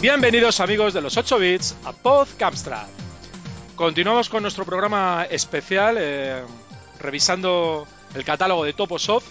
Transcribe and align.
Bienvenidos 0.00 0.60
amigos 0.60 0.94
de 0.94 1.02
los 1.02 1.18
8 1.18 1.38
bits 1.38 1.76
a 1.84 1.92
Podcamstrad. 1.92 2.86
Continuamos 3.76 4.30
con 4.30 4.40
nuestro 4.40 4.64
programa 4.64 5.26
especial 5.28 5.96
eh, 5.98 6.42
revisando 6.98 7.86
el 8.14 8.24
catálogo 8.24 8.64
de 8.64 8.72
Toposoft 8.72 9.30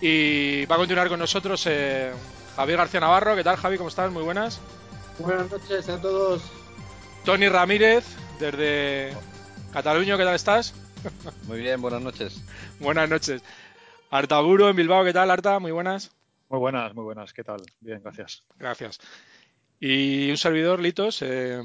y 0.00 0.64
va 0.64 0.76
a 0.76 0.78
continuar 0.78 1.10
con 1.10 1.18
nosotros 1.18 1.66
eh, 1.66 2.14
Javier 2.56 2.78
García 2.78 3.00
Navarro. 3.00 3.36
¿Qué 3.36 3.44
tal 3.44 3.56
Javi? 3.56 3.76
¿Cómo 3.76 3.90
estás? 3.90 4.10
Muy 4.10 4.22
buenas. 4.22 4.58
Buenas 5.18 5.50
noches 5.50 5.86
a 5.90 6.00
todos. 6.00 6.42
Tony 7.26 7.50
Ramírez 7.50 8.06
desde 8.40 9.12
Cataluña, 9.70 10.16
¿qué 10.16 10.24
tal 10.24 10.34
estás? 10.34 10.72
Muy 11.42 11.58
bien, 11.58 11.82
buenas 11.82 12.00
noches. 12.00 12.42
buenas 12.80 13.10
noches. 13.10 13.42
Artaburo 14.10 14.70
en 14.70 14.76
Bilbao, 14.76 15.04
¿qué 15.04 15.12
tal 15.12 15.30
Arta? 15.30 15.58
Muy 15.58 15.72
buenas. 15.72 16.10
Muy 16.48 16.58
buenas, 16.58 16.94
muy 16.94 17.04
buenas. 17.04 17.34
¿Qué 17.34 17.44
tal? 17.44 17.60
Bien, 17.80 18.00
gracias. 18.02 18.44
Gracias. 18.56 18.98
Y 19.80 20.30
un 20.30 20.36
servidor, 20.36 20.80
Litos, 20.80 21.20
eh, 21.22 21.60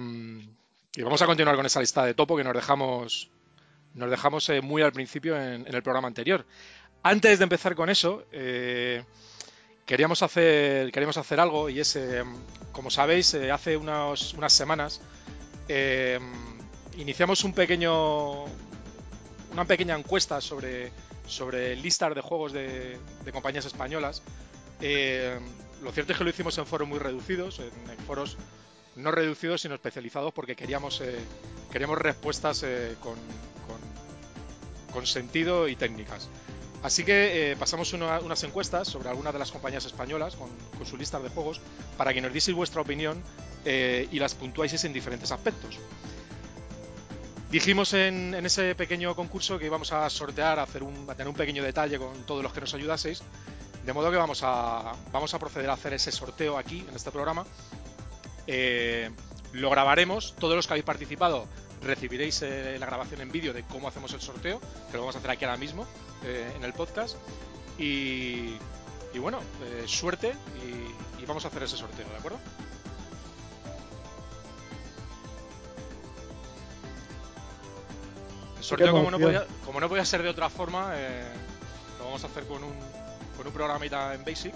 y 0.95 1.01
vamos 1.01 1.21
a 1.21 1.25
continuar 1.25 1.55
con 1.55 1.65
esa 1.65 1.79
lista 1.79 2.03
de 2.05 2.13
topo 2.13 2.35
que 2.35 2.43
nos 2.43 2.53
dejamos, 2.53 3.29
nos 3.93 4.09
dejamos 4.09 4.49
eh, 4.49 4.61
muy 4.61 4.81
al 4.81 4.91
principio 4.91 5.39
en, 5.39 5.65
el 5.67 5.83
programa 5.83 6.07
anterior. 6.07 6.45
Antes 7.03 7.39
de 7.39 7.43
empezar 7.43 7.75
con 7.75 7.89
eso, 7.89 8.25
eh, 8.31 9.03
queríamos, 9.85 10.23
hacer, 10.23 10.91
queríamos 10.91 11.17
hacer 11.17 11.39
algo 11.39 11.69
y 11.69 11.79
es, 11.79 11.97
como 12.71 12.89
sabéis, 12.89 13.35
hace 13.35 13.77
unas 13.77 14.53
semanas 14.53 15.01
iniciamos 16.97 17.43
un 17.45 17.53
pequeño, 17.53 18.43
una 19.53 19.65
pequeña 19.65 19.95
encuesta 19.97 20.41
sobre, 20.41 20.91
sobre 21.25 21.75
listas 21.77 22.13
de 22.15 22.21
juegos 22.21 22.51
de, 22.51 22.97
de 23.23 23.31
compañías 23.31 23.65
españolas 23.65 24.23
lo 25.83 25.91
cierto 25.91 26.11
es 26.11 26.17
que 26.17 26.23
lo 26.23 26.29
hicimos 26.29 26.57
en 26.57 26.65
foros 26.65 26.87
muy 26.87 26.99
reducidos, 26.99 27.59
en, 27.59 27.97
foros 28.05 28.37
no 28.95 29.11
reducidos 29.11 29.61
sino 29.61 29.75
especializados 29.75 30.33
porque 30.33 30.55
queríamos, 30.55 31.01
eh, 31.01 31.19
queríamos 31.71 31.97
respuestas 31.97 32.63
eh, 32.63 32.95
con, 32.99 33.15
con, 34.91 35.05
sentido 35.05 35.69
y 35.69 35.77
técnicas. 35.77 36.27
Así 36.83 37.05
que 37.05 37.51
eh, 37.51 37.55
pasamos 37.55 37.93
unas 37.93 38.43
encuestas 38.43 38.87
sobre 38.87 39.07
algunas 39.07 39.31
de 39.31 39.39
las 39.39 39.51
compañías 39.51 39.85
españolas 39.85 40.35
con, 40.35 40.49
con 40.77 40.85
su 40.85 40.97
lista 40.97 41.19
de 41.19 41.29
juegos 41.29 41.61
para 41.97 42.13
que 42.13 42.19
nos 42.19 42.33
dieseis 42.33 42.55
vuestra 42.55 42.81
opinión 42.81 43.21
y 43.65 44.19
las 44.19 44.35
puntuáis 44.35 44.83
en 44.83 44.91
diferentes 44.91 45.31
aspectos. 45.31 45.79
Dijimos 47.49 47.93
en, 47.93 48.33
en, 48.33 48.45
ese 48.45 48.75
pequeño 48.75 49.15
concurso 49.15 49.57
que 49.57 49.65
íbamos 49.67 49.93
a 49.93 50.09
sortear, 50.09 50.59
a, 50.59 50.63
hacer 50.63 50.83
un, 50.83 51.09
a 51.09 51.15
tener 51.15 51.29
un 51.29 51.35
pequeño 51.35 51.63
detalle 51.63 51.97
con 51.97 52.23
todos 52.25 52.43
los 52.43 52.51
que 52.51 52.61
nos 52.61 52.73
ayudaseis 52.73 53.23
de 53.89 53.93
modo 53.93 54.11
que 54.11 54.17
vamos 54.17 54.43
a, 54.43 54.93
vamos 55.11 55.33
a 55.33 55.39
proceder 55.39 55.67
a 55.67 55.73
hacer 55.73 55.93
ese 55.93 56.11
sorteo 56.11 56.59
aquí, 56.59 56.85
en 56.87 56.95
este 56.95 57.09
programa. 57.09 57.43
Eh, 58.45 59.09
lo 59.53 59.71
grabaremos, 59.71 60.35
todos 60.35 60.55
los 60.55 60.67
que 60.67 60.73
habéis 60.73 60.85
participado 60.85 61.47
recibiréis 61.81 62.43
eh, 62.43 62.77
la 62.79 62.85
grabación 62.85 63.21
en 63.21 63.31
vídeo 63.31 63.51
de 63.51 63.63
cómo 63.63 63.87
hacemos 63.87 64.13
el 64.13 64.21
sorteo, 64.21 64.59
que 64.59 64.93
lo 64.93 64.99
vamos 64.99 65.15
a 65.15 65.17
hacer 65.17 65.31
aquí 65.31 65.45
ahora 65.45 65.57
mismo 65.57 65.87
eh, 66.23 66.53
en 66.55 66.63
el 66.63 66.73
podcast. 66.73 67.17
Y, 67.79 68.59
bueno, 69.19 69.39
suerte 69.87 70.33
y, 71.19 71.25
vamos 71.25 71.45
a 71.45 71.47
hacer 71.47 71.63
ese 71.63 71.75
sorteo, 71.75 72.07
¿de 72.07 72.15
acuerdo? 72.15 72.37
El 78.59 78.63
sorteo, 78.63 78.91
como 78.91 79.09
no, 79.09 79.17
podía, 79.17 79.47
como 79.65 79.79
no 79.79 79.89
podía 79.89 80.05
ser 80.05 80.21
de 80.21 80.29
otra 80.29 80.51
forma, 80.51 80.93
lo 81.97 82.05
vamos 82.05 82.23
a 82.23 82.27
hacer 82.27 82.45
con 82.45 82.63
un, 82.63 82.73
con 83.39 83.47
un 83.47 83.53
programita 83.53 84.13
en 84.13 84.25
Basic. 84.25 84.53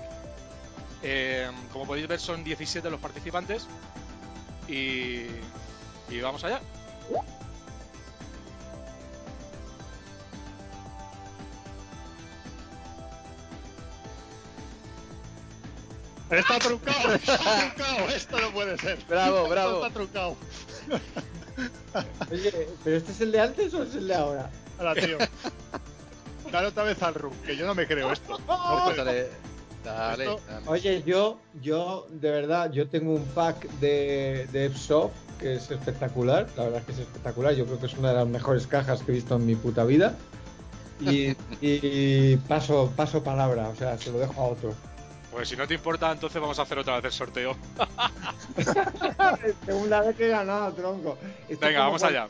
Eh, 1.04 1.50
como 1.72 1.88
podéis 1.88 2.06
ver 2.06 2.20
son 2.20 2.44
17 2.44 2.90
los 2.90 3.00
participantes 3.00 3.66
y, 4.68 5.28
y 6.10 6.20
vamos 6.22 6.44
allá. 6.44 6.60
Está 16.30 16.60
trucado, 16.60 17.14
está 17.14 17.38
trucado, 17.38 18.10
esto 18.10 18.40
no 18.42 18.52
puede 18.52 18.78
ser. 18.80 18.98
Bravo, 19.08 19.48
bravo. 19.48 19.86
está 19.86 19.94
trucado. 19.94 20.36
Oye, 22.30 22.68
¿pero 22.84 22.98
este 22.98 23.12
es 23.14 23.22
el 23.22 23.32
de 23.32 23.40
antes 23.40 23.74
o 23.74 23.84
es 23.84 23.96
el 23.96 24.10
de 24.10 24.16
ahora? 24.16 24.50
Ahora, 24.78 24.96
tío. 24.96 25.18
Dale 26.54 26.68
otra 26.68 26.84
vez 26.84 27.02
al 27.02 27.16
Rook, 27.16 27.34
que 27.42 27.58
yo 27.58 27.66
no 27.66 27.74
me 27.74 27.88
creo 27.88 28.12
esto. 28.12 28.38
dale, 28.96 29.28
dale, 29.84 30.30
Oye, 30.68 31.02
yo, 31.04 31.40
yo, 31.64 32.06
de 32.12 32.30
verdad, 32.30 32.72
yo 32.72 32.88
tengo 32.88 33.16
un 33.16 33.26
pack 33.26 33.68
de, 33.80 34.48
de 34.52 34.72
que 35.40 35.56
es 35.56 35.72
espectacular. 35.72 36.46
La 36.56 36.66
verdad 36.66 36.82
es 36.82 36.86
que 36.86 36.92
es 36.92 37.00
espectacular. 37.00 37.56
Yo 37.56 37.66
creo 37.66 37.80
que 37.80 37.88
es 37.88 37.96
una 37.96 38.10
de 38.10 38.18
las 38.18 38.28
mejores 38.28 38.68
cajas 38.68 39.02
que 39.02 39.12
he 39.12 39.16
visto 39.16 39.36
en 39.36 39.48
mi 39.48 39.56
puta 39.56 39.84
vida. 39.84 40.16
Y, 41.02 42.38
paso, 42.48 42.94
paso 42.96 43.24
palabra, 43.24 43.70
o 43.70 43.76
sea, 43.76 43.98
se 43.98 44.12
lo 44.12 44.20
dejo 44.20 44.40
a 44.40 44.46
otro. 44.46 44.76
Pues 45.32 45.50
si 45.50 45.56
no 45.58 45.68
te 45.68 45.74
importa, 45.74 46.12
entonces 46.12 46.40
vamos 46.40 46.60
a 46.60 46.62
hacer 46.62 46.78
otra 46.78 46.98
vez 46.98 47.06
el 47.06 47.12
sorteo. 47.14 47.58
Segunda 49.66 50.02
vez 50.02 50.16
que 50.16 50.28
he 50.28 50.30
ganado, 50.30 50.72
tronco. 50.74 51.18
Venga, 51.60 51.80
vamos 51.80 52.04
allá. 52.04 52.28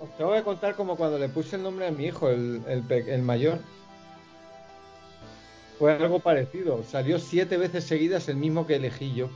Os 0.00 0.16
tengo 0.16 0.32
que 0.32 0.42
contar 0.42 0.74
como 0.74 0.96
cuando 0.96 1.18
le 1.18 1.28
puse 1.28 1.56
el 1.56 1.62
nombre 1.62 1.86
a 1.86 1.90
mi 1.90 2.06
hijo, 2.06 2.30
el, 2.30 2.62
el, 2.88 3.22
mayor. 3.22 3.58
Fue 5.78 5.92
algo 5.92 6.20
parecido. 6.20 6.82
Salió 6.84 7.18
siete 7.18 7.58
veces 7.58 7.84
seguidas 7.84 8.28
el 8.28 8.36
mismo 8.36 8.66
que 8.66 8.76
elegí 8.76 9.14
yo. 9.14 9.28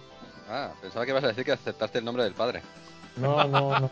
Ah, 0.48 0.72
pensaba 0.80 1.04
que 1.04 1.10
ibas 1.10 1.24
a 1.24 1.28
decir 1.28 1.44
que 1.44 1.53
aceptaste 1.53 1.98
el 1.98 2.04
nombre 2.04 2.24
del 2.24 2.32
padre. 2.32 2.62
No, 3.16 3.44
no, 3.44 3.78
no. 3.78 3.91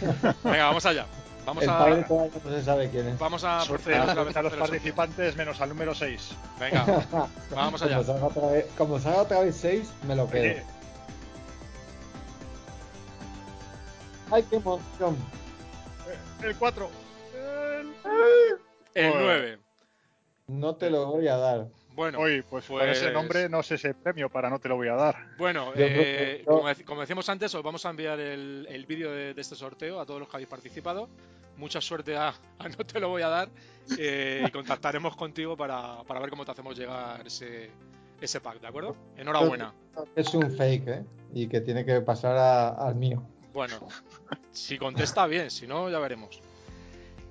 Venga, 0.44 0.66
vamos 0.66 0.86
allá. 0.86 1.06
Vamos 1.44 1.64
el 1.64 1.70
a... 1.70 1.78
padre 1.78 2.04
todavía 2.04 2.32
no 2.44 2.50
se 2.50 2.62
sabe 2.62 2.88
quién 2.88 3.08
es. 3.08 3.18
Vamos 3.18 3.42
a 3.42 3.64
proceder 3.66 4.00
otra 4.02 4.22
vez 4.22 4.36
a 4.36 4.42
los 4.42 4.52
participantes 4.54 5.36
menos 5.36 5.60
al 5.60 5.70
número 5.70 5.92
6. 5.92 6.30
Venga, 6.60 6.84
vamos 7.50 7.82
allá. 7.82 7.96
Como 7.96 8.04
salga 8.04 8.26
otra 8.26 8.46
vez, 8.48 8.66
como 8.78 9.00
salga 9.00 9.22
otra 9.22 9.40
vez 9.40 9.56
6, 9.56 9.92
me 10.06 10.14
lo 10.14 10.30
quedo. 10.30 10.62
Ay, 14.30 14.44
qué 14.48 14.56
emoción. 14.56 15.16
El 16.42 16.56
4. 16.56 16.90
El 18.94 19.12
9. 19.14 19.58
No 20.48 20.76
te 20.76 20.90
lo 20.90 21.06
voy 21.06 21.28
a 21.28 21.36
dar. 21.36 21.68
Bueno, 21.94 22.20
Oye, 22.20 22.42
pues, 22.42 22.64
por 22.64 22.88
ese 22.88 23.04
pues 23.04 23.14
nombre 23.14 23.48
no 23.48 23.62
sé 23.62 23.74
ese 23.74 23.92
premio 23.94 24.30
para 24.30 24.48
no 24.48 24.58
te 24.58 24.68
lo 24.68 24.76
voy 24.76 24.88
a 24.88 24.94
dar. 24.94 25.14
Bueno, 25.36 25.72
eh, 25.76 26.42
como, 26.46 27.00
decíamos 27.00 27.28
antes, 27.28 27.54
os 27.54 27.62
vamos 27.62 27.84
a 27.84 27.90
enviar 27.90 28.18
el, 28.18 28.86
vídeo 28.88 29.12
de, 29.12 29.34
este 29.36 29.54
sorteo 29.54 30.00
a 30.00 30.06
todos 30.06 30.20
los 30.20 30.28
que 30.28 30.36
habéis 30.36 30.48
participado. 30.48 31.08
Mucha 31.58 31.80
suerte 31.82 32.16
a, 32.16 32.32
no 32.78 32.86
te 32.86 32.98
lo 32.98 33.10
voy 33.10 33.22
a 33.22 33.28
dar 33.28 33.50
eh, 33.98 34.42
y 34.46 34.50
contactaremos 34.50 35.16
contigo 35.16 35.56
para, 35.56 36.02
ver 36.02 36.30
cómo 36.30 36.46
te 36.46 36.52
hacemos 36.52 36.78
llegar 36.78 37.26
ese, 37.26 37.70
ese 38.20 38.40
pack, 38.40 38.60
¿de 38.60 38.68
acuerdo? 38.68 38.96
Enhorabuena. 39.16 39.74
Es 40.16 40.32
un 40.32 40.50
fake, 40.50 40.88
¿eh? 40.88 41.04
Y 41.34 41.46
que 41.46 41.60
tiene 41.60 41.84
que 41.84 42.00
pasar 42.00 42.74
al 42.78 42.94
mío. 42.94 43.22
Bueno, 43.52 43.88
si 44.50 44.78
contesta 44.78 45.26
bien, 45.26 45.50
si 45.50 45.66
no, 45.66 45.90
ya 45.90 45.98
veremos. 45.98 46.40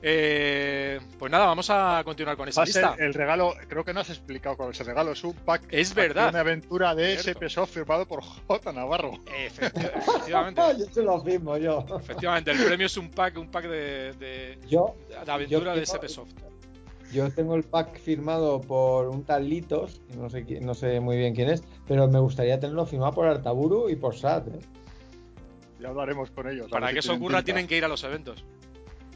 Eh, 0.04 1.00
pues 1.20 1.32
nada, 1.32 1.46
vamos 1.46 1.70
a 1.70 2.02
continuar 2.04 2.36
con 2.36 2.50
esa 2.50 2.66
lista. 2.66 2.96
el 2.98 3.14
regalo, 3.14 3.54
creo 3.68 3.86
que 3.86 3.94
no 3.94 4.00
has 4.00 4.10
explicado 4.10 4.58
cuál 4.58 4.72
es 4.72 4.80
el 4.80 4.88
regalo, 4.88 5.12
es 5.12 5.24
un 5.24 5.34
pack. 5.34 5.64
Es 5.70 5.94
verdad. 5.94 6.30
Una 6.30 6.40
aventura 6.40 6.96
de 6.96 7.14
SP 7.22 7.46
Soft 7.50 7.72
firmado 7.72 8.08
por 8.08 8.24
J. 8.24 8.72
Navarro. 8.72 9.14
efectivamente. 9.38 10.62
yo 10.80 10.86
se 10.92 11.04
lo 11.04 11.22
firmo 11.22 11.58
yo. 11.58 11.86
Efectivamente, 12.00 12.52
el 12.52 12.66
premio 12.66 12.88
es 12.88 12.98
un 12.98 13.12
pack, 13.12 13.38
un 13.38 13.50
pack 13.50 13.66
de, 13.68 14.14
de, 14.14 14.58
aventura 15.28 15.76
de 15.76 15.84
SP 15.86 16.10
Soft. 16.10 16.34
Yo 17.14 17.30
tengo 17.30 17.56
el 17.56 17.64
pack 17.64 18.00
firmado 18.00 18.62
por 18.62 19.10
un 19.10 19.26
tal 19.26 19.50
Litos, 19.50 20.02
no 20.18 20.30
sé, 20.30 20.46
no 20.62 20.74
sé 20.74 21.02
muy 21.02 21.18
bien 21.18 21.36
quién 21.36 21.50
es, 21.50 21.62
pero 21.86 22.08
me 22.08 22.20
gustaría 22.20 22.58
tenerlo 22.58 22.86
firmado 22.86 23.12
por 23.12 23.28
Artaburu 23.28 23.90
y 23.90 23.98
por 23.98 24.16
Sat. 24.16 24.48
¿eh? 24.48 24.60
Ya 25.82 25.90
hablaremos 25.90 26.32
con 26.32 26.48
ellos. 26.48 26.70
Para 26.70 26.94
que 26.94 27.00
eso 27.00 27.14
ocurra 27.14 27.44
tienen 27.44 27.68
que 27.68 27.78
ir 27.78 27.86
a 27.86 27.88
los 27.88 28.04
eventos. 28.04 28.44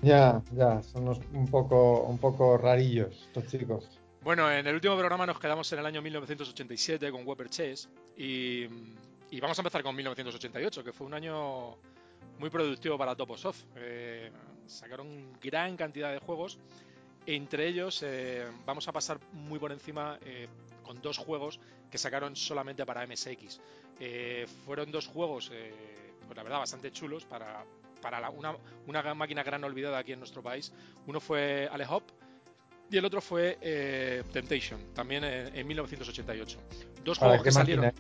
Ya, 0.02 0.42
ya, 0.52 0.82
son 0.84 1.08
un 1.08 1.48
poco, 1.48 2.02
un 2.04 2.18
poco 2.18 2.58
rarillos 2.58 3.28
estos 3.28 3.48
chicos. 3.48 3.90
Bueno, 4.22 4.52
en 4.52 4.66
el 4.66 4.74
último 4.74 4.98
programa 4.98 5.26
nos 5.26 5.40
quedamos 5.40 5.72
en 5.74 5.80
el 5.80 5.86
año 5.86 6.02
1987 6.02 7.12
con 7.12 7.26
Weber 7.28 7.50
Chase 7.50 7.88
y, 8.18 8.66
vamos 9.40 9.58
a 9.58 9.62
empezar 9.62 9.84
con 9.84 9.96
1988, 9.96 10.84
que 10.84 10.92
fue 10.92 11.06
un 11.08 11.14
año 11.14 11.78
muy 12.40 12.50
productivo 12.50 12.98
para 12.98 13.16
Toposoft. 13.16 13.64
Eh, 13.76 14.32
sacaron 14.66 15.34
gran 15.40 15.78
cantidad 15.78 16.12
de 16.12 16.20
juegos. 16.20 16.58
Entre 17.26 17.68
ellos 17.68 18.04
eh, 18.04 18.48
vamos 18.66 18.88
a 18.88 18.92
pasar 18.92 19.20
muy 19.34 19.58
por 19.58 19.72
encima 19.72 20.20
eh, 20.26 20.48
con 20.84 21.02
dos 21.02 21.18
juegos 21.18 21.60
que 21.90 21.98
sacaron 21.98 22.36
solamente 22.36 22.86
para 22.86 23.06
MSX. 23.08 23.60
Eh, 24.00 24.46
fueron 24.66 24.92
dos 24.92 25.08
juegos 25.08 25.52
pues 26.26 26.38
la 26.38 26.44
verdad, 26.44 26.60
bastante 26.60 26.92
chulos 26.92 27.26
para, 27.26 27.66
para 28.02 28.30
una, 28.30 28.56
una, 28.88 29.14
máquina 29.14 29.44
gran 29.44 29.64
olvidada 29.64 29.98
aquí 29.98 30.12
en 30.12 30.20
nuestro 30.20 30.42
país. 30.42 30.72
Uno 31.08 31.20
fue 31.20 31.70
Ale 31.72 31.86
Hop 31.90 32.04
y 32.90 32.98
el 32.98 33.06
otro 33.06 33.22
fue 33.22 33.58
eh, 33.62 34.24
Temptation, 34.32 34.94
también 34.94 35.24
en, 35.24 35.68
1988. 35.68 36.60
Dos 37.04 37.18
juegos 37.18 37.44
que 37.44 37.52
salieron. 37.52 37.92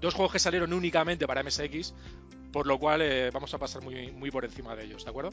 dos 0.00 0.14
juegos 0.14 0.32
que 0.32 0.38
salieron 0.38 0.72
únicamente 0.72 1.26
para 1.26 1.42
MSX, 1.42 1.94
por 2.52 2.66
lo 2.66 2.78
cual 2.78 3.02
eh, 3.02 3.30
vamos 3.32 3.52
a 3.54 3.58
pasar 3.58 3.82
muy, 3.82 4.10
muy 4.12 4.30
por 4.30 4.44
encima 4.44 4.76
de 4.76 4.84
ellos, 4.84 5.04
¿de 5.04 5.10
acuerdo? 5.10 5.30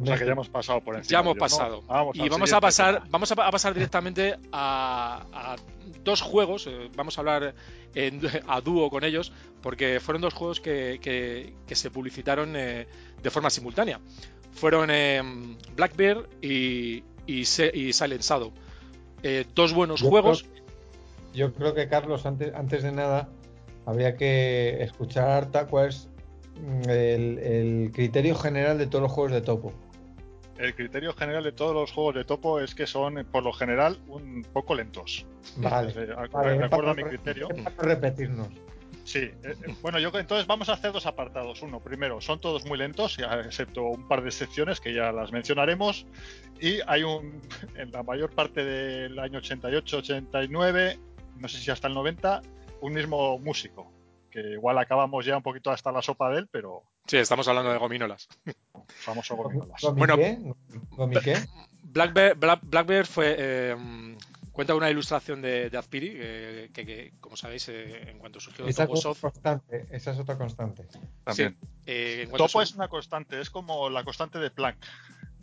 O 0.00 0.06
sea 0.06 0.16
que 0.18 0.24
ya 0.24 0.32
hemos 0.32 0.48
pasado 0.48 0.80
por 0.80 0.96
encima. 0.96 1.10
Ya 1.10 1.20
hemos 1.20 1.36
pasado. 1.36 1.82
Vamos 1.86 2.16
y 2.16 2.28
vamos 2.28 2.52
a 2.52 2.60
pasar, 2.60 2.94
tema. 2.94 3.06
vamos 3.10 3.30
a, 3.32 3.36
pa- 3.36 3.46
a 3.46 3.50
pasar 3.50 3.74
directamente 3.74 4.36
a, 4.52 5.26
a 5.32 5.56
dos 6.02 6.22
juegos. 6.22 6.66
eh, 6.66 6.90
vamos 6.96 7.18
a 7.18 7.20
hablar 7.20 7.54
en- 7.94 8.20
a 8.48 8.60
dúo 8.62 8.88
con 8.90 9.04
ellos, 9.04 9.32
porque 9.60 10.00
fueron 10.00 10.22
dos 10.22 10.32
juegos 10.34 10.60
que, 10.60 10.98
que- 11.02 11.54
que 11.66 11.74
se 11.74 11.90
publicitaron 11.90 12.54
eh, 12.56 12.86
de 13.22 13.30
forma 13.30 13.50
simultánea. 13.50 14.00
Fueron 14.52 14.88
eh, 14.90 15.22
Blackbeard 15.76 16.26
y, 16.40 17.04
y, 17.26 17.40
y 17.40 17.92
Silent 17.92 18.22
Shadow. 18.22 18.52
Eh, 19.22 19.44
dos 19.54 19.72
buenos 19.74 20.00
Yo 20.00 20.08
juegos. 20.08 20.42
creo- 20.44 20.62
yo 21.34 21.52
creo 21.54 21.74
que, 21.74 21.88
Carlos, 21.88 22.26
antes, 22.26 22.52
antes 22.54 22.82
de 22.82 22.92
nada, 22.92 23.28
habría 23.86 24.16
que 24.16 24.82
escuchar 24.82 25.28
harta 25.28 25.66
cuál 25.66 25.88
es 25.88 26.06
mm, 26.06 26.11
el, 26.88 27.38
el 27.38 27.90
criterio 27.92 28.34
general 28.34 28.78
de 28.78 28.86
todos 28.86 29.02
los 29.02 29.12
juegos 29.12 29.32
de 29.32 29.40
topo. 29.42 29.72
El 30.58 30.74
criterio 30.74 31.12
general 31.14 31.42
de 31.44 31.52
todos 31.52 31.74
los 31.74 31.90
juegos 31.90 32.14
de 32.14 32.24
topo 32.24 32.60
es 32.60 32.74
que 32.74 32.86
son, 32.86 33.26
por 33.32 33.42
lo 33.42 33.52
general, 33.52 33.98
un 34.06 34.46
poco 34.52 34.74
lentos. 34.74 35.26
Vale. 35.56 35.92
De 35.92 36.06
Vale, 36.14 36.58
de 36.58 36.64
acuerdo 36.64 36.64
a 36.64 36.68
para- 36.68 36.94
mi 36.94 37.02
criterio. 37.04 37.48
para 37.48 37.62
no 37.62 37.82
repetirnos. 37.82 38.48
Sí, 39.04 39.18
eh, 39.18 39.34
eh, 39.42 39.54
bueno, 39.82 39.98
yo 39.98 40.12
entonces 40.16 40.46
vamos 40.46 40.68
a 40.68 40.74
hacer 40.74 40.92
dos 40.92 41.06
apartados. 41.06 41.60
Uno, 41.62 41.80
primero, 41.80 42.20
son 42.20 42.40
todos 42.40 42.64
muy 42.66 42.78
lentos, 42.78 43.18
excepto 43.44 43.82
un 43.82 44.06
par 44.06 44.22
de 44.22 44.28
excepciones 44.28 44.80
que 44.80 44.94
ya 44.94 45.10
las 45.10 45.32
mencionaremos. 45.32 46.06
Y 46.60 46.78
hay 46.86 47.02
un, 47.02 47.40
en 47.76 47.90
la 47.90 48.04
mayor 48.04 48.30
parte 48.30 48.64
del 48.64 49.18
año 49.18 49.38
88, 49.38 49.96
89, 49.96 50.98
no 51.40 51.48
sé 51.48 51.58
si 51.58 51.70
hasta 51.72 51.88
el 51.88 51.94
90, 51.94 52.42
un 52.82 52.92
mismo 52.92 53.38
músico, 53.40 53.90
que 54.32 54.40
igual 54.40 54.78
acabamos 54.78 55.24
ya 55.24 55.36
un 55.36 55.42
poquito 55.42 55.70
hasta 55.70 55.92
la 55.92 56.02
sopa 56.02 56.30
de 56.30 56.38
él, 56.40 56.48
pero 56.50 56.82
Sí, 57.06 57.18
estamos 57.18 57.46
hablando 57.48 57.70
de 57.72 57.78
gominolas. 57.78 58.28
famoso 58.88 59.36
gominolas. 59.36 59.80
¿Gomi 59.82 59.98
Bueno. 59.98 60.16
qué? 60.16 60.38
¿Gomi 60.90 61.16
qué? 61.20 61.36
Black- 61.82 62.36
Blackbeard 62.62 63.06
fue. 63.06 63.36
eh, 63.38 63.76
cuenta 64.52 64.74
una 64.74 64.90
ilustración 64.90 65.40
de, 65.40 65.70
de 65.70 65.78
Azpiri, 65.78 66.12
eh, 66.14 66.70
que, 66.74 66.84
que, 66.84 67.12
como 67.20 67.36
sabéis, 67.36 67.68
eh, 67.70 68.10
en 68.10 68.18
cuanto 68.18 68.38
surgió 68.40 68.66
Esa 68.66 68.82
es 68.82 68.88
Topo 68.88 68.98
otra 68.98 69.02
Soft. 69.02 69.20
constante. 69.20 69.86
Esa 69.90 70.10
es 70.12 70.18
otra 70.18 70.36
constante. 70.36 70.86
También. 71.24 71.56
eh, 71.86 72.28
Topo 72.36 72.60
es 72.62 72.74
una 72.74 72.88
constante, 72.88 73.40
es 73.40 73.48
como 73.50 73.88
la 73.90 74.04
constante 74.04 74.38
de 74.38 74.50
Planck 74.50 74.76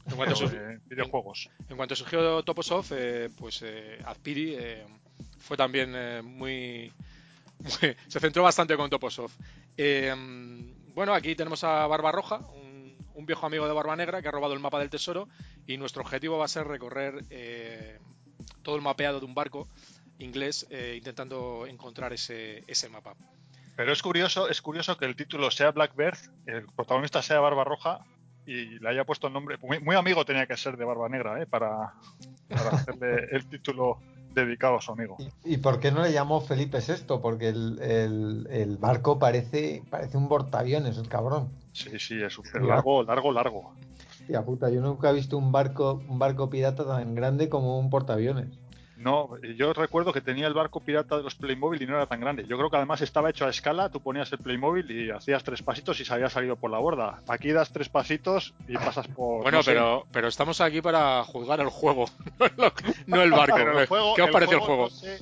en 0.05 0.15
cuanto 0.15 0.35
pero 0.35 0.47
sur- 0.47 0.51
de 0.51 0.79
videojuegos. 0.87 1.49
En 1.69 1.77
cuanto 1.77 1.95
surgió 1.95 2.43
Toposoft, 2.43 2.91
eh, 2.95 3.29
pues 3.35 3.61
eh, 3.63 3.99
Azpiri 4.05 4.55
eh, 4.57 4.85
fue 5.39 5.57
también 5.57 5.91
eh, 5.95 6.21
muy, 6.23 6.91
muy- 6.91 6.93
Se 8.07 8.19
centró 8.19 8.43
bastante 8.43 8.75
con 8.77 8.89
Toposoft. 8.89 9.39
Eh, 9.77 10.13
bueno, 10.93 11.13
aquí 11.13 11.35
tenemos 11.35 11.63
a 11.63 11.87
Barbarroja, 11.87 12.37
un, 12.37 12.97
un 13.19 13.25
viejo 13.25 13.45
amigo 13.45 13.67
de 13.67 13.73
Barba 13.73 13.95
Negra 13.95 14.21
que 14.21 14.29
ha 14.29 14.31
robado 14.31 14.53
el 14.53 14.59
mapa 14.59 14.79
del 14.79 14.89
tesoro 14.89 15.27
y 15.67 15.77
nuestro 15.77 16.01
objetivo 16.01 16.37
va 16.37 16.45
a 16.45 16.47
ser 16.47 16.67
recorrer 16.67 17.25
eh, 17.29 17.99
todo 18.61 18.77
el 18.77 18.81
mapeado 18.81 19.19
de 19.19 19.25
un 19.25 19.35
barco 19.35 19.67
inglés 20.19 20.65
eh, 20.69 20.95
intentando 20.97 21.65
encontrar 21.67 22.13
ese, 22.13 22.63
ese 22.67 22.89
mapa. 22.89 23.15
Pero 23.75 23.91
es 23.91 24.01
curioso, 24.01 24.49
es 24.49 24.61
curioso 24.61 24.97
que 24.97 25.05
el 25.05 25.15
título 25.15 25.51
sea 25.51 25.71
Blackbird, 25.71 26.17
el 26.45 26.65
protagonista 26.67 27.21
sea 27.21 27.39
Barbarroja 27.39 28.05
y 28.45 28.79
le 28.79 28.89
haya 28.89 29.05
puesto 29.05 29.27
el 29.27 29.33
nombre. 29.33 29.57
Muy, 29.57 29.79
muy 29.79 29.95
amigo 29.95 30.25
tenía 30.25 30.47
que 30.47 30.57
ser 30.57 30.77
de 30.77 30.85
Barba 30.85 31.09
Negra, 31.09 31.41
¿eh? 31.41 31.45
para, 31.45 31.93
para 32.47 32.69
hacerle 32.69 33.27
el 33.31 33.47
título 33.47 34.01
dedicado 34.33 34.77
a 34.77 34.81
su 34.81 34.91
amigo. 34.91 35.17
¿Y, 35.43 35.53
y 35.53 35.57
por 35.57 35.79
qué 35.79 35.91
no 35.91 36.01
le 36.03 36.11
llamó 36.11 36.41
Felipe 36.41 36.79
VI? 36.79 37.17
Porque 37.21 37.49
el, 37.49 37.79
el- 37.81 38.47
el 38.51 38.77
barco 38.77 39.19
parece, 39.19 39.83
parece 39.89 40.17
un 40.17 40.27
portaaviones, 40.27 40.97
el 40.97 41.07
cabrón. 41.07 41.49
Sí, 41.71 41.91
sí, 41.99 42.21
es 42.21 42.33
súper 42.33 42.61
largo, 42.63 43.03
largo, 43.03 43.31
largo. 43.31 43.73
Tía 44.27 44.43
puta, 44.43 44.69
yo 44.69 44.81
nunca 44.81 45.09
he 45.09 45.13
visto 45.13 45.37
un 45.37 45.51
barco, 45.51 46.03
un 46.07 46.19
barco 46.19 46.49
pirata 46.49 46.85
tan 46.85 47.15
grande 47.15 47.49
como 47.49 47.79
un 47.79 47.89
portaaviones. 47.89 48.58
No, 48.99 49.29
yo 49.55 49.71
recuerdo 49.73 50.11
que 50.11 50.21
tenía 50.21 50.45
el 50.45 50.53
barco 50.53 50.81
pirata 50.81 51.17
de 51.17 51.23
los 51.23 51.35
Playmobil 51.35 51.81
y 51.81 51.87
no 51.87 51.95
era 51.95 52.05
tan 52.05 52.19
grande. 52.19 52.45
Yo 52.47 52.57
creo 52.57 52.69
que 52.69 52.75
además 52.77 53.01
estaba 53.01 53.29
hecho 53.29 53.45
a 53.45 53.49
escala, 53.49 53.89
tú 53.89 54.01
ponías 54.01 54.31
el 54.33 54.39
Playmobil 54.39 54.91
y 54.91 55.09
hacías 55.09 55.43
tres 55.43 55.63
pasitos 55.63 55.99
y 56.01 56.05
se 56.05 56.13
había 56.13 56.29
salido 56.29 56.57
por 56.57 56.69
la 56.69 56.79
borda. 56.79 57.19
Aquí 57.27 57.51
das 57.51 57.71
tres 57.71 57.87
pasitos 57.87 58.53
y 58.67 58.73
pasas 58.75 59.07
por... 59.07 59.41
Bueno, 59.43 59.59
no 59.59 59.63
sé, 59.63 59.71
pero, 59.71 60.05
pero 60.11 60.27
estamos 60.27 60.59
aquí 60.59 60.81
para 60.81 61.23
juzgar 61.23 61.61
el 61.61 61.69
juego, 61.69 62.05
no 63.07 63.21
el 63.21 63.31
barco. 63.31 63.55
Pero 63.55 63.79
el 63.79 63.87
juego- 63.87 64.15
¿Qué 64.15 64.21
os 64.23 64.51
el 64.51 64.59
juego? 64.59 64.83
no 64.83 64.89
sé, 64.89 65.19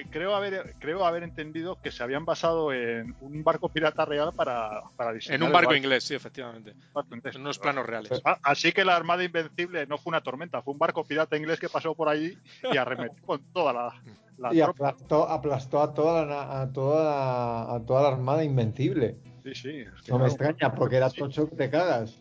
eh, 0.00 0.06
creo, 0.10 0.34
haber, 0.34 0.74
creo 0.78 1.04
haber 1.06 1.22
entendido 1.22 1.80
que 1.80 1.90
se 1.92 2.02
habían 2.02 2.24
basado 2.24 2.72
en 2.72 3.14
un 3.20 3.44
barco 3.44 3.68
pirata 3.68 4.04
real 4.04 4.32
para, 4.34 4.82
para 4.96 5.12
diseñar 5.12 5.36
En 5.36 5.42
un 5.46 5.52
barco 5.52 5.74
inglés, 5.74 6.04
sí, 6.04 6.14
efectivamente. 6.14 6.74
barco 6.92 7.14
inglés. 7.14 7.34
En 7.36 7.40
unos 7.42 7.58
planos 7.58 7.86
reales. 7.86 8.20
Ah, 8.24 8.38
Así 8.42 8.72
que 8.72 8.84
la 8.84 8.96
Armada 8.96 9.22
Invencible 9.24 9.86
no 9.86 9.98
fue 9.98 10.10
una 10.10 10.20
tormenta, 10.22 10.62
fue 10.62 10.72
un 10.72 10.78
barco 10.78 11.04
pirata 11.04 11.36
inglés 11.36 11.60
que 11.60 11.68
pasó 11.68 11.94
por 11.94 12.08
allí 12.08 12.36
y 12.72 12.76
arremetió 12.76 13.22
con 13.24 13.42
toda 13.52 13.72
la, 13.72 13.94
la 14.38 14.52
Y 14.54 14.58
tropa. 14.58 14.88
aplastó, 14.90 15.28
aplastó 15.28 15.82
a 15.82 15.94
toda 15.94 16.26
la, 16.26 16.60
a 16.62 16.72
toda 16.72 17.04
la, 17.04 17.74
a 17.74 17.80
toda 17.86 18.02
la 18.02 18.08
armada 18.08 18.42
invencible. 18.44 19.16
Sí, 19.44 19.54
sí. 19.54 19.68
es 19.80 20.02
que 20.02 20.10
No 20.12 20.18
me 20.18 20.26
extraña, 20.26 20.74
porque 20.74 20.96
era 20.96 21.10
sí. 21.10 21.18
tocho 21.18 21.48
que 21.48 21.56
te 21.56 21.70
cagas. 21.70 22.20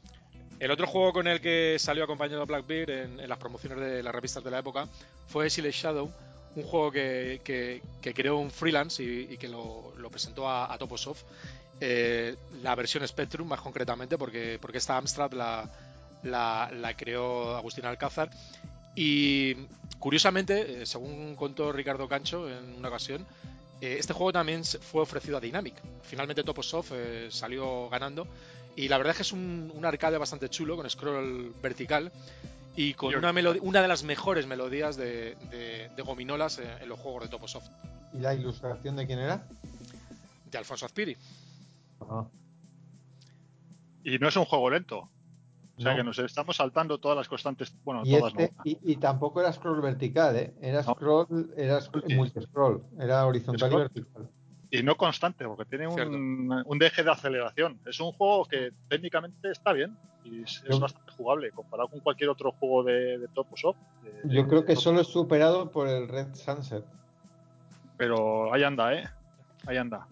El 0.59 0.71
otro 0.71 0.87
juego 0.87 1.11
con 1.13 1.27
el 1.27 1.41
que 1.41 1.77
salió 1.79 2.03
acompañado 2.03 2.45
Blackbeard 2.45 2.89
en, 2.89 3.19
en 3.19 3.27
las 3.29 3.37
promociones 3.37 3.79
de 3.79 4.03
las 4.03 4.13
revistas 4.13 4.43
de 4.43 4.51
la 4.51 4.59
época 4.59 4.87
fue 5.27 5.49
Silent 5.49 5.73
Shadow, 5.73 6.11
un 6.55 6.63
juego 6.63 6.91
que, 6.91 7.41
que- 7.43 8.13
creó 8.13 8.37
un 8.37 8.51
freelance 8.51 9.03
y, 9.03 9.37
que 9.37 9.47
lo, 9.47 9.93
presentó 10.11 10.49
a, 10.49 10.75
Toposoft. 10.77 11.23
Eh, 11.79 12.35
la 12.61 12.75
versión 12.75 13.05
Spectrum, 13.07 13.47
más 13.47 13.61
concretamente, 13.61 14.17
porque, 14.17 14.57
porque 14.61 14.77
esta 14.77 14.97
Amstrad 14.97 15.31
la, 15.33 15.69
la, 16.23 16.93
creó 16.95 17.55
Agustín 17.55 17.85
Alcázar. 17.85 18.29
Y 18.95 19.55
curiosamente, 19.99 20.83
eh, 20.83 20.85
según 20.85 21.35
contó 21.35 21.71
Ricardo 21.71 22.07
Cancho 22.07 22.47
en 22.47 22.75
una 22.77 22.89
ocasión, 22.89 23.25
eh, 23.81 23.97
este 23.99 24.13
juego 24.13 24.31
también 24.31 24.63
fue 24.63 25.01
ofrecido 25.01 25.37
a 25.37 25.41
Dynamic. 25.41 25.75
Finalmente 26.03 26.43
Toposoft 26.43 26.93
salió 27.29 27.89
ganando. 27.89 28.27
Y 28.75 28.87
la 28.87 28.97
verdad 28.97 29.11
es 29.11 29.17
que 29.17 29.23
es 29.23 29.31
un 29.31 29.83
arcade 29.83 30.17
bastante 30.17 30.49
chulo, 30.49 30.75
con 30.75 30.89
scroll 30.89 31.53
vertical 31.61 32.11
y 32.75 32.93
con 32.95 33.13
una, 33.15 33.81
de 33.81 33.87
las 33.87 34.03
mejores 34.03 34.47
melodías 34.47 34.95
de, 34.97 35.35
de- 35.51 35.89
de 35.95 36.01
gominolas 36.01 36.59
en, 36.59 36.69
en 36.81 36.89
los 36.89 36.99
juegos 36.99 37.23
de 37.23 37.29
Toposoft, 37.29 37.67
¿Y 38.13 38.19
la 38.19 38.33
ilustración 38.33 38.95
de 38.95 39.07
quién 39.07 39.19
era? 39.19 39.47
de 40.51 40.57
Alfonso 40.57 40.85
Azpiri. 40.85 41.17
Ah, 42.01 42.25
Y 44.03 44.19
no 44.19 44.27
es 44.27 44.35
un 44.35 44.45
juego 44.45 44.69
lento. 44.69 45.09
O 45.75 45.81
sea 45.81 45.91
no. 45.91 45.97
que 45.97 46.03
nos 46.03 46.19
estamos 46.19 46.57
saltando 46.57 46.99
todas 46.99 47.17
las 47.17 47.27
constantes. 47.27 47.73
Bueno, 47.83 48.03
Y, 48.05 48.15
todas 48.17 48.33
este- 48.37 48.53
no. 48.55 48.61
y, 48.63 48.77
y 48.83 48.95
tampoco 48.97 49.41
era 49.41 49.51
scroll 49.51 49.81
vertical, 49.81 50.35
¿eh? 50.35 50.53
Era 50.61 50.83
No. 50.83 50.93
scroll, 50.93 51.51
era 51.57 51.79
sc- 51.79 52.03
Sí. 52.07 52.13
multiscroll, 52.13 52.83
era 52.99 53.25
horizontal 53.25 53.71
y 53.71 53.75
vertical. 53.75 54.29
Y 54.75 54.81
no 54.81 54.95
constante, 54.97 55.45
porque 55.45 55.65
tiene 55.65 55.87
un, 55.87 56.63
un 56.65 56.79
deje 56.79 57.03
de 57.03 57.11
aceleración. 57.11 57.79
Es 57.85 57.99
un 57.99 58.11
juego 58.11 58.45
que 58.45 58.71
técnicamente 58.89 59.51
está 59.51 59.71
bien 59.71 59.95
y 60.25 60.41
es, 60.41 60.63
bastante 60.79 61.11
jugable 61.11 61.51
comparado 61.51 61.89
con 61.89 61.99
cualquier 61.99 62.29
otro 62.31 62.51
juego 62.53 62.83
de, 62.83 63.19
de 63.19 63.27
Toposoft. 63.27 63.77
de- 64.03 64.33
Yo 64.33 64.47
creo 64.47 64.65
que 64.65 64.75
solo 64.75 65.01
es 65.01 65.07
superado 65.07 65.69
por 65.69 65.87
el 65.87 66.07
Red 66.07 66.33
Sunset. 66.33 66.83
Pero 67.97 68.51
ahí 68.51 68.63
anda, 68.63 68.93
¿eh? 68.95 69.07
Ahí 69.67 69.77
anda. 69.77 70.07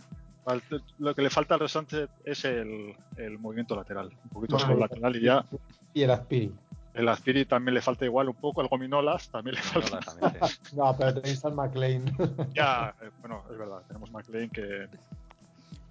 Lo 1.00 1.16
que 1.16 1.22
le 1.24 1.30
falta 1.32 1.56
al 1.56 1.60
restante 1.62 2.08
es 2.24 2.46
el, 2.46 2.96
el 3.18 3.40
movimiento 3.40 3.76
lateral. 3.76 4.12
Un 4.26 4.30
poquito 4.30 4.60
solo 4.60 4.78
y- 4.78 4.80
lateral 4.80 5.16
y 5.16 5.22
ya. 5.22 5.46
Y 5.94 6.04
el 6.04 6.12
Aspiri. 6.12 6.54
El 6.94 7.08
Azpiri 7.08 7.46
también 7.46 7.76
le 7.76 7.82
falta 7.82 8.06
igual 8.06 8.30
un 8.30 8.36
poco. 8.36 8.62
El 8.62 8.68
Gominolas 8.68 9.30
también 9.30 9.56
le 9.56 9.62
falta. 9.62 9.98
Hola, 9.98 10.00
también, 10.00 10.34
sí. 10.48 10.60
No, 10.76 10.96
pero 10.98 11.14
tenéis 11.14 11.44
al 11.46 11.54
McLean. 11.54 12.06
Ya, 12.54 12.94
eh, 13.02 13.10
bueno, 13.22 13.44
es 13.50 13.58
verdad. 13.58 13.82
Tenemos 13.88 14.12
McLean 14.12 14.50
que, 14.50 14.88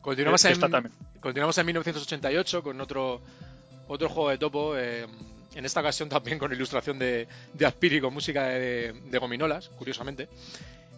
Continuamos, 0.00 0.42
que 0.42 0.48
en, 0.52 0.90
continuamos 1.20 1.58
en 1.58 1.66
1988 1.66 2.62
con 2.62 2.80
otro, 2.80 3.20
otro 3.88 4.08
juego 4.08 4.30
de 4.30 4.38
topo, 4.38 4.76
eh, 4.76 5.06
en 5.54 5.64
esta 5.64 5.80
ocasión 5.80 6.08
también 6.08 6.38
con 6.38 6.52
ilustración 6.52 6.98
de, 6.98 7.28
de 7.52 7.66
Azpiri 7.66 8.00
con 8.00 8.14
música 8.14 8.44
de, 8.44 8.92
de 8.92 9.18
gominolas, 9.18 9.68
curiosamente. 9.68 10.28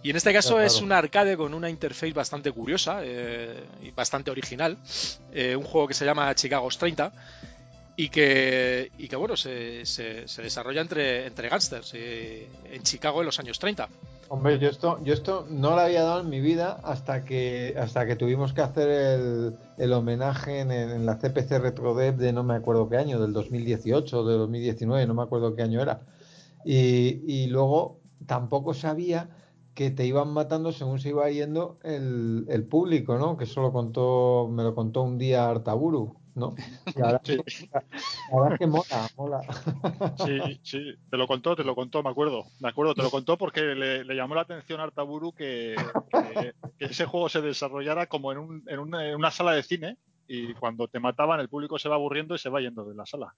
Y 0.02 0.10
en 0.10 0.16
este 0.16 0.32
caso 0.32 0.54
Claro, 0.54 0.66
es 0.66 0.72
claro. 0.72 0.86
un 0.86 0.92
arcade 0.92 1.36
con 1.36 1.54
una 1.54 1.70
interface 1.70 2.12
bastante 2.12 2.50
curiosa 2.50 3.00
eh, 3.02 3.64
y 3.82 3.90
bastante 3.92 4.30
original. 4.30 4.76
Eh, 5.32 5.54
un 5.54 5.64
juego 5.64 5.86
que 5.86 5.94
se 5.94 6.04
llama 6.04 6.34
Chicago's 6.34 6.76
30 6.78 7.12
y 7.96 8.08
que, 8.08 8.90
y 8.98 9.08
que 9.08 9.16
bueno, 9.16 9.36
se, 9.36 9.84
se- 9.84 10.24
desarrolla 10.42 10.80
entre, 10.80 11.26
entre 11.26 11.48
gángsters 11.48 11.92
eh, 11.94 12.48
en 12.70 12.82
Chicago 12.82 13.20
en 13.20 13.26
los 13.26 13.38
años 13.38 13.58
30. 13.58 13.88
Hombre, 14.28 14.58
yo 14.58 14.70
esto, 14.70 14.98
yo 15.04 15.12
esto 15.12 15.46
no 15.50 15.70
lo 15.72 15.80
había 15.80 16.04
dado 16.04 16.22
en 16.22 16.30
mi 16.30 16.40
vida 16.40 16.80
hasta 16.84 17.22
que 17.22 17.74
hasta 17.78 18.06
que 18.06 18.16
tuvimos 18.16 18.54
que 18.54 18.62
hacer 18.62 18.88
el, 18.88 19.54
el 19.76 19.92
homenaje 19.92 20.60
en, 20.60 20.72
en 20.72 21.04
la 21.04 21.18
CPC 21.18 21.58
RetroDev 21.58 22.16
de 22.16 22.32
no 22.32 22.42
me 22.42 22.54
acuerdo 22.54 22.88
qué 22.88 22.96
año, 22.96 23.20
del 23.20 23.34
2018 23.34 24.20
o 24.20 24.24
del 24.24 24.38
2019, 24.38 25.06
no 25.06 25.12
me 25.12 25.22
acuerdo 25.22 25.54
qué 25.54 25.62
año 25.62 25.82
era. 25.82 26.00
Y, 26.64 27.20
y 27.30 27.46
luego 27.48 28.00
tampoco 28.26 28.72
sabía 28.72 29.28
que 29.74 29.90
te 29.90 30.06
iban 30.06 30.32
matando 30.32 30.72
según 30.72 30.98
se 30.98 31.10
iba 31.10 31.28
yendo 31.30 31.78
el, 31.82 32.46
el 32.48 32.64
público, 32.64 33.18
¿no? 33.18 33.36
Que 33.36 33.44
eso 33.44 33.60
lo 33.60 33.72
contó, 33.72 34.48
me 34.50 34.62
lo 34.62 34.74
contó 34.74 35.02
un 35.02 35.18
día 35.18 35.48
Artaburu, 35.48 36.16
¿no? 36.34 36.54
Y 36.96 37.00
ahora, 37.00 37.20
Sí. 37.24 37.38
ahora 38.30 38.54
es 38.54 38.58
que 38.58 38.66
mola, 38.66 39.08
mola. 39.16 39.40
Sí, 40.24 40.60
sí, 40.62 40.94
te 41.10 41.16
lo 41.16 41.26
contó, 41.26 41.56
te 41.56 41.64
lo 41.64 41.74
contó, 41.74 42.02
me 42.02 42.10
acuerdo. 42.10 42.44
Me 42.60 42.68
acuerdo, 42.68 42.94
te 42.94 43.02
lo 43.02 43.10
contó 43.10 43.38
porque 43.38 43.60
le, 43.62 44.04
le 44.04 44.14
llamó 44.14 44.34
la 44.34 44.42
atención 44.42 44.80
a 44.80 44.84
Artaburu 44.84 45.32
que, 45.32 45.76
que- 46.10 46.52
que 46.78 46.84
ese 46.84 47.06
juego 47.06 47.28
se 47.28 47.40
desarrollara 47.40 48.06
como 48.06 48.32
en, 48.32 48.38
un- 48.38 48.64
en 48.66 48.78
una, 48.78 49.08
en 49.08 49.14
una 49.16 49.30
sala 49.30 49.52
de 49.52 49.62
cine 49.62 49.96
y 50.26 50.54
cuando 50.54 50.88
te 50.88 51.00
mataban 51.00 51.40
el 51.40 51.48
público 51.48 51.78
se 51.78 51.88
va 51.88 51.94
aburriendo 51.96 52.34
y 52.34 52.38
se 52.38 52.48
va 52.50 52.60
yendo 52.60 52.84
de 52.84 52.94
la 52.94 53.06
sala. 53.06 53.34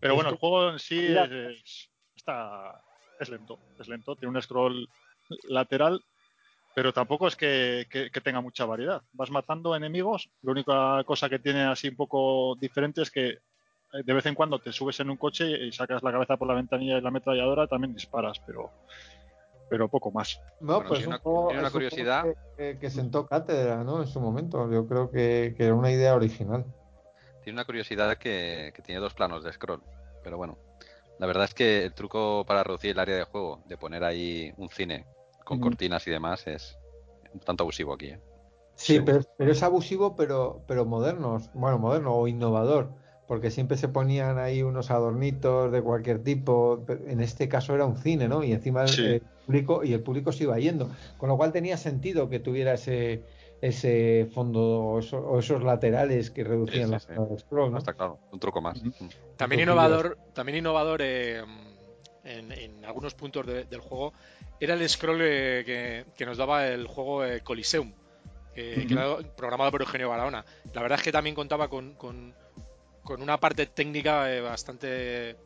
Pero 0.00 0.14
bueno, 0.14 0.30
el 0.30 0.36
juego 0.36 0.70
en 0.70 0.78
sí 0.78 0.98
es- 0.98 1.90
está, 2.14 2.82
es 3.18 3.28
lento, 3.28 3.58
es 3.78 3.88
lento, 3.88 4.16
tiene 4.16 4.34
un 4.36 4.42
scroll 4.42 4.88
lateral, 5.48 6.00
pero 6.74 6.92
tampoco 6.92 7.26
es 7.28 7.36
que, 7.36 7.86
que- 7.90 8.10
que 8.10 8.20
tenga 8.20 8.40
mucha 8.40 8.64
variedad. 8.64 9.02
Vas 9.12 9.30
matando 9.30 9.74
enemigos, 9.76 10.30
la 10.42 10.52
única 10.52 11.04
cosa 11.04 11.28
que 11.28 11.38
tiene 11.38 11.62
así 11.64 11.88
un 11.88 11.96
poco 11.96 12.56
diferente 12.60 13.02
es 13.02 13.10
que 13.10 13.28
eh, 13.28 13.38
de 14.04 14.12
vez 14.14 14.24
en 14.26 14.34
cuando 14.34 14.58
te 14.58 14.72
subes 14.72 14.98
en 15.00 15.10
un 15.10 15.16
coche 15.18 15.44
y 15.66 15.72
sacas 15.72 16.02
la 16.02 16.12
cabeza 16.12 16.36
por 16.36 16.48
la 16.48 16.54
ventanilla 16.54 16.94
de 16.94 17.02
la 17.02 17.08
ametralladora, 17.08 17.66
también 17.66 17.92
disparas, 17.94 18.40
pero, 18.46 18.70
pero 19.68 19.88
poco 19.88 20.10
más. 20.10 20.40
No, 20.60 20.74
Bueno, 20.76 20.88
pues 20.88 21.00
es 21.00 21.06
un 21.06 21.12
una- 21.12 21.18
juego, 21.18 21.48
tiene 21.48 21.60
una 21.60 21.68
es 21.68 21.74
un 21.74 21.80
juego 21.80 21.90
curiosidad. 21.90 22.24
que, 22.24 22.34
que- 22.72 22.78
que 22.78 22.90
sentó 22.90 23.26
cátedra, 23.26 23.84
¿no? 23.84 24.00
En 24.00 24.06
su 24.08 24.20
momento. 24.20 24.70
Yo 24.72 24.86
creo 24.86 25.10
que, 25.10 25.54
que 25.56 25.64
era 25.66 25.74
una 25.74 25.90
idea 25.90 26.14
original. 26.14 26.64
Tiene 27.42 27.56
una 27.56 27.64
curiosidad 27.64 28.16
que, 28.16 28.72
que 28.74 28.82
tiene 28.82 29.00
dos 29.00 29.14
planos 29.14 29.42
de 29.44 29.52
scroll. 29.52 29.82
Pero 30.22 30.36
bueno, 30.38 30.56
la 31.18 31.26
verdad 31.26 31.44
es 31.44 31.54
que 31.54 31.84
el 31.84 31.92
truco 31.92 32.44
para 32.46 32.62
reducir 32.62 32.92
el 32.92 32.98
área 33.00 33.16
de 33.16 33.24
juego, 33.24 33.62
de 33.66 33.76
poner 33.76 34.04
ahí 34.04 34.52
un 34.56 34.70
cine 34.70 35.04
con 35.44 35.60
cortinas 35.60 36.06
y 36.06 36.10
demás, 36.10 36.46
es 36.46 36.78
un 37.32 37.40
tanto 37.40 37.64
abusivo 37.64 37.94
aquí. 37.94 38.06
¿eh? 38.06 38.20
Sí, 38.74 38.96
Sí. 38.96 39.02
pero, 39.04 39.20
pero 39.36 39.52
es 39.52 39.62
abusivo, 39.62 40.16
pero, 40.16 40.62
pero 40.66 40.84
modernos, 40.84 41.50
bueno, 41.54 41.78
moderno 41.78 42.14
o 42.14 42.26
innovador, 42.28 42.90
porque 43.28 43.50
siempre 43.50 43.76
se 43.76 43.88
ponían 43.88 44.38
ahí 44.38 44.62
unos 44.62 44.90
adornitos 44.90 45.70
de 45.72 45.82
cualquier 45.82 46.22
tipo. 46.22 46.82
pero 46.86 47.06
En 47.06 47.20
este 47.20 47.48
caso 47.48 47.74
era 47.74 47.84
un 47.84 47.96
cine, 47.96 48.28
¿no? 48.28 48.42
Y 48.42 48.52
encima 48.52 48.82
el, 48.82 48.88
Sí. 48.88 49.02
el 49.04 49.22
público 49.46 49.84
y 49.84 49.92
el 49.92 50.02
público 50.02 50.32
se 50.32 50.44
iba 50.44 50.58
yendo, 50.58 50.90
con 51.18 51.28
lo 51.28 51.36
cual 51.36 51.52
tenía 51.52 51.76
sentido 51.76 52.28
que 52.28 52.40
tuviera 52.40 52.74
ese 52.74 53.24
ese 53.60 54.28
fondo 54.34 54.60
o, 54.60 54.98
eso- 54.98 55.18
o 55.24 55.38
esos 55.38 55.62
laterales 55.62 56.32
que 56.32 56.42
reducían 56.42 56.86
sí, 56.86 56.90
la 56.90 56.98
sí. 56.98 57.06
zona 57.14 57.26
de 57.28 57.38
scroll, 57.38 57.66
No 57.66 57.72
¿no? 57.74 57.78
está 57.78 57.94
claro, 57.94 58.18
un 58.32 58.40
truco 58.40 58.60
más. 58.60 58.82
También 59.36 59.60
innovador, 59.62 60.18
también 60.34 60.58
innovador 60.58 61.00
eh, 61.00 61.44
en, 62.24 62.50
en 62.50 62.84
algunos 62.84 63.14
puntos 63.14 63.46
de- 63.46 63.64
del 63.64 63.80
juego 63.80 64.14
era 64.64 64.74
el 64.74 64.88
scroll 64.88 65.20
eh, 65.22 65.62
que, 65.66 66.04
que 66.16 66.26
nos 66.26 66.36
daba 66.38 66.66
el 66.68 66.86
juego 66.86 67.24
eh, 67.24 67.40
Coliseum, 67.42 67.92
eh, 68.54 68.84
que 68.86 68.94
era 68.94 69.16
programado 69.36 69.70
por 69.70 69.80
Eugenio 69.82 70.08
Barahona. 70.08 70.44
La 70.74 70.82
verdad 70.82 70.98
es 70.98 71.04
que 71.04 71.12
también 71.12 71.34
contaba 71.34 71.68
con, 71.68 71.94
con- 71.94 72.34
con 73.02 73.20
una 73.20 73.38
parte 73.38 73.66
técnica 73.66 74.32
eh, 74.32 74.40
bastante 74.40 75.36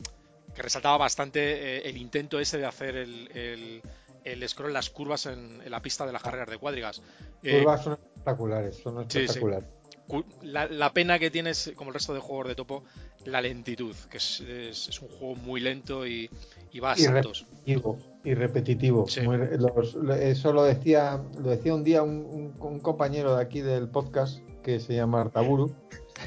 que 0.53 0.61
resaltaba 0.61 0.97
bastante 0.97 1.39
eh, 1.77 1.89
el 1.89 1.97
intento 1.97 2.39
ese 2.39 2.57
de 2.57 2.65
hacer 2.65 2.95
el, 2.95 3.29
el- 3.35 3.81
el 4.23 4.49
scroll, 4.49 4.73
las 4.73 4.89
curvas 4.89 5.25
en, 5.27 5.61
en 5.63 5.71
la 5.71 5.81
pista 5.81 6.05
de 6.05 6.11
las 6.11 6.21
carreras 6.21 6.49
de 6.49 6.57
cuadrigas. 6.57 7.01
Eh, 7.43 7.59
Curvas 7.59 7.83
son 7.83 7.93
espectaculares, 7.93 8.75
son 8.77 9.09
sí. 9.09 9.19
espectaculares. 9.19 9.69
cu- 10.07 10.25
la, 10.41 10.67
la 10.67 10.91
pena 10.93 11.17
que 11.17 11.31
tienes, 11.31 11.71
como 11.75 11.91
el 11.91 11.93
resto 11.93 12.13
de 12.13 12.19
juegos 12.19 12.47
de 12.49 12.55
topo, 12.55 12.83
la 13.25 13.39
lentitud, 13.41 13.95
que 14.11 14.17
es, 14.17 14.41
es- 14.41 14.89
es 14.89 15.01
un 15.01 15.07
juego 15.07 15.35
muy 15.35 15.61
lento 15.61 16.05
y, 16.05 16.29
y 16.73 16.79
va 16.79 16.91
a 16.91 16.97
Y 16.99 17.07
re- 17.07 17.13
saltos. 17.23 17.45
repetitivo, 17.49 17.99
y 18.27 18.33
repetitivo. 18.33 19.07
Sí. 19.07 19.21
Muy- 19.21 19.37
los- 19.57 19.95
lo- 19.95 20.13
eso 20.13 20.51
lo 20.53 20.63
decía, 20.63 21.21
lo 21.41 21.49
decía 21.49 21.73
un 21.73 21.83
día 21.83 22.03
un, 22.03 22.25
un- 22.25 22.53
un 22.59 22.79
compañero 22.79 23.35
de 23.35 23.41
aquí 23.41 23.61
del 23.61 23.87
podcast 23.89 24.39
que 24.63 24.79
se 24.81 24.95
llama 24.95 25.21
Artaburu, 25.21 25.73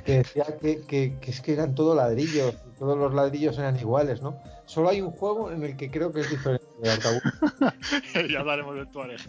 que 0.04 0.18
decía 0.18 0.44
que, 0.60 0.80
que- 0.86 1.18
que 1.20 1.30
es 1.30 1.40
que 1.42 1.52
eran 1.52 1.74
todos 1.74 1.94
ladrillos, 1.96 2.54
todos 2.78 2.96
los 2.96 3.12
ladrillos 3.12 3.58
eran 3.58 3.78
iguales, 3.78 4.22
¿no? 4.22 4.38
Solo 4.64 4.88
hay 4.88 5.00
un 5.02 5.10
juego 5.10 5.50
en 5.50 5.62
el 5.64 5.76
que 5.76 5.90
creo 5.90 6.12
que 6.12 6.20
es 6.20 6.30
diferente 6.30 6.64
de 6.80 6.90
Artaburu. 6.90 7.20
ya 8.32 8.40
hablaremos 8.40 8.76
del 8.76 8.88
Tuareg. 8.90 9.20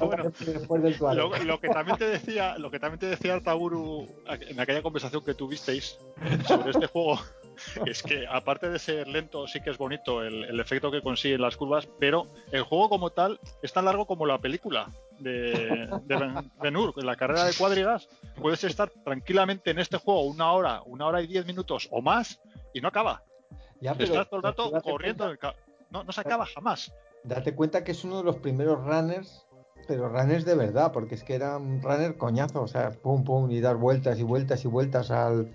bueno, 0.00 0.32
después 0.44 0.82
del 0.82 0.96
Tuareg. 0.98 1.18
Lo, 1.18 1.44
lo 1.44 1.60
que 1.60 1.68
también 1.68 1.96
te 1.98 2.06
decía, 2.08 2.56
lo 2.58 2.70
que 2.70 2.80
también 2.80 2.98
te 2.98 3.06
decía 3.06 3.34
Artaburu 3.34 4.08
en 4.48 4.58
aquella 4.58 4.82
conversación 4.82 5.22
que 5.24 5.34
tuvisteis 5.34 5.98
sobre 6.48 6.70
este 6.70 6.86
juego, 6.86 7.20
es 7.86 8.02
que 8.02 8.26
aparte 8.26 8.68
de 8.70 8.78
ser 8.78 9.08
lento, 9.08 9.46
sí 9.46 9.60
que 9.60 9.70
es 9.70 9.78
bonito 9.78 10.22
el, 10.22 10.44
el 10.44 10.60
efecto 10.60 10.90
que 10.90 11.02
consiguen 11.02 11.40
las 11.40 11.56
curvas, 11.56 11.88
pero 11.98 12.26
el 12.52 12.62
juego 12.62 12.88
como 12.88 13.10
tal 13.10 13.40
es 13.62 13.72
tan 13.72 13.84
largo 13.84 14.06
como 14.06 14.26
la 14.26 14.38
película 14.38 14.90
de, 15.18 15.88
de 16.04 16.16
Ben- 16.16 16.92
la 16.96 17.16
carrera 17.16 17.44
de 17.44 17.54
cuadrigas. 17.54 18.08
Puedes 18.40 18.62
estar 18.64 18.90
tranquilamente 19.04 19.70
en 19.70 19.78
este 19.78 19.96
juego 19.98 20.22
una 20.22 20.52
hora, 20.52 20.82
una 20.86 21.06
hora 21.06 21.22
y 21.22 21.26
diez 21.26 21.46
minutos 21.46 21.88
o 21.90 22.02
más 22.02 22.40
y 22.74 22.80
no 22.80 22.88
acaba. 22.88 23.22
Ya, 23.80 23.94
pero- 23.94 24.12
Estás 24.12 24.28
todo 24.28 24.36
el 24.38 24.42
rato 24.44 24.72
corriendo. 24.82 25.24
cuenta- 25.26 25.54
No, 25.90 26.04
no 26.04 26.12
se 26.12 26.20
acaba 26.20 26.46
jamás. 26.46 26.92
Date 27.24 27.54
cuenta 27.54 27.82
que 27.84 27.92
es 27.92 28.04
uno 28.04 28.18
de 28.18 28.24
los 28.24 28.36
primeros 28.36 28.84
runners, 28.84 29.46
pero 29.88 30.08
runners 30.08 30.44
de 30.44 30.54
verdad, 30.54 30.92
porque 30.92 31.14
es 31.14 31.22
que 31.24 31.34
era 31.34 31.56
un 31.58 31.80
runner 31.82 32.16
coñazo, 32.16 32.62
o 32.62 32.66
sea, 32.66 32.90
pum, 32.90 33.24
pum, 33.24 33.50
y 33.50 33.60
dar 33.60 33.76
vueltas 33.76 34.18
y 34.18 34.22
vueltas 34.22 34.64
y 34.64 34.68
vueltas 34.68 35.10
al, 35.10 35.52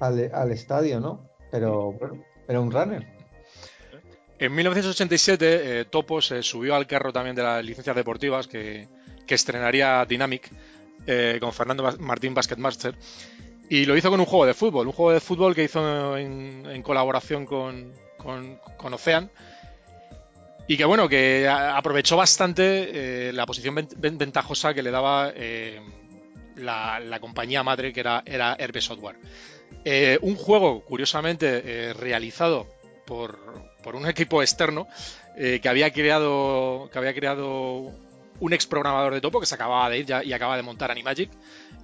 al, 0.00 0.30
al 0.34 0.50
estadio, 0.52 1.00
¿no? 1.00 1.28
Pero 1.52 1.92
bueno, 1.92 2.24
era 2.48 2.58
un 2.60 2.72
runner. 2.72 3.06
En 4.40 4.52
1987, 4.54 5.80
eh, 5.80 5.84
Topo 5.84 6.20
se 6.20 6.42
subió 6.42 6.74
al 6.74 6.88
carro 6.88 7.12
también 7.12 7.36
de 7.36 7.44
las 7.44 7.64
licencias 7.64 7.94
deportivas 7.94 8.48
que, 8.48 8.88
que 9.24 9.34
estrenaría 9.36 10.04
Dynamic 10.04 10.50
eh, 11.06 11.36
con 11.40 11.52
Fernando 11.52 11.88
Martín 12.00 12.34
Basketmaster. 12.34 12.96
Y 13.68 13.84
lo 13.84 13.96
hizo 13.96 14.10
con 14.10 14.18
un 14.18 14.26
juego 14.26 14.44
de 14.46 14.54
fútbol, 14.54 14.88
un 14.88 14.92
juego 14.92 15.12
de 15.12 15.20
fútbol 15.20 15.54
que 15.54 15.62
hizo 15.64 16.16
en, 16.16 16.64
en 16.68 16.82
colaboración 16.82 17.46
con, 17.46 17.92
con, 18.18 18.58
con 18.76 18.94
Ocean. 18.94 19.30
Y 20.66 20.76
que 20.76 20.84
bueno, 20.84 21.08
que 21.08 21.48
aprovechó 21.48 22.16
bastante 22.16 23.28
eh, 23.28 23.32
la 23.32 23.46
posición 23.46 23.74
ven- 23.74 23.88
ven- 23.96 24.18
ventajosa 24.18 24.74
que 24.74 24.82
le 24.82 24.90
daba 24.90 25.32
eh, 25.34 25.80
la, 26.56 26.98
la 27.00 27.20
compañía 27.20 27.62
madre 27.62 27.92
que 27.92 28.00
era, 28.00 28.22
era 28.26 28.56
Herbe 28.58 28.80
Software. 28.80 29.16
Eh, 29.84 30.18
un 30.22 30.36
juego, 30.36 30.82
curiosamente, 30.84 31.62
eh, 31.64 31.92
realizado 31.92 32.66
por, 33.06 33.38
por 33.82 33.96
un 33.96 34.08
equipo 34.08 34.42
externo 34.42 34.86
eh, 35.36 35.58
que 35.62 35.68
había 35.68 35.92
creado 35.92 36.88
que 36.92 36.98
había 36.98 37.14
creado 37.14 37.90
un 38.40 38.52
ex 38.52 38.66
programador 38.66 39.12
de 39.14 39.20
topo 39.20 39.40
que 39.40 39.46
se 39.46 39.54
acababa 39.54 39.88
de 39.90 39.98
ir 39.98 40.06
ya- 40.06 40.22
y 40.24 40.32
acaba 40.32 40.56
de 40.56 40.62
montar 40.62 40.90
Animagic 40.90 41.30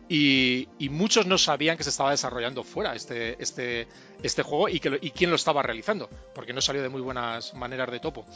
y, 0.09 0.69
y 0.79 0.89
muchos 0.89 1.27
no 1.27 1.39
sabían 1.39 1.77
que 1.77 1.83
se 1.85 1.91
estaba 1.91 2.11
desarrollando 2.13 2.63
fuera 2.65 2.95
este, 2.95 3.41
este, 3.43 3.87
este 4.23 4.43
juego 4.43 4.69
y, 4.69 4.81
que 4.81 4.91
lo- 4.91 4.99
y 5.01 5.11
quién 5.11 5.31
lo 5.31 5.37
estaba 5.37 5.63
realizando 5.63 6.09
porque 6.35 6.53
no 6.53 6.61
salió 6.61 6.83
de 6.83 6.89
muy 6.89 7.01
buenas 7.01 7.53
maneras 7.55 7.91
de 7.91 8.01
topo. 8.01 8.27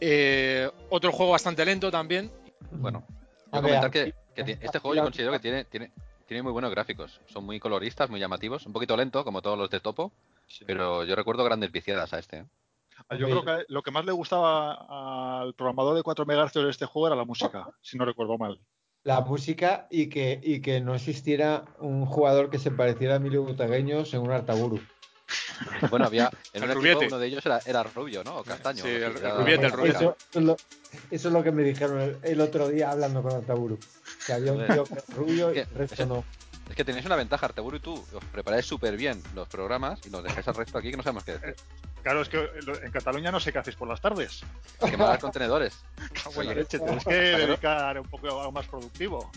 Eh, 0.00 0.68
otro 0.90 1.12
juego 1.12 1.32
bastante 1.32 1.64
lento 1.64 1.90
también. 1.90 2.30
Bueno, 2.70 3.04
A 3.52 3.56
yo 3.56 3.62
ver, 3.62 3.80
comentar 3.80 3.90
que, 3.90 4.14
este 4.60 4.78
juego 4.78 4.94
yo 4.96 5.02
considero 5.04 5.32
que 5.32 5.38
tiene, 5.38 5.64
tiene, 5.64 5.90
tiene 6.26 6.42
muy 6.42 6.52
buenos 6.52 6.70
gráficos. 6.70 7.20
Son 7.26 7.44
muy 7.44 7.60
coloristas, 7.60 8.10
muy 8.10 8.20
llamativos. 8.20 8.66
Un 8.66 8.72
poquito 8.72 8.96
lento, 8.96 9.24
como 9.24 9.42
todos 9.42 9.58
los 9.58 9.70
de 9.70 9.80
Topo, 9.80 10.12
pero 10.66 11.04
yo 11.04 11.14
recuerdo 11.16 11.44
grandes 11.44 11.70
viciadas 11.72 12.12
a 12.12 12.18
este. 12.18 12.38
¿eh? 12.38 12.44
Yo 13.18 13.26
creo 13.26 13.44
que 13.44 13.64
lo 13.68 13.82
que 13.82 13.90
más 13.90 14.04
le 14.04 14.12
gustaba 14.12 15.40
al 15.42 15.54
programador 15.54 15.96
de 15.96 16.02
4 16.02 16.24
MHz 16.26 16.52
de 16.54 16.70
este 16.70 16.86
juego 16.86 17.08
era 17.08 17.16
la 17.16 17.24
música, 17.24 17.68
si 17.82 17.98
no 17.98 18.04
recuerdo 18.04 18.38
mal. 18.38 18.60
La 19.02 19.20
música 19.20 19.86
y 19.90 20.08
que, 20.08 20.40
y 20.42 20.60
que 20.62 20.80
no 20.80 20.94
existiera 20.94 21.64
un 21.78 22.06
jugador 22.06 22.48
que 22.50 22.58
se 22.58 22.70
pareciera 22.70 23.14
a 23.14 23.16
Emilio 23.18 23.42
Butagueño 23.42 24.04
según 24.04 24.30
Artaburu. 24.30 24.80
Bueno, 25.90 26.06
había 26.06 26.30
en 26.52 26.64
El 26.64 26.70
un 26.76 26.84
equipo, 26.84 27.00
uno 27.06 27.18
de 27.18 27.26
ellos 27.28 27.46
era, 27.46 27.60
era 27.64 27.82
rubio, 27.84 28.24
¿no? 28.24 28.38
O 28.38 28.42
castaño. 28.44 28.82
Sí, 28.82 28.88
el- 28.88 29.02
el 29.04 29.36
rubiete, 29.36 29.66
el 29.66 29.72
rubiete. 29.72 29.98
Eso, 29.98 30.16
eso 30.30 30.38
es 30.40 30.44
lo, 30.44 30.56
eso 31.10 31.28
es 31.28 31.34
lo 31.34 31.42
que 31.44 31.52
me 31.52 31.62
dijeron 31.62 32.00
el, 32.00 32.18
el 32.22 32.40
otro 32.40 32.68
día 32.68 32.90
hablando 32.90 33.22
con 33.22 33.32
Artaburu. 33.32 33.78
Que 34.26 34.32
había 34.32 34.52
un 34.52 34.66
tío 34.66 34.84
que 34.84 35.00
rubio 35.14 35.54
y 35.54 35.58
el 35.58 35.68
resto 35.70 36.06
no. 36.06 36.24
Es 36.68 36.76
que 36.76 36.84
tenéis 36.84 37.04
una 37.04 37.16
ventaja, 37.16 37.46
Arteburu 37.46 37.76
y 37.76 37.80
tú. 37.80 37.94
Os 37.94 38.24
preparáis 38.32 38.64
súper 38.64 38.96
bien 38.96 39.22
los 39.34 39.48
programas 39.48 40.00
y 40.06 40.10
nos 40.10 40.22
dejáis 40.22 40.48
al 40.48 40.54
resto 40.54 40.78
aquí 40.78 40.90
que 40.90 40.96
no 40.96 41.02
sabemos 41.02 41.24
qué 41.24 41.32
decir. 41.32 41.56
Claro, 42.02 42.22
es 42.22 42.28
que 42.28 42.48
en 42.82 42.90
Cataluña 42.90 43.30
no 43.30 43.40
sé 43.40 43.52
qué 43.52 43.58
hacéis 43.58 43.76
por 43.76 43.88
las 43.88 44.00
tardes. 44.00 44.42
Quemar 44.78 45.18
contenedores. 45.18 45.84
Cago 46.22 46.42
en 46.42 46.48
la 46.48 46.54
leche, 46.54 46.78
tenéis 46.78 47.04
que 47.04 47.14
dedicar 47.14 47.98
un 47.98 48.08
poco 48.08 48.28
a 48.28 48.40
algo 48.40 48.52
más 48.52 48.66
productivo. 48.66 49.30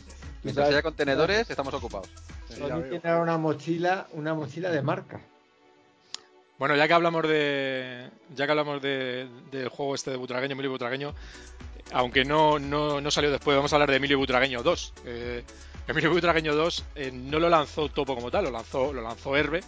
Mientras 0.43 0.65
sabes, 0.65 0.75
haya 0.75 0.83
contenedores, 0.83 1.49
estamos 1.49 1.73
ocupados. 1.73 2.09
Sony 2.49 2.81
tiene 2.89 3.01
ahora 3.09 3.21
una 3.21 3.37
mochila, 3.37 4.07
una 4.13 4.33
mochila 4.33 4.69
de 4.69 4.81
marca. 4.81 5.19
Bueno, 6.57 6.75
ya 6.75 6.87
que 6.87 6.93
hablamos 6.93 7.27
de. 7.27 8.09
Ya 8.35 8.45
que 8.45 8.51
hablamos 8.51 8.81
de, 8.81 9.29
del 9.51 9.69
juego 9.69 9.95
este 9.95 10.11
de 10.11 10.17
Butragueño, 10.17 10.53
Emilio 10.53 10.71
Butragueño, 10.71 11.13
aunque 11.91 12.25
no, 12.25 12.59
no, 12.59 13.01
no 13.01 13.11
salió 13.11 13.31
después, 13.31 13.55
vamos 13.55 13.71
a 13.71 13.75
hablar 13.75 13.89
de 13.89 13.97
Emilio 13.97 14.17
Butragueño 14.17 14.63
2. 14.63 14.93
Eh, 15.05 15.43
Emilio 15.87 16.11
Butragueño 16.11 16.55
2 16.55 16.85
eh, 16.95 17.11
no 17.13 17.39
lo 17.39 17.49
lanzó 17.49 17.89
Topo 17.89 18.15
como 18.15 18.29
tal, 18.29 18.45
lo 18.45 18.51
lanzó, 18.51 18.93
lo 18.93 19.01
lanzó 19.01 19.35
Herbe. 19.35 19.61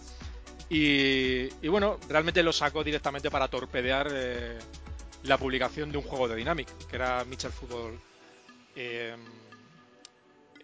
Y, 0.68 1.48
y 1.62 1.68
bueno, 1.68 1.98
realmente 2.08 2.42
lo 2.42 2.52
sacó 2.52 2.84
directamente 2.84 3.30
para 3.30 3.48
torpedear 3.48 4.08
eh, 4.12 4.58
la 5.24 5.36
publicación 5.38 5.90
de 5.90 5.98
un 5.98 6.04
juego 6.04 6.28
de 6.28 6.36
Dynamic, 6.36 6.68
que 6.86 6.96
era 6.96 7.24
Mitchell 7.24 7.52
Football. 7.52 7.98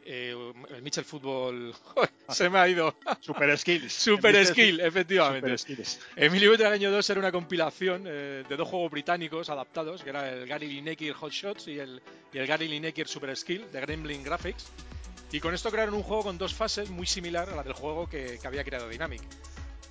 Eh, 0.06 0.52
el 0.70 0.82
Mitchell 0.82 1.04
Football. 1.04 1.75
se 2.28 2.48
me 2.48 2.58
ha 2.58 2.68
ido. 2.68 2.94
Super 3.20 3.58
Skills. 3.58 3.92
Super 3.92 4.46
Skill, 4.46 4.80
efectivamente. 4.80 5.58
Super. 5.58 5.84
Emilio 6.14 6.56
del 6.56 6.68
año 6.68 6.90
2 6.90 7.10
era 7.10 7.20
una 7.20 7.32
compilación 7.32 8.04
eh, 8.06 8.44
de 8.48 8.56
dos 8.56 8.68
juegos 8.68 8.90
británicos 8.90 9.50
adaptados, 9.50 10.02
que 10.02 10.10
era 10.10 10.32
el 10.32 10.46
Gary 10.46 10.68
Lineker 10.68 11.12
Hot 11.14 11.32
Shots 11.32 11.68
y 11.68 11.80
el, 11.80 12.00
y 12.32 12.38
el 12.38 12.46
Gary 12.46 12.68
Lineker 12.68 13.08
Super 13.08 13.36
Skill 13.36 13.70
de 13.72 13.80
Gremlin 13.80 14.22
Graphics. 14.22 14.66
Y 15.32 15.40
con 15.40 15.52
esto 15.52 15.70
crearon 15.70 15.94
un 15.94 16.04
juego 16.04 16.22
con 16.22 16.38
dos 16.38 16.54
fases 16.54 16.88
muy 16.88 17.06
similar 17.06 17.50
a 17.50 17.56
la 17.56 17.62
del 17.64 17.72
juego 17.72 18.08
que, 18.08 18.38
que 18.40 18.46
había 18.46 18.62
creado 18.62 18.88
Dynamic. 18.88 19.22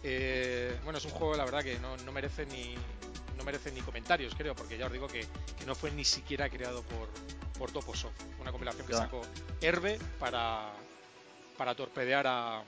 Eh, 0.07 0.77
bueno, 0.83 0.99
es 0.99 1.05
un 1.05 1.11
juego, 1.11 1.35
la 1.35 1.45
verdad, 1.45 1.63
que 1.63 1.79
no, 1.79 1.97
no 1.97 2.11
merece 2.11 2.45
ni 2.45 2.75
no 3.35 3.43
merece 3.43 3.71
ni 3.71 3.81
comentarios, 3.81 4.35
creo, 4.35 4.55
porque 4.55 4.77
ya 4.77 4.85
os 4.85 4.91
digo 4.91 5.07
que, 5.07 5.25
que 5.57 5.65
no 5.65 5.73
fue 5.73 5.91
ni 5.91 6.05
siquiera 6.05 6.47
creado 6.47 6.83
por, 6.83 7.09
por 7.57 7.71
Toposoft. 7.71 8.13
Una 8.39 8.51
compilación 8.51 8.85
que 8.85 8.93
sacó 8.93 9.21
Herbe 9.61 9.97
para, 10.19 10.71
para 11.57 11.73
torpedear 11.73 12.27
a, 12.27 12.63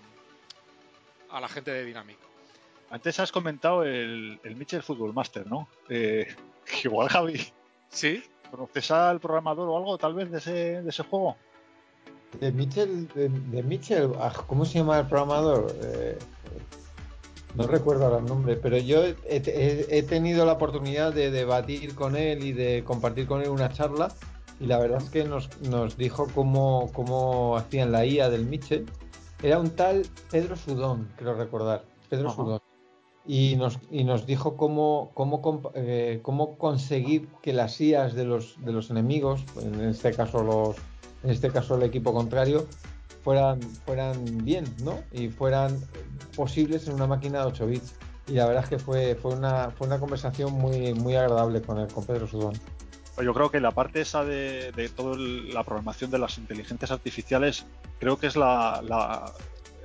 a 1.30 1.40
la 1.40 1.48
gente 1.48 1.72
de 1.72 1.86
Dynamic. 1.86 2.18
Antes 2.90 3.20
has 3.20 3.32
comentado 3.32 3.84
el, 3.84 4.40
el 4.44 4.56
Mitchell 4.56 4.82
Football 4.82 5.14
Master, 5.14 5.46
¿no? 5.46 5.70
Eh, 5.90 6.28
igual, 6.84 7.08
Javi, 7.10 7.54
¿Sí? 7.90 8.24
¿conoces 8.50 8.90
al 8.92 9.20
programador 9.20 9.70
o 9.70 9.78
algo 9.78 9.98
tal 9.98 10.16
vez 10.16 10.32
de 10.32 10.40
ese, 10.40 10.82
de 10.82 10.90
ese 10.90 11.04
juego? 11.04 11.38
De 12.40 12.52
Mitchell, 12.52 13.08
de, 13.10 13.30
de 13.30 13.64
Mitchell, 13.64 14.12
ah, 14.20 14.34
¿cómo 14.48 14.66
se 14.66 14.80
llama 14.80 15.00
el 15.00 15.08
programador? 15.08 15.74
Eh, 15.82 16.18
no 17.58 17.68
recuerdo 17.68 18.06
ahora 18.06 18.20
el 18.20 18.26
nombre, 18.26 18.56
pero 18.56 18.78
yo 18.78 19.04
he, 19.04 19.16
he- 19.28 19.86
he 19.90 20.04
tenido 20.04 20.46
la 20.46 20.54
oportunidad 20.54 21.14
de 21.14 21.32
debatir 21.32 21.96
con 21.96 22.16
él 22.16 22.44
y 22.44 22.52
de 22.54 22.84
compartir 22.86 23.28
con 23.28 23.42
él 23.42 23.50
una 23.50 23.70
charla 23.74 24.10
y 24.60 24.68
la 24.68 24.78
verdad 24.80 25.02
es 25.04 25.10
que 25.10 25.24
nos, 25.24 25.50
nos 25.62 25.98
dijo 25.98 26.28
cómo, 26.34 26.90
cómo 26.94 27.58
hacían 27.58 27.92
la 27.92 28.06
IA 28.06 28.30
del 28.30 28.46
Mitchell. 28.46 28.86
Era 29.44 29.60
un 29.60 29.72
tal 29.72 30.04
Pedro 30.32 30.56
Sudón, 30.56 31.10
creo 31.16 31.34
recordar, 31.36 31.84
Pedro 32.10 32.28
Ajá. 32.30 32.36
Sudón. 32.38 32.60
Y 33.26 33.56
nos, 33.58 33.80
y 33.92 34.04
nos 34.06 34.26
dijo 34.26 34.56
cómo, 34.56 35.12
cómo, 35.14 35.72
eh, 35.76 36.20
cómo 36.22 36.58
conseguir 36.58 37.28
que 37.42 37.52
las 37.54 37.80
IAs 37.82 38.14
de 38.16 38.24
los, 38.24 38.56
de 38.64 38.72
los 38.72 38.90
enemigos, 38.90 39.44
en 39.62 39.82
este 39.82 40.14
caso 40.14 40.44
los, 40.44 40.78
en 41.24 41.32
este 41.32 41.50
caso 41.52 41.76
el 41.76 41.84
equipo 41.84 42.14
contrario, 42.14 42.66
fueran, 43.24 43.62
fueran 43.86 44.46
bien, 44.46 44.66
¿no? 44.84 45.00
Y 45.12 45.30
fueran 45.30 45.80
posibles 46.36 46.88
en 46.88 46.94
una 46.94 47.08
máquina 47.08 47.40
de 47.40 47.46
8 47.46 47.68
bits. 47.68 47.96
Y 48.28 48.34
la 48.34 48.46
verdad 48.46 48.64
es 48.64 48.70
que 48.70 48.80
fue, 48.80 49.16
fue, 49.16 49.34
una, 49.34 49.72
fue 49.72 49.88
una 49.88 50.00
conversación 50.00 50.54
muy, 50.54 50.94
muy 50.94 51.16
agradable 51.16 51.62
con, 51.62 51.80
el, 51.80 51.88
con 51.88 52.06
Pedro 52.06 52.28
Sudón. 52.28 52.54
Pues 53.16 53.26
Yo 53.26 53.34
creo 53.34 53.50
que 53.50 53.60
la 53.60 53.72
parte 53.72 54.02
esa 54.02 54.24
de, 54.24 54.72
de 54.74 54.90
toda 54.90 55.18
la 55.18 55.64
programación 55.64 56.12
de 56.12 56.20
las 56.20 56.38
inteligencias 56.38 56.92
artificiales, 56.92 57.66
creo 58.00 58.18
que 58.18 58.28
es 58.28 58.36
la, 58.36 59.34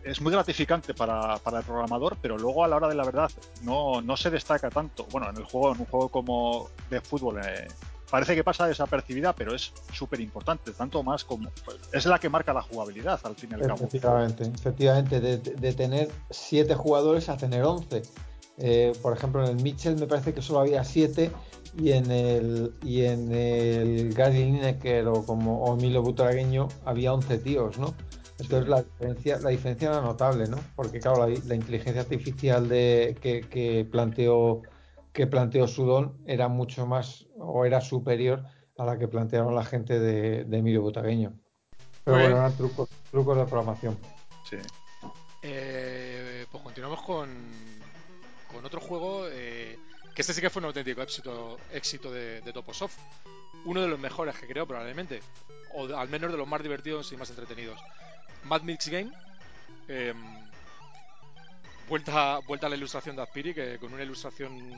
es 0.04 0.20
muy 0.20 0.32
gratificante 0.32 0.92
para, 0.92 1.38
para 1.38 1.60
el 1.60 1.64
programador, 1.64 2.16
pero 2.20 2.36
luego 2.36 2.64
a 2.64 2.68
la 2.68 2.76
hora 2.76 2.88
de 2.88 2.94
la 2.94 3.04
verdad 3.04 3.30
no, 3.62 4.02
no 4.02 4.16
se 4.16 4.30
destaca 4.30 4.68
tanto. 4.70 5.06
Bueno, 5.10 5.30
en 5.30 5.36
el 5.36 5.44
juego, 5.44 5.72
en 5.72 5.80
un 5.80 5.86
juego 5.86 6.08
como 6.08 6.68
de 6.90 7.00
fútbol, 7.00 7.40
eh, 7.44 7.68
parece 8.12 8.34
que 8.34 8.44
pasa 8.44 8.66
desapercibida, 8.66 9.32
pero 9.32 9.54
es 9.54 9.72
súper 9.90 10.20
importante, 10.20 10.70
tanto 10.72 11.02
más 11.02 11.24
como 11.24 11.48
es 11.92 12.04
la 12.04 12.18
que 12.18 12.28
marca 12.28 12.52
la 12.52 12.60
jugabilidad 12.60 13.18
al 13.24 13.34
fin 13.34 13.48
y 13.52 13.54
al 13.54 13.60
cabo. 13.62 13.76
Efectivamente, 13.76 14.44
efectivamente, 14.54 15.18
de, 15.18 15.38
de 15.38 15.72
tener 15.72 16.10
7 16.28 16.74
jugadores 16.74 17.30
a 17.30 17.38
tener 17.38 17.64
11. 17.64 18.02
Eh, 18.58 18.92
por 19.00 19.16
ejemplo, 19.16 19.42
en 19.42 19.56
el 19.56 19.62
Mitchell 19.64 19.96
me 19.96 20.06
parece 20.06 20.34
que 20.34 20.42
solo 20.42 20.60
había 20.60 20.84
7 20.84 21.32
y 21.78 21.92
en 21.92 22.10
el 22.10 22.74
y 22.82 23.06
en 23.06 23.32
el 23.32 24.12
Gary 24.12 24.44
Lineker 24.44 25.08
o 25.08 25.24
como 25.24 25.64
o 25.64 25.72
Emilio 25.72 26.02
Butragueño 26.02 26.68
había 26.84 27.14
11 27.14 27.38
tíos, 27.38 27.78
¿no? 27.78 27.94
Entonces 28.38 28.64
Sí. 28.66 28.70
la 28.70 28.82
diferencia 28.82 29.38
la 29.38 29.48
diferencia 29.48 29.88
era 29.88 30.00
notable, 30.02 30.48
¿no? 30.48 30.58
Porque 30.76 31.00
claro, 31.00 31.26
la, 31.26 31.34
la 31.46 31.54
inteligencia 31.54 32.02
artificial 32.02 32.68
de 32.68 33.16
que, 33.22 33.40
que 33.40 33.86
planteó 33.90 34.60
que 35.12 35.26
planteó 35.26 35.66
Sudón 35.68 36.18
era 36.26 36.48
mucho 36.48 36.86
más 36.86 37.26
o 37.36 37.64
era 37.64 37.80
superior 37.80 38.44
a 38.78 38.84
la 38.84 38.98
que 38.98 39.08
plantearon 39.08 39.54
la 39.54 39.64
gente 39.64 39.98
de, 40.00 40.44
de 40.44 40.58
Emilio 40.58 40.82
Butragueño. 40.82 41.34
Pero 42.04 42.16
Muy 42.16 42.24
bueno, 42.26 42.38
eran 42.38 42.56
trucos, 42.56 42.88
trucos 43.10 43.36
de 43.36 43.44
programación. 43.44 43.98
Sí. 44.48 44.56
Eh, 45.42 46.46
pues 46.50 46.62
continuamos 46.62 47.02
con, 47.02 47.28
con 48.52 48.64
otro 48.64 48.80
juego 48.80 49.26
eh, 49.28 49.78
que 50.14 50.22
este 50.22 50.32
sí 50.34 50.40
que 50.40 50.50
fue 50.50 50.60
un 50.60 50.66
auténtico 50.66 51.02
éxito, 51.02 51.58
éxito 51.72 52.10
de, 52.10 52.40
de 52.40 52.52
Toposoft. 52.52 52.98
Uno 53.64 53.82
de 53.82 53.88
los 53.88 53.98
mejores 54.00 54.36
que 54.36 54.46
creo 54.48 54.66
probablemente, 54.66 55.20
o 55.74 55.84
al 55.94 56.08
menos 56.08 56.32
de 56.32 56.38
los 56.38 56.48
más 56.48 56.62
divertidos 56.62 57.12
y 57.12 57.16
más 57.16 57.30
entretenidos. 57.30 57.78
Mad 58.44 58.62
Mix 58.62 58.88
Game. 58.88 59.12
eh, 59.88 60.14
vuelta, 61.88 62.38
vuelta 62.40 62.66
a 62.66 62.70
la 62.70 62.76
ilustración 62.76 63.16
de 63.16 63.22
Aspiri, 63.22 63.54
que 63.54 63.78
con 63.78 63.92
una 63.92 64.02
ilustración 64.02 64.72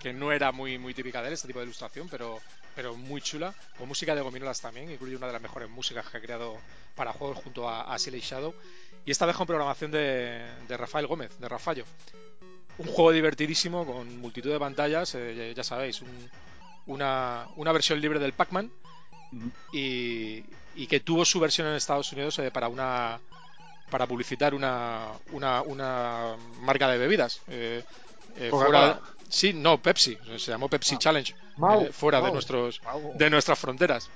que 0.00 0.12
no 0.12 0.32
era 0.32 0.50
muy, 0.52 0.78
muy 0.78 0.94
típica 0.94 1.20
de 1.20 1.28
él, 1.28 1.34
este 1.34 1.46
tipo 1.46 1.58
de 1.58 1.66
ilustración, 1.66 2.08
pero, 2.08 2.40
pero 2.74 2.94
muy 2.96 3.20
chula, 3.20 3.52
con 3.78 3.86
música 3.88 4.14
de 4.14 4.22
gominolas 4.22 4.60
también, 4.60 4.90
incluye 4.90 5.16
una 5.16 5.26
de 5.26 5.34
las 5.34 5.42
mejores 5.42 5.68
músicas 5.68 6.06
que 6.08 6.16
ha 6.16 6.20
creado 6.20 6.56
para 6.96 7.12
juegos 7.12 7.38
junto 7.38 7.68
a, 7.68 7.92
a 7.92 7.98
Silly 7.98 8.20
Shadow. 8.20 8.54
Y 9.04 9.10
esta 9.10 9.26
vez 9.26 9.36
con 9.36 9.46
programación 9.46 9.90
de, 9.90 10.46
de 10.68 10.76
Rafael 10.76 11.06
Gómez, 11.06 11.38
de 11.38 11.48
Rafallo. 11.48 11.84
Un 12.78 12.86
juego 12.86 13.12
divertidísimo 13.12 13.84
con 13.84 14.18
multitud 14.20 14.50
de 14.50 14.58
pantallas, 14.58 15.14
eh, 15.14 15.34
ya, 15.50 15.54
ya 15.54 15.64
sabéis, 15.64 16.00
un- 16.00 16.30
una, 16.86 17.46
una 17.56 17.72
versión 17.72 18.00
libre 18.00 18.18
del 18.18 18.32
Pac-Man 18.32 18.70
y, 19.72 20.42
y 20.74 20.86
que 20.88 21.00
tuvo 21.00 21.24
su 21.24 21.38
versión 21.40 21.68
en 21.68 21.74
Estados 21.74 22.10
Unidos 22.12 22.38
eh, 22.38 22.50
para 22.50 22.68
una 22.68 23.20
para 23.90 24.06
publicitar 24.06 24.54
una, 24.54 25.08
una, 25.32 25.62
una 25.62 26.36
marca 26.60 26.88
de 26.88 26.98
bebidas. 26.98 27.40
eh, 27.48 27.84
eh, 28.36 28.48
fuera, 28.50 29.00
sí, 29.28 29.52
no, 29.52 29.78
Pepsi, 29.82 30.16
se 30.38 30.52
llamó 30.52 30.68
Pepsi 30.68 30.94
Ah. 30.94 30.98
Challenge, 30.98 31.34
Mau, 31.56 31.82
eh, 31.82 31.92
fuera 31.92 32.20
de 32.20 32.30
nuestros 32.32 32.80
de 33.14 33.28
nuestras 33.30 33.58
fronteras. 33.58 34.08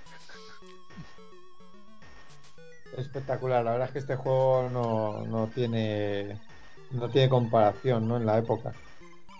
Espectacular, 2.96 3.64
la 3.64 3.72
verdad 3.72 3.88
es 3.88 3.92
que 3.92 3.98
este 3.98 4.16
juego 4.16 4.68
no, 4.72 5.26
no 5.26 5.48
tiene 5.48 6.38
no 6.92 7.08
tiene 7.10 7.28
comparación 7.28 8.06
¿no? 8.06 8.16
en 8.16 8.24
la 8.24 8.38
época. 8.38 8.72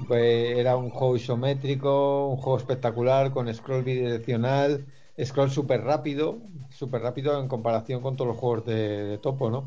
Pues 0.09 0.59
era 0.59 0.77
un 0.77 0.91
juego 0.91 1.15
isométrico, 1.17 2.27
un 2.27 2.37
juego 2.39 2.59
espectacular 2.59 3.31
con 3.33 3.53
scroll 3.55 3.85
bidireccional, 3.85 4.85
scroll 5.25 5.53
súper 5.53 5.83
rápido, 5.85 6.39
súper 6.71 7.03
rápido 7.03 7.39
en 7.41 7.47
comparación 7.47 8.03
con 8.03 8.17
todos 8.17 8.29
los 8.33 8.37
juegos 8.39 8.67
de, 8.67 9.05
de 9.05 9.19
Topo, 9.19 9.51
¿no? 9.51 9.65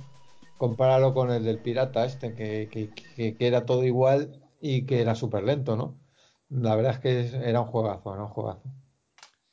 Compáralo 0.57 1.13
con 1.13 1.31
el 1.31 1.43
del 1.45 1.59
pirata 1.61 2.05
este, 2.05 2.35
que, 2.35 2.69
que- 2.71 2.93
que- 2.93 3.37
que 3.37 3.47
era 3.47 3.65
todo 3.65 3.83
igual 3.85 4.41
y 4.61 4.85
que 4.85 5.01
era 5.01 5.15
súper 5.15 5.43
lento, 5.43 5.75
¿no? 5.77 5.99
La 6.49 6.75
verdad 6.75 6.93
es 6.93 6.99
que 6.99 7.49
era 7.49 7.61
un 7.61 7.67
juegazo, 7.67 8.13
era 8.13 8.23
un 8.23 8.29
juegazo. 8.29 8.63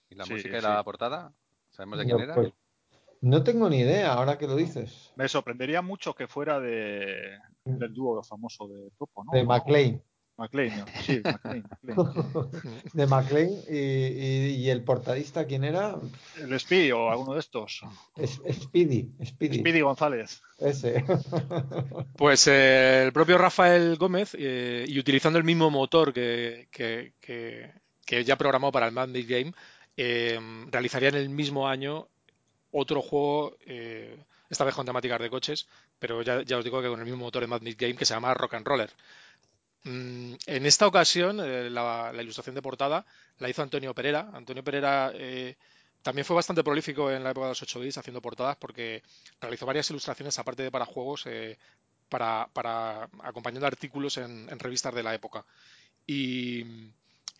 ¿Y 0.09 0.15
la 0.15 0.25
Sí, 0.25 0.27
música 0.27 0.59
y 0.59 0.61
sí. 0.61 0.61
la 0.63 0.83
portada? 0.83 1.35
¿Sabemos 1.69 1.99
de 1.99 2.07
No, 2.07 2.07
quién 2.07 2.19
era? 2.21 2.43
pues, 2.43 2.53
no 3.23 3.45
tengo 3.45 3.71
ni 3.71 3.79
idea, 3.81 4.15
ahora 4.15 4.39
que 4.39 4.49
lo 4.49 4.57
dices. 4.57 5.13
Me 5.17 5.29
sorprendería 5.29 5.83
mucho 5.83 6.15
que 6.15 6.29
fuera 6.29 6.61
de, 6.61 7.39
del 7.79 7.93
dúo 7.95 8.23
famoso 8.23 8.69
de 8.69 8.91
Topo, 8.99 9.25
¿no? 9.25 9.35
De 9.35 9.43
McLean. 9.45 10.01
McLean, 10.37 10.79
¿no? 10.81 10.85
sí, 11.03 11.21
McLean. 11.25 11.65
McLean. 11.83 12.51
de 12.93 13.07
McLean 13.07 13.51
y, 13.71 13.77
y- 13.77 14.55
y 14.57 14.71
el 14.71 14.83
portadista, 14.83 15.47
¿quién 15.47 15.63
era? 15.65 15.97
El 16.39 16.59
Speedy 16.59 16.91
o 16.93 17.09
alguno 17.11 17.35
de 17.35 17.41
estos. 17.41 17.83
Es- 18.17 18.41
Speedy, 18.53 19.11
Speedy, 19.25 19.59
Speedy 19.61 19.81
González. 19.81 20.43
ese. 20.59 21.05
Pues 22.17 22.47
eh, 22.47 23.05
el 23.07 23.13
propio 23.13 23.39
Rafael 23.39 23.97
Gómez, 23.97 24.37
eh, 24.39 24.85
y 24.89 24.99
utilizando 24.99 25.39
el 25.39 25.45
mismo 25.45 25.71
motor 25.71 26.13
que, 26.13 26.69
que, 26.71 27.13
que- 27.21 27.73
que 28.07 28.25
ya 28.25 28.37
programó 28.37 28.71
para 28.71 28.87
el 28.87 28.93
Mad 28.93 29.09
Mix 29.09 29.29
Game, 29.29 29.53
eh, 29.97 30.39
realizaría 30.71 31.09
en 31.09 31.15
el 31.17 31.29
mismo 31.29 31.69
año 31.69 32.09
otro 32.71 33.01
juego, 33.03 33.57
eh, 33.67 34.17
esta 34.51 34.65
vez 34.65 34.75
con 34.75 34.85
temáticas 34.87 35.21
de 35.21 35.31
coches, 35.31 35.67
pero 35.99 36.23
ya, 36.23 36.43
ya 36.43 36.59
os 36.59 36.65
digo 36.65 36.83
que 36.83 36.89
con 36.89 36.99
el 37.01 37.05
mismo 37.07 37.21
motor 37.25 37.41
de 37.43 37.47
Mad 37.49 37.63
Mix 37.63 37.77
Game 37.77 37.95
que 37.97 38.05
se 38.05 38.15
llama 38.15 38.35
Rock 38.35 38.55
and 38.55 38.67
Roller. 38.67 38.91
Mm, 39.85 40.35
en 40.47 40.67
esta 40.67 40.87
ocasión, 40.87 41.41
eh, 41.41 41.69
la, 41.71 42.11
ilustración 42.19 42.55
de 42.55 42.63
portada 42.63 43.05
la 43.39 43.49
hizo 43.49 43.63
Antonio 43.63 43.95
Pereira. 43.95 44.31
Antonio 44.33 44.65
Pereira 44.65 45.13
eh, 45.15 45.57
también 46.03 46.25
fue 46.25 46.37
bastante 46.37 46.65
prolífico 46.65 47.11
en 47.11 47.23
la 47.25 47.31
época 47.31 47.47
de 47.47 47.51
los 47.51 47.63
8 47.63 47.81
bits 47.81 47.99
haciendo 47.99 48.23
portadas 48.23 48.57
porque 48.57 49.03
realizó 49.41 49.67
varias 49.67 49.91
ilustraciones 49.91 50.39
aparte 50.39 50.63
de 50.63 50.71
para 50.71 50.87
juegos 50.87 51.25
eh, 51.27 51.59
para, 52.09 52.49
para 52.53 53.09
acompañando 53.23 53.67
artículos 53.67 54.17
en, 54.19 54.49
en 54.51 54.59
revistas 54.59 54.95
de 54.95 55.03
la 55.03 55.15
época. 55.15 55.45
Y 56.07 56.65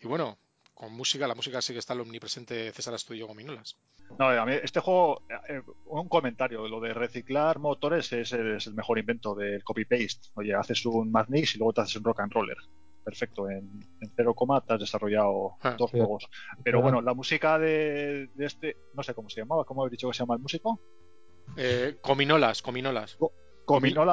bueno, 0.03 0.37
con 0.75 0.93
música, 0.93 1.25
la 1.27 1.33
música 1.35 1.61
sí 1.61 1.73
que 1.73 1.79
está 1.79 1.93
el 1.93 2.01
omnipresente 2.01 2.71
César 2.71 2.93
Astudillo 2.93 3.25
Gominolas. 3.27 3.77
No, 4.19 4.27
a 4.27 4.45
mí 4.45 4.51
este 4.61 4.79
juego, 4.81 5.23
eh, 5.49 5.61
un 5.85 6.07
comentario, 6.09 6.67
lo 6.67 6.79
de 6.79 6.93
reciclar 6.93 7.57
motores 7.59 8.11
es 8.13 8.31
el, 8.33 8.57
es 8.57 8.67
el 8.67 8.75
mejor 8.75 8.99
invento 8.99 9.33
del 9.33 9.63
copy-paste. 9.63 10.29
Oye, 10.35 10.53
haces 10.53 10.85
un 10.85 11.11
Mad 11.11 11.27
Mix 11.29 11.55
y 11.55 11.57
luego 11.57 11.73
te 11.73 11.81
haces 11.81 11.95
un 11.95 12.03
rock 12.03 12.19
and 12.19 12.31
roller. 12.33 12.57
perfecto. 13.03 13.49
En, 13.49 13.69
en 14.01 14.11
cero 14.15 14.33
coma 14.35 14.61
te 14.61 14.73
has 14.73 14.79
desarrollado 14.79 15.57
Ah, 15.61 15.75
dos 15.77 15.91
sí. 15.91 15.97
juegos. 15.97 16.27
Pero 16.63 16.81
Bueno. 16.81 17.01
la 17.01 17.13
música 17.13 17.57
de, 17.59 18.27
de 18.35 18.45
este, 18.45 18.77
no 18.95 19.01
sé 19.03 19.13
cómo 19.13 19.29
se 19.29 19.41
llamaba, 19.41 19.63
¿cómo 19.63 19.81
habéis 19.81 19.91
dicho 19.91 20.07
que 20.09 20.13
se 20.15 20.23
llama 20.23 20.35
el 20.35 20.41
músico? 20.41 20.79
Eh, 21.55 21.97
cominolas, 22.01 22.61
cominolas. 22.61 23.17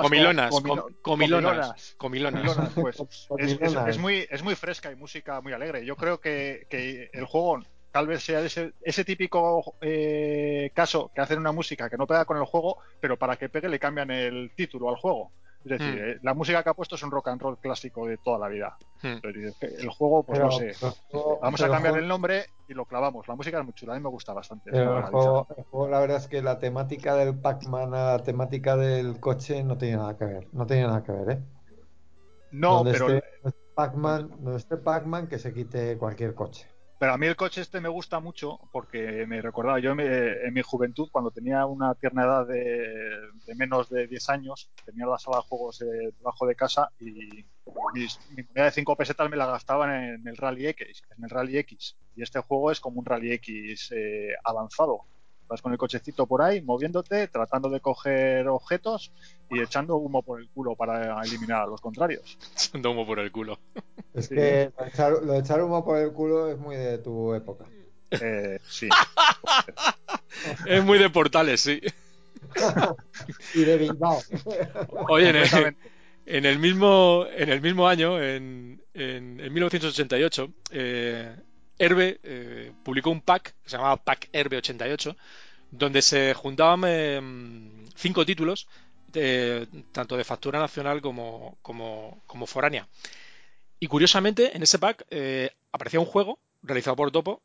Comilonas, 0.02 0.50
comino- 0.50 0.86
comilonas. 1.02 1.94
Comilonas. 1.98 2.44
Comilonas, 2.46 2.72
pues. 2.74 2.96
es, 3.38 3.52
es- 3.52 3.58
Comilonas. 3.58 3.88
es 3.88 3.98
muy, 3.98 4.26
es 4.30 4.42
muy 4.42 4.54
fresca 4.54 4.90
y 4.90 4.96
música 4.96 5.40
muy 5.40 5.52
alegre. 5.52 5.84
Yo 5.84 5.96
creo 5.96 6.20
que, 6.20 6.66
que 6.70 7.10
el 7.12 7.24
juego 7.26 7.62
tal 7.90 8.06
vez 8.06 8.22
sea 8.24 8.40
ese, 8.40 8.72
ese 8.80 9.04
típico 9.04 9.74
eh, 9.82 10.70
caso 10.74 11.10
que 11.14 11.20
hacen 11.20 11.38
una 11.38 11.52
música 11.52 11.90
que 11.90 11.98
no 11.98 12.06
pega 12.06 12.24
con 12.24 12.38
el 12.38 12.44
juego, 12.44 12.78
pero 13.00 13.18
para 13.18 13.36
que 13.36 13.50
pegue 13.50 13.68
le 13.68 13.78
cambian 13.78 14.10
el 14.10 14.50
título 14.56 14.88
al 14.88 14.96
juego. 14.96 15.30
Es 15.64 15.78
decir, 15.78 15.94
Mm. 15.94 15.98
eh, 16.10 16.18
la 16.22 16.34
música 16.34 16.62
que 16.62 16.70
ha 16.70 16.74
puesto 16.74 16.96
es 16.96 17.02
un 17.02 17.10
rock 17.10 17.28
and 17.28 17.40
roll 17.40 17.58
clásico 17.58 18.06
de 18.06 18.18
toda 18.18 18.38
la 18.38 18.48
vida. 18.48 18.76
Hmm. 19.02 19.18
Que 19.60 19.66
El 19.66 19.88
juego, 19.90 20.22
pues 20.24 20.38
Pero- 20.38 20.50
no 20.50 20.56
sé. 20.58 20.72
pero 21.10 21.38
Vamos 21.40 21.60
a 21.60 21.64
cambiar 21.68 21.92
juego- 21.92 21.96
el 22.02 22.08
nombre 22.08 22.46
y 22.68 22.74
lo 22.74 22.84
clavamos. 22.84 23.28
La 23.28 23.34
música 23.36 23.58
es 23.58 23.64
muy 23.64 23.72
chula, 23.74 23.92
a 23.92 23.96
mí 23.96 24.02
me 24.02 24.08
gusta 24.08 24.32
bastante. 24.32 24.70
Pero 24.72 24.98
el 24.98 25.04
juego, 25.04 25.46
el 25.56 25.64
juego, 25.64 25.88
la 25.88 26.00
verdad 26.00 26.16
es 26.16 26.28
que 26.28 26.42
la 26.42 26.58
temática 26.58 27.14
del 27.14 27.36
Pac-Man 27.38 27.94
a 27.94 28.12
la 28.12 28.18
temática 28.22 28.76
del 28.76 29.20
coche 29.20 29.62
no 29.62 29.78
tiene 29.78 29.96
nada 29.98 30.16
que 30.16 30.24
ver. 30.24 30.48
No 30.52 30.66
tiene 30.66 30.82
nada 30.86 31.02
que 31.02 31.12
ver, 31.12 31.30
¿eh? 31.30 31.42
No, 32.50 32.76
donde 32.78 32.92
pero 32.92 33.08
esté 33.08 33.28
Pac-Man, 33.74 34.30
donde 34.40 34.58
esté 34.58 34.76
Pac-Man, 34.76 35.26
que 35.28 35.38
se 35.38 35.52
quite 35.54 35.96
cualquier 35.96 36.34
coche. 36.34 36.66
Pero 37.02 37.14
a 37.14 37.18
mí 37.18 37.26
el 37.26 37.34
coche 37.34 37.62
este 37.62 37.80
me 37.80 37.88
gusta 37.88 38.20
mucho 38.20 38.60
porque 38.70 39.26
me 39.26 39.42
recordaba, 39.42 39.80
yo 39.80 39.90
en 39.90 40.54
mi 40.54 40.62
juventud, 40.62 41.08
cuando 41.10 41.32
tenía 41.32 41.66
una 41.66 41.96
tierna 41.96 42.22
edad 42.22 42.46
de, 42.46 43.18
de 43.44 43.54
menos 43.56 43.90
de 43.90 44.06
10 44.06 44.28
años, 44.28 44.70
tenía 44.84 45.06
la 45.06 45.18
sala 45.18 45.38
de 45.38 45.42
juegos 45.48 45.82
eh, 45.82 46.12
debajo 46.16 46.46
de 46.46 46.54
casa 46.54 46.92
y 47.00 47.44
mis- 47.92 48.20
mi 48.30 48.44
moneda 48.44 48.66
de 48.66 48.70
5 48.70 48.94
pesetas 48.94 49.28
me 49.28 49.36
la 49.36 49.46
gastaban 49.46 49.90
en 49.90 50.28
el 50.28 50.36
Rally 50.36 50.68
X, 50.68 51.02
en 51.18 51.24
el 51.24 51.30
Rally 51.30 51.58
X. 51.58 51.96
Y 52.14 52.22
este 52.22 52.38
juego 52.38 52.70
es 52.70 52.78
como 52.78 53.00
un 53.00 53.04
Rally 53.04 53.32
X 53.32 53.90
eh, 53.96 54.34
avanzado. 54.44 55.00
Vas 55.52 55.60
con 55.60 55.70
el 55.72 55.76
cochecito 55.78 56.26
por 56.26 56.40
ahí, 56.40 56.62
moviéndote, 56.62 57.28
tratando 57.28 57.68
de 57.68 57.80
coger 57.80 58.48
objetos 58.48 59.12
y 59.50 59.60
echando 59.60 59.96
humo 59.96 60.22
por 60.22 60.40
el 60.40 60.48
culo 60.48 60.74
para 60.76 61.20
eliminar 61.22 61.60
a 61.62 61.66
los 61.66 61.78
contrarios. 61.80 62.38
Echando 62.54 62.90
humo 62.92 63.04
por 63.06 63.18
el 63.18 63.30
culo. 63.30 63.58
Es 64.14 64.26
Sí. 64.28 64.34
que 64.34 64.72
lo 64.78 64.84
de, 64.84 64.88
echar, 64.90 65.12
lo 65.12 65.32
de 65.34 65.38
echar 65.40 65.62
humo 65.62 65.84
por 65.84 65.98
el 65.98 66.10
culo 66.12 66.48
es 66.48 66.56
muy 66.58 66.76
de 66.76 66.96
tu 66.98 67.34
época. 67.34 67.66
Eh, 68.12 68.58
sí. 68.66 68.88
Es 70.66 70.82
muy 70.82 70.98
de 70.98 71.10
portales, 71.10 71.60
sí. 71.60 71.80
y 73.54 73.64
de 73.64 73.76
Bilbao. 73.76 74.18
Oye, 75.08 75.28
en 75.30 75.36
el, 75.36 75.42
Completamente. 75.42 75.90
en 76.26 76.46
el 76.46 76.58
mismo, 76.58 77.26
en 77.36 77.48
el 77.50 77.60
mismo 77.60 77.86
año, 77.86 78.20
en, 78.20 78.82
en- 78.94 79.38
en 79.40 79.52
1988, 79.52 80.52
eh, 80.70 81.36
Herbe 81.78 82.18
eh, 82.22 82.72
publicó 82.84 83.10
un 83.10 83.20
pack 83.20 83.54
que 83.62 83.70
se 83.70 83.76
llamaba 83.76 83.96
Pack 83.96 84.28
Herbe 84.32 84.56
88, 84.58 85.16
donde 85.72 86.02
se 86.02 86.34
juntaban 86.34 86.82
eh, 86.86 87.20
cinco 87.96 88.26
títulos, 88.26 88.68
de- 89.08 89.68
tanto 89.92 90.16
de 90.16 90.24
factura 90.24 90.60
nacional 90.60 91.02
como, 91.02 91.58
como, 91.62 92.22
como 92.26 92.46
foránea. 92.46 92.88
Y 93.80 93.88
curiosamente, 93.88 94.56
en 94.56 94.62
ese 94.62 94.78
pack 94.78 95.06
eh, 95.10 95.50
aparecía 95.72 96.00
un 96.00 96.06
juego 96.06 96.38
realizado 96.62 96.96
por 96.96 97.10
Topo 97.10 97.42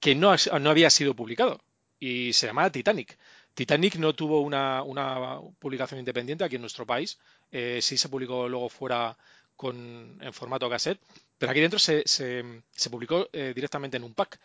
que 0.00 0.14
no, 0.14 0.34
no 0.60 0.70
había 0.70 0.90
sido 0.90 1.14
publicado 1.14 1.60
y 2.00 2.32
se 2.34 2.46
llamaba 2.48 2.70
Titanic. 2.72 3.18
Titanic 3.54 3.96
no 3.96 4.14
tuvo 4.14 4.40
una, 4.42 4.82
una 4.84 5.40
publicación 5.58 6.00
independiente 6.00 6.44
aquí 6.44 6.56
en 6.56 6.62
nuestro 6.62 6.86
país, 6.86 7.18
eh, 7.52 7.80
sí 7.82 7.96
se 7.98 8.08
publicó 8.08 8.48
luego 8.48 8.68
fuera 8.68 9.16
con, 9.56 10.18
en 10.20 10.32
formato 10.32 10.70
cassette, 10.70 11.00
pero 11.38 11.50
aquí 11.52 11.60
dentro 11.60 11.78
se, 11.80 12.02
se- 12.06 12.44
publicó 12.90 13.28
eh, 13.32 13.52
directamente 13.54 13.96
en 13.98 14.04
un 14.04 14.14
pack. 14.14 14.38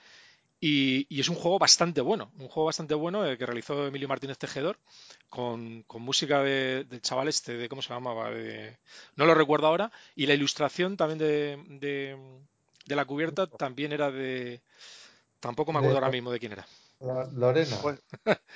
Y, 0.65 1.05
y 1.09 1.19
es 1.19 1.27
un 1.27 1.35
juego 1.35 1.59
bastante 1.59 1.99
bueno, 1.99 2.31
un 2.39 2.47
juego 2.47 2.67
bastante 2.67 2.93
bueno 2.93 3.25
eh, 3.27 3.37
que 3.37 3.45
realizó 3.45 3.85
Emilio 3.85 4.07
Martínez 4.07 4.37
Tejedor 4.37 4.79
con, 5.27 5.83
con 5.83 6.01
música 6.01 6.41
de- 6.41 6.85
del 6.85 7.01
chaval 7.01 7.27
este, 7.27 7.57
de 7.57 7.67
cómo 7.67 7.81
se 7.81 7.89
llamaba, 7.93 8.29
de- 8.29 8.77
no 9.17 9.25
lo 9.25 9.35
recuerdo 9.35 9.67
ahora, 9.67 9.91
y 10.15 10.25
la 10.25 10.35
ilustración 10.35 10.95
también 10.95 11.19
de, 11.19 11.61
de- 11.81 12.17
de 12.85 12.95
la 12.95 13.03
cubierta 13.03 13.47
también 13.47 13.91
era 13.91 14.09
de, 14.09 14.61
tampoco 15.41 15.73
me 15.73 15.79
acuerdo 15.79 15.95
De- 15.95 15.99
ahora 16.05 16.11
mismo 16.13 16.31
de 16.31 16.39
quién 16.39 16.53
era. 16.53 16.65
La- 17.01 17.25
Lorena. 17.33 17.75
Pues- 17.81 17.99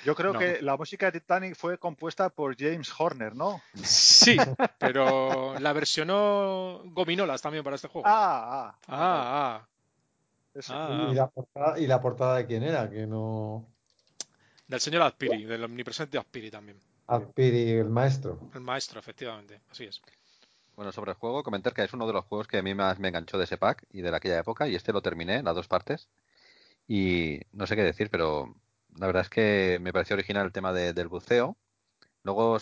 Yo 0.06 0.14
creo 0.14 0.32
No. 0.32 0.38
que 0.38 0.62
la 0.62 0.78
música 0.78 1.10
de 1.10 1.20
Titanic 1.20 1.56
fue 1.56 1.76
compuesta 1.76 2.30
por 2.30 2.56
James 2.58 2.90
Horner, 2.98 3.36
¿no? 3.36 3.60
Sí, 3.74 4.34
pero 4.78 5.58
la 5.58 5.74
versionó 5.74 6.80
Gominolas 6.86 7.42
también 7.42 7.62
para 7.62 7.76
este 7.76 7.88
juego. 7.88 8.08
Ah, 8.08 8.72
ah. 8.72 8.78
Ah, 8.88 8.88
ah, 8.96 9.68
Ese. 9.68 9.77
Ah. 10.68 11.08
¿Y, 11.10 11.14
la 11.14 11.28
portada, 11.28 11.78
¿Y 11.78 11.86
la 11.86 12.00
portada 12.00 12.36
de 12.36 12.46
quién 12.46 12.62
era? 12.62 12.88
Que 12.90 13.06
no. 13.06 13.66
Del 14.66 14.80
señor 14.80 15.02
Azpiri, 15.02 15.44
del 15.44 15.64
omnipresente 15.64 16.18
Azpiri 16.18 16.50
también. 16.50 16.78
Azpiri, 17.06 17.70
el 17.70 17.88
maestro. 17.88 18.38
El 18.54 18.60
maestro, 18.60 19.00
efectivamente, 19.00 19.60
así 19.70 19.84
es. 19.84 20.02
Bueno, 20.76 20.92
sobre 20.92 21.12
el 21.12 21.16
juego, 21.16 21.42
comentar 21.42 21.72
que 21.72 21.82
es 21.82 21.92
uno 21.92 22.06
de 22.06 22.12
los 22.12 22.24
juegos 22.26 22.46
que 22.46 22.58
a 22.58 22.62
mí 22.62 22.74
más 22.74 22.98
me 22.98 23.08
enganchó 23.08 23.38
de 23.38 23.44
ese 23.44 23.56
pack 23.56 23.84
y 23.90 24.02
de 24.02 24.14
aquella 24.14 24.38
época, 24.38 24.68
y 24.68 24.74
este 24.74 24.92
lo 24.92 25.00
terminé, 25.02 25.42
las 25.42 25.54
dos 25.54 25.66
partes. 25.68 26.08
Y 26.86 27.40
no 27.52 27.66
sé 27.66 27.76
qué 27.76 27.82
decir, 27.82 28.10
pero 28.10 28.54
la 28.96 29.06
verdad 29.06 29.22
es 29.22 29.30
que 29.30 29.78
me 29.80 29.92
pareció 29.92 30.14
original 30.14 30.46
el 30.46 30.52
tema 30.52 30.72
de- 30.72 30.92
del 30.92 31.08
buceo. 31.08 31.56
Luego 32.22 32.58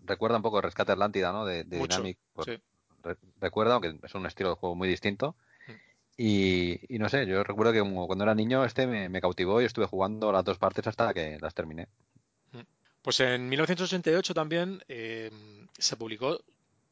recuerda 0.00 0.36
un 0.36 0.42
poco 0.42 0.56
el 0.58 0.64
Rescate 0.64 0.92
Atlántida, 0.92 1.32
¿no? 1.32 1.44
De, 1.44 1.64
de 1.64 1.76
Mucho, 1.78 1.98
Dynamic. 1.98 2.18
sí. 2.44 2.58
re- 3.02 3.16
recuerda, 3.40 3.74
aunque 3.74 3.98
es 4.02 4.14
un 4.14 4.26
estilo 4.26 4.50
de 4.50 4.56
juego 4.56 4.74
muy 4.74 4.88
distinto. 4.88 5.36
Mm. 6.18 6.22
Y, 6.22 6.80
y 6.94 6.98
no 6.98 7.08
sé, 7.08 7.26
yo 7.26 7.42
recuerdo 7.42 7.72
que 7.72 7.80
como 7.80 8.06
cuando 8.06 8.24
era 8.24 8.34
niño 8.34 8.64
este 8.64 8.86
me, 8.86 9.08
me 9.08 9.20
cautivó 9.20 9.60
y 9.60 9.64
estuve 9.64 9.86
jugando 9.86 10.30
las 10.32 10.44
dos 10.44 10.58
partes 10.58 10.86
hasta 10.86 11.12
que 11.14 11.38
las 11.40 11.54
terminé. 11.54 11.88
Pues 13.02 13.18
en 13.18 13.48
1988 13.48 14.32
también 14.32 14.80
eh, 14.88 15.28
se 15.76 15.96
publicó 15.96 16.38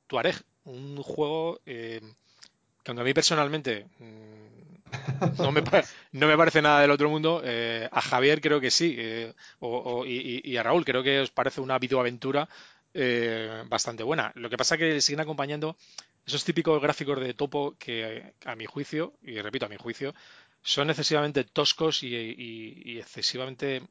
Tuareg, 0.09 0.35
un 0.65 1.01
juego 1.05 1.61
eh, 1.67 2.01
que 2.83 2.91
aunque 2.91 3.03
a 3.03 3.05
mí 3.05 3.15
personalmente 3.15 3.87
mm, 4.01 5.41
no 5.41 5.53
me, 5.53 5.63
pa- 5.63 5.85
no 6.13 6.27
me 6.27 6.37
parece 6.37 6.63
nada 6.63 6.81
del 6.81 6.91
otro 6.91 7.09
mundo, 7.09 7.43
eh, 7.45 7.89
a 7.93 8.01
Javier 8.01 8.41
creo 8.41 8.61
que 8.61 8.73
sí, 8.73 8.99
o- 9.61 9.69
o- 10.01 10.05
y, 10.05 10.41
y- 10.43 10.57
a 10.57 10.65
Raúl 10.65 10.85
creo 10.85 11.05
que 11.05 11.21
os 11.21 11.31
parece 11.31 11.61
una 11.61 11.79
videoaventura 11.79 12.49
bastante 13.69 14.03
buena. 14.03 14.33
Lo 14.35 14.51
que 14.51 14.57
pasa 14.57 14.75
es 14.75 14.81
que 14.81 15.01
siguen 15.01 15.21
acompañando 15.21 15.77
esos 16.31 16.45
típicos 16.45 16.81
gráficos 16.83 17.21
de 17.21 17.35
topo 17.35 17.77
que 17.79 18.35
a 18.45 18.55
mi 18.57 18.67
juicio, 18.67 19.15
y 19.23 19.41
repito, 19.41 19.67
a 19.67 19.69
mi 19.69 19.77
juicio, 19.77 20.15
son 20.63 20.91
excesivamente 20.91 21.45
toscos 21.45 22.03
y, 22.03 22.15
y- 22.15 22.83
y 22.85 22.99
excesivamente 22.99 23.83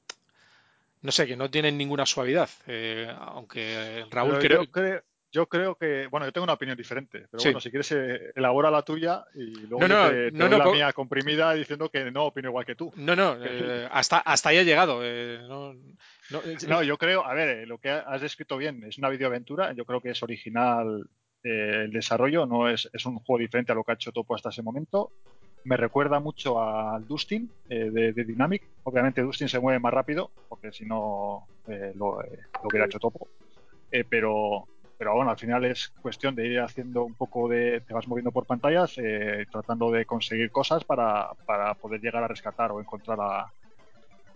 no 1.01 1.11
sé, 1.11 1.27
que 1.27 1.37
no 1.37 1.49
tienen 1.49 1.77
ninguna 1.77 2.05
suavidad. 2.05 2.49
Eh, 2.67 3.07
aunque 3.19 4.05
Raúl 4.11 4.37
creo, 4.39 4.63
yo, 4.63 4.71
creo, 4.71 5.01
yo 5.31 5.45
creo 5.47 5.75
que, 5.75 6.07
bueno, 6.07 6.25
yo 6.25 6.33
tengo 6.33 6.43
una 6.43 6.53
opinión 6.53 6.77
diferente, 6.77 7.25
pero 7.31 7.41
Sí. 7.41 7.49
bueno, 7.49 7.61
si 7.61 7.69
quieres 7.69 7.91
eh, 7.93 8.31
elabora 8.35 8.69
la 8.69 8.81
tuya 8.81 9.23
y 9.33 9.45
luego 9.67 9.87
No, 9.87 10.09
te, 10.09 10.31
te 10.31 10.37
no, 10.37 10.49
doy 10.49 10.57
la 10.57 10.65
mía 10.67 10.93
comprimida 10.93 11.53
diciendo 11.53 11.89
que 11.89 12.11
no 12.11 12.25
opino 12.25 12.49
igual 12.49 12.65
que 12.65 12.75
tú. 12.75 12.91
No, 12.97 13.15
no, 13.15 13.37
eh, 13.41 13.87
hasta, 13.91 14.17
hasta 14.19 14.49
ahí 14.49 14.57
he 14.57 14.65
llegado. 14.65 15.01
no, 16.67 16.83
yo 16.83 16.97
creo, 16.97 17.25
a 17.25 17.33
ver, 17.33 17.67
lo 17.67 17.77
que 17.77 17.89
has 17.89 18.21
descrito 18.21 18.57
bien 18.57 18.83
es 18.83 18.97
una 18.97 19.09
videoaventura, 19.09 19.73
yo 19.73 19.85
creo 19.85 20.01
que 20.01 20.09
es 20.11 20.21
original 20.21 21.07
eh, 21.43 21.83
el 21.85 21.91
desarrollo, 21.91 22.45
no 22.45 22.69
es, 22.69 22.89
es 22.93 23.05
un 23.05 23.19
juego 23.19 23.39
diferente 23.39 23.71
a 23.71 23.75
lo 23.75 23.83
que 23.83 23.91
ha 23.91 23.95
hecho 23.95 24.11
Topo 24.11 24.35
hasta 24.35 24.49
ese 24.49 24.61
momento. 24.61 25.11
Me 25.65 25.77
recuerda 25.77 26.19
mucho 26.19 26.61
al 26.61 27.05
Dustin 27.07 27.49
eh, 27.69 27.89
de, 27.91 28.13
de 28.13 28.23
Dynamic. 28.23 28.63
Obviamente 28.83 29.21
Dustin 29.21 29.49
se 29.49 29.59
mueve 29.59 29.79
más 29.79 29.93
rápido, 29.93 30.31
porque 30.47 30.71
si 30.71 30.85
no 30.85 31.47
eh, 31.67 31.91
lo, 31.95 32.23
eh, 32.23 32.39
lo 32.61 32.69
hubiera 32.69 32.85
hecho 32.85 32.99
Topo. 32.99 33.27
Eh, 33.91 34.03
pero, 34.07 34.67
pero 34.97 35.15
bueno, 35.15 35.31
al 35.31 35.37
final 35.37 35.65
es 35.65 35.89
cuestión 36.01 36.35
de 36.35 36.47
ir 36.47 36.59
haciendo 36.59 37.03
un 37.03 37.15
poco 37.15 37.47
de. 37.47 37.81
Te 37.81 37.93
vas 37.93 38.07
moviendo 38.07 38.31
por 38.31 38.45
pantallas, 38.45 38.97
eh, 38.97 39.45
tratando 39.51 39.91
de 39.91 40.05
conseguir 40.05 40.51
cosas 40.51 40.83
para, 40.83 41.29
para 41.45 41.73
poder 41.75 42.01
llegar 42.01 42.23
a 42.23 42.27
rescatar 42.27 42.71
o 42.71 42.79
encontrar 42.79 43.17
a. 43.19 43.51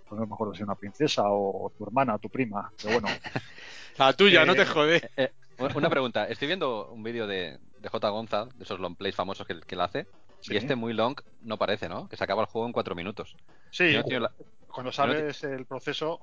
pues 0.07 0.19
no 0.19 0.25
me 0.25 0.33
acuerdo 0.33 0.55
si 0.55 0.63
una 0.63 0.75
princesa 0.75 1.23
o 1.25 1.71
tu 1.77 1.85
hermana, 1.85 2.17
tu 2.17 2.29
prima. 2.29 2.71
Pero 2.81 2.99
bueno, 2.99 3.07
la 3.97 4.13
tuya, 4.13 4.45
no 4.45 4.55
te 4.55 4.63
eh, 4.63 4.65
jode. 4.65 5.11
Una 5.57 5.89
pregunta, 5.89 6.27
estoy 6.27 6.47
viendo 6.47 6.87
un 6.89 7.03
vídeo 7.03 7.27
de, 7.27 7.59
de 7.79 7.89
J. 7.89 8.09
Gonza, 8.09 8.45
de 8.45 8.63
esos 8.63 8.79
long 8.79 8.95
plays 8.95 9.15
famosos 9.15 9.45
que, 9.47 9.59
que 9.61 9.75
él 9.75 9.81
hace, 9.81 10.07
Sí. 10.39 10.53
y 10.53 10.57
este 10.57 10.75
muy 10.75 10.93
long 10.93 11.15
no 11.41 11.57
parece, 11.57 11.87
¿no? 11.87 12.09
Que 12.09 12.17
se 12.17 12.23
acaba 12.25 12.41
el 12.41 12.47
juego 12.49 12.67
en 12.67 12.73
cuatro 12.73 12.95
minutos. 12.95 13.37
sí, 13.71 13.95
no 14.09 14.19
la- 14.19 14.31
cuando 14.67 14.91
sabes 14.91 15.43
el 15.43 15.65
proceso, 15.65 16.19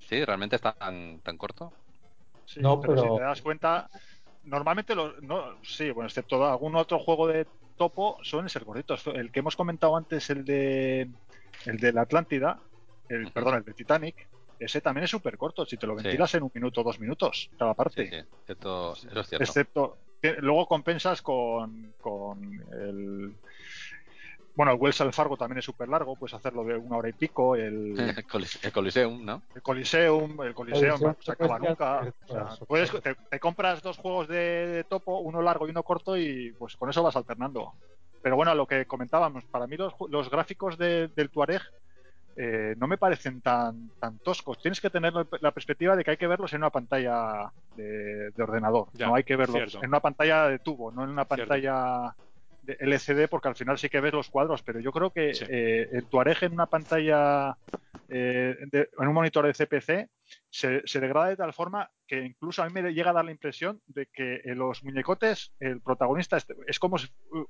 Sí, 0.00 0.24
realmente 0.24 0.56
está 0.56 0.72
tan, 0.72 1.20
tan 1.20 1.38
corto. 1.38 1.72
sí, 2.46 2.60
No, 2.60 2.80
pero, 2.80 2.94
pero- 2.94 3.12
si 3.12 3.16
te 3.18 3.22
das 3.22 3.42
cuenta, 3.42 3.88
normalmente 4.44 4.94
los. 4.94 5.22
No, 5.22 5.56
sí, 5.62 5.90
bueno, 5.90 6.08
excepto 6.08 6.44
algún 6.44 6.74
otro 6.76 6.98
juego 6.98 7.26
de 7.28 7.46
topo, 7.76 8.18
suelen 8.22 8.48
ser 8.48 8.64
cortitos. 8.64 9.06
El 9.06 9.30
que 9.30 9.38
hemos 9.40 9.56
comentado 9.56 9.96
antes, 9.96 10.28
el 10.30 10.44
de. 10.44 11.08
El 11.64 11.78
de 11.78 11.92
la 11.92 12.02
Atlántida, 12.02 12.58
el, 13.08 13.30
perdón, 13.30 13.54
el 13.56 13.64
de 13.64 13.72
Titanic, 13.74 14.28
ese 14.58 14.80
también 14.80 15.04
es 15.04 15.10
súper 15.10 15.36
corto. 15.36 15.64
Si 15.66 15.76
te 15.76 15.86
lo 15.86 15.94
ventilas 15.94 16.34
en 16.34 16.42
un 16.42 16.50
minuto 16.54 16.80
o 16.80 16.84
dos 16.84 17.00
minutos, 17.00 17.50
cada 17.58 17.74
parte. 17.74 18.08
Sí, 18.08 18.16
Excepto, 18.16 18.92
eso 18.92 19.20
es 19.20 19.28
cierto. 19.28 19.44
Excepto, 19.44 19.98
luego 20.38 20.66
compensas 20.66 21.22
con, 21.22 21.94
con 22.00 22.64
el. 22.72 23.34
Bueno, 24.56 24.70
el 24.70 24.78
Wells 24.78 25.00
al 25.00 25.12
Fargo 25.12 25.36
también 25.36 25.58
es 25.58 25.64
súper 25.64 25.88
largo, 25.88 26.14
puedes 26.14 26.34
hacerlo 26.34 26.62
de 26.62 26.76
una 26.76 26.96
hora 26.96 27.08
y 27.08 27.12
pico. 27.12 27.56
El, 27.56 27.98
el 28.62 28.72
Coliseum, 28.72 29.24
¿no? 29.24 29.42
El 29.52 29.62
Coliseum, 29.62 30.42
el 30.42 30.54
Coliseum 30.54 31.00
no 31.00 31.16
se 31.18 31.32
acaba 31.32 31.58
nunca. 31.58 32.12
puedes, 32.68 32.92
te, 33.02 33.40
compras 33.40 33.82
dos 33.82 33.98
juegos 33.98 34.28
de, 34.28 34.86
topo, 34.88 35.18
uno 35.18 35.42
largo 35.42 35.66
y 35.66 35.70
uno 35.70 35.82
corto, 35.82 36.16
y 36.16 36.52
pues 36.52 36.76
con 36.76 36.88
eso 36.88 37.02
vas 37.02 37.16
alternando. 37.16 37.72
Pero 38.22 38.36
bueno, 38.36 38.54
lo 38.54 38.66
que 38.66 38.86
comentábamos, 38.86 39.44
para 39.44 39.66
mí 39.66 39.76
los, 39.76 39.92
los 40.08 40.30
gráficos 40.30 40.78
del 40.78 41.30
Tuareg 41.30 41.62
eh, 42.36 42.74
no 42.78 42.88
me 42.88 42.98
parecen 42.98 43.40
tan, 43.40 43.90
tan 44.00 44.18
toscos. 44.18 44.60
Tienes 44.60 44.80
que 44.80 44.90
tener 44.90 45.12
la 45.40 45.52
perspectiva 45.52 45.94
de 45.94 46.04
que 46.04 46.12
hay 46.12 46.16
que 46.16 46.26
verlos 46.26 46.52
en 46.52 46.60
una 46.60 46.70
pantalla 46.70 47.52
de, 47.76 48.32
ordenador. 48.38 48.88
no 48.98 49.14
hay 49.14 49.24
que 49.24 49.36
verlos 49.36 49.76
en 49.76 49.88
una 49.88 50.00
pantalla 50.00 50.48
de 50.48 50.58
tubo, 50.58 50.90
no 50.90 51.04
en 51.04 51.10
una 51.10 51.26
pantalla 51.26 52.14
de 52.62 52.76
LCD, 52.80 53.28
porque 53.28 53.48
al 53.48 53.56
final 53.56 53.78
sí 53.78 53.88
que 53.88 54.00
ves 54.00 54.12
los 54.12 54.30
cuadros. 54.30 54.62
Pero 54.62 54.80
yo 54.80 54.90
creo 54.90 55.10
que 55.10 55.32
eh, 55.48 55.88
el 55.92 56.06
Tuareg 56.06 56.42
en 56.42 56.54
una 56.54 56.66
pantalla, 56.66 57.56
eh, 58.08 58.56
en 58.72 59.08
un 59.08 59.14
monitor 59.14 59.46
de 59.46 59.52
CPC, 59.52 60.10
se, 60.50 61.00
degrada 61.00 61.28
de 61.28 61.36
tal 61.36 61.52
forma 61.52 61.90
que 62.06 62.24
incluso 62.24 62.62
a 62.62 62.68
mí 62.68 62.72
me 62.72 62.92
llega 62.92 63.10
a 63.10 63.14
dar 63.14 63.24
la 63.24 63.30
impresión 63.30 63.80
de 63.86 64.06
que 64.06 64.40
en 64.44 64.58
los 64.58 64.82
muñecotes 64.82 65.52
el 65.60 65.80
protagonista 65.80 66.38
es, 66.66 66.78
como 66.80 66.96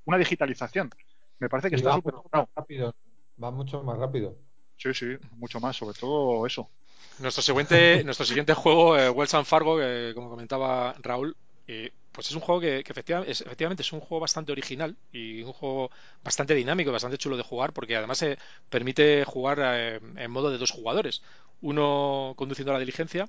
una 0.04 0.18
digitalización. 0.18 0.90
Me 1.38 1.48
parece 1.48 1.70
que 1.70 1.76
está 1.76 1.94
súper 1.94 2.14
rápido. 2.54 2.94
Va 3.42 3.50
mucho 3.50 3.82
más 3.82 3.98
rápido. 3.98 4.36
Sí, 4.76 4.92
sí, 4.94 5.06
mucho 5.36 5.60
más, 5.60 5.76
sobre 5.76 5.98
todo 5.98 6.46
eso. 6.46 6.68
Nuestro 7.18 7.42
siguiente, 7.42 8.02
nuestro 8.04 8.26
siguiente 8.26 8.54
juego, 8.54 8.96
eh, 8.98 9.08
Wells 9.10 9.34
and 9.34 9.46
Fargo, 9.46 9.78
que 9.78 10.12
como 10.14 10.28
comentaba 10.28 10.94
Raúl, 11.00 11.36
eh, 11.66 11.92
pues 12.12 12.28
es 12.28 12.34
un 12.34 12.40
juego 12.40 12.60
que, 12.60 12.78
efectivamente, 12.78 13.82
es, 13.82 13.92
un 13.92 14.00
juego 14.00 14.20
bastante 14.20 14.52
original 14.52 14.96
y 15.12 15.42
un 15.42 15.52
juego 15.52 15.90
bastante 16.22 16.54
dinámico 16.54 16.90
y 16.90 16.92
bastante 16.92 17.18
chulo 17.18 17.36
de 17.36 17.42
jugar 17.42 17.72
porque 17.72 17.96
además 17.96 18.18
se 18.18 18.38
permite 18.68 19.24
jugar 19.24 19.58
eh, 19.62 20.00
en 20.16 20.30
modo 20.30 20.50
de 20.50 20.58
dos 20.58 20.70
jugadores. 20.70 21.22
Uno 21.60 22.34
conduciendo 22.36 22.72
la 22.72 22.78
diligencia 22.78 23.28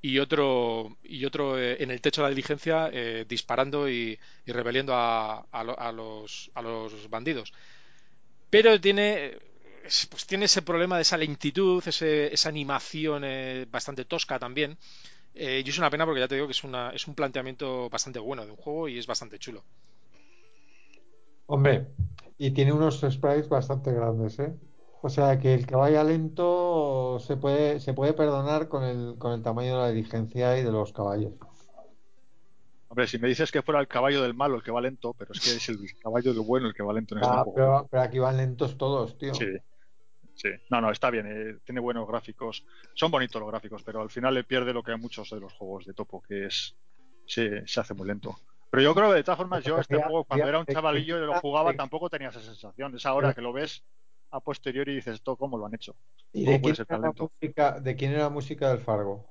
y 0.00 0.18
otro, 0.18 0.96
y 1.04 1.24
otro 1.24 1.60
en 1.60 1.90
el 1.90 2.00
techo 2.00 2.22
de 2.22 2.26
la 2.26 2.30
diligencia 2.34 2.90
disparando 3.28 3.88
y, 3.88 4.18
y 4.46 4.52
rebeliendo 4.52 4.94
a, 4.94 5.46
a, 5.52 5.92
los, 5.92 6.50
a 6.54 6.62
los 6.62 7.08
bandidos. 7.08 7.52
Pero 8.50 8.80
tiene 8.80 9.38
pues 9.82 10.26
tiene 10.26 10.44
ese 10.44 10.62
problema 10.62 10.96
de 10.96 11.02
esa 11.02 11.16
lentitud, 11.16 11.82
esa 11.86 12.48
animación 12.48 13.22
eh, 13.24 13.66
bastante 13.70 14.04
tosca 14.04 14.38
también. 14.38 14.78
Eh, 15.34 15.62
y 15.64 15.68
es 15.68 15.78
una 15.78 15.90
pena 15.90 16.04
porque 16.04 16.20
ya 16.20 16.28
te 16.28 16.34
digo 16.34 16.46
que 16.46 16.52
es, 16.52 16.62
una, 16.62 16.90
es 16.90 17.06
un 17.06 17.14
planteamiento 17.14 17.88
bastante 17.88 18.18
bueno 18.18 18.44
de 18.44 18.50
un 18.50 18.56
juego 18.56 18.88
y 18.88 18.98
es 18.98 19.06
bastante 19.06 19.38
chulo. 19.38 19.62
Hombre, 21.46 21.88
y 22.38 22.50
tiene 22.52 22.72
unos 22.72 23.00
sprites 23.00 23.48
bastante 23.48 23.92
grandes, 23.92 24.38
¿eh? 24.38 24.54
O 25.04 25.08
sea 25.08 25.38
que 25.38 25.52
el 25.54 25.66
que 25.66 25.74
vaya 25.74 26.04
lento 26.04 27.18
se 27.18 27.36
puede, 27.36 27.80
se 27.80 27.92
puede 27.92 28.12
perdonar 28.12 28.68
con 28.68 28.84
el, 28.84 29.16
con 29.18 29.32
el 29.32 29.42
tamaño 29.42 29.76
de 29.76 29.82
la 29.82 29.88
diligencia 29.88 30.56
y 30.58 30.62
de 30.62 30.70
los 30.70 30.92
caballos. 30.92 31.32
Hombre, 32.88 33.08
si 33.08 33.18
me 33.18 33.26
dices 33.26 33.50
que 33.50 33.62
fuera 33.62 33.80
el 33.80 33.88
caballo 33.88 34.22
del 34.22 34.34
malo 34.34 34.56
el 34.56 34.62
que 34.62 34.70
va 34.70 34.80
lento, 34.80 35.14
pero 35.14 35.32
es 35.32 35.40
que 35.40 35.50
es 35.50 35.68
el 35.70 35.78
caballo 35.98 36.32
del 36.32 36.42
bueno 36.42 36.68
el 36.68 36.74
que 36.74 36.82
va 36.82 36.92
lento 36.92 37.16
en 37.16 37.22
este 37.22 37.34
ah, 37.34 37.44
pero, 37.52 37.88
pero, 37.90 38.02
aquí 38.02 38.18
van 38.18 38.36
lentos 38.36 38.76
todos, 38.76 39.16
tío. 39.16 39.34
Sí, 39.34 39.46
Sí, 40.34 40.48
no, 40.70 40.80
no, 40.80 40.90
está 40.90 41.10
bien, 41.10 41.26
eh, 41.26 41.58
tiene 41.64 41.80
buenos 41.80 42.08
gráficos. 42.08 42.64
Son 42.94 43.10
bonitos 43.10 43.40
los 43.40 43.50
gráficos, 43.50 43.82
pero 43.82 44.00
al 44.00 44.10
final 44.10 44.34
le 44.34 44.44
pierde 44.44 44.72
lo 44.72 44.82
que 44.82 44.92
hay 44.92 44.98
muchos 44.98 45.30
de 45.30 45.40
los 45.40 45.52
juegos 45.52 45.86
de 45.86 45.94
topo, 45.94 46.22
que 46.22 46.46
es. 46.46 46.76
Se, 47.26 47.66
se 47.66 47.80
hace 47.80 47.94
muy 47.94 48.06
lento. 48.08 48.36
Pero 48.72 48.82
yo 48.82 48.94
creo 48.94 49.10
que 49.10 49.16
de 49.16 49.22
todas 49.22 49.36
formas, 49.36 49.62
yo 49.62 49.78
este 49.78 50.02
juego, 50.02 50.24
cuando 50.24 50.48
era 50.48 50.58
un 50.58 50.64
chavalillo 50.64 51.18
y 51.18 51.26
lo 51.26 51.38
jugaba, 51.40 51.74
tampoco 51.74 52.08
tenía 52.08 52.30
esa 52.30 52.40
sensación. 52.40 52.96
Es 52.96 53.04
ahora 53.04 53.34
que 53.34 53.42
lo 53.42 53.52
ves 53.52 53.84
a 54.30 54.40
posteriori 54.40 54.92
y 54.92 54.94
dices, 54.94 55.16
¿esto 55.16 55.36
cómo 55.36 55.58
lo 55.58 55.66
han 55.66 55.74
hecho? 55.74 55.94
¿Y 56.32 56.46
de 56.46 56.58
quién, 56.58 56.74
era 56.78 56.98
la 56.98 57.12
música, 57.12 57.78
de 57.78 57.96
quién 57.96 58.12
era 58.12 58.22
la 58.22 58.30
música 58.30 58.70
del 58.70 58.78
Fargo? 58.78 59.30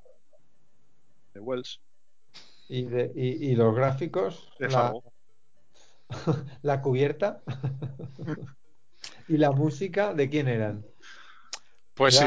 De 1.34 1.40
Wells. 1.40 1.82
¿Y, 2.70 2.84
de, 2.84 3.12
y, 3.16 3.56
los 3.56 3.76
gráficos? 3.76 4.54
De 4.60 4.70
Fargo. 4.70 5.04
la 6.62 6.82
cubierta. 6.84 7.42
¿Y 9.28 9.38
la 9.38 9.52
música 9.52 10.14
de 10.14 10.30
quién 10.30 10.48
eran? 10.50 10.86
Pues 12.02 12.18
sí, 12.18 12.26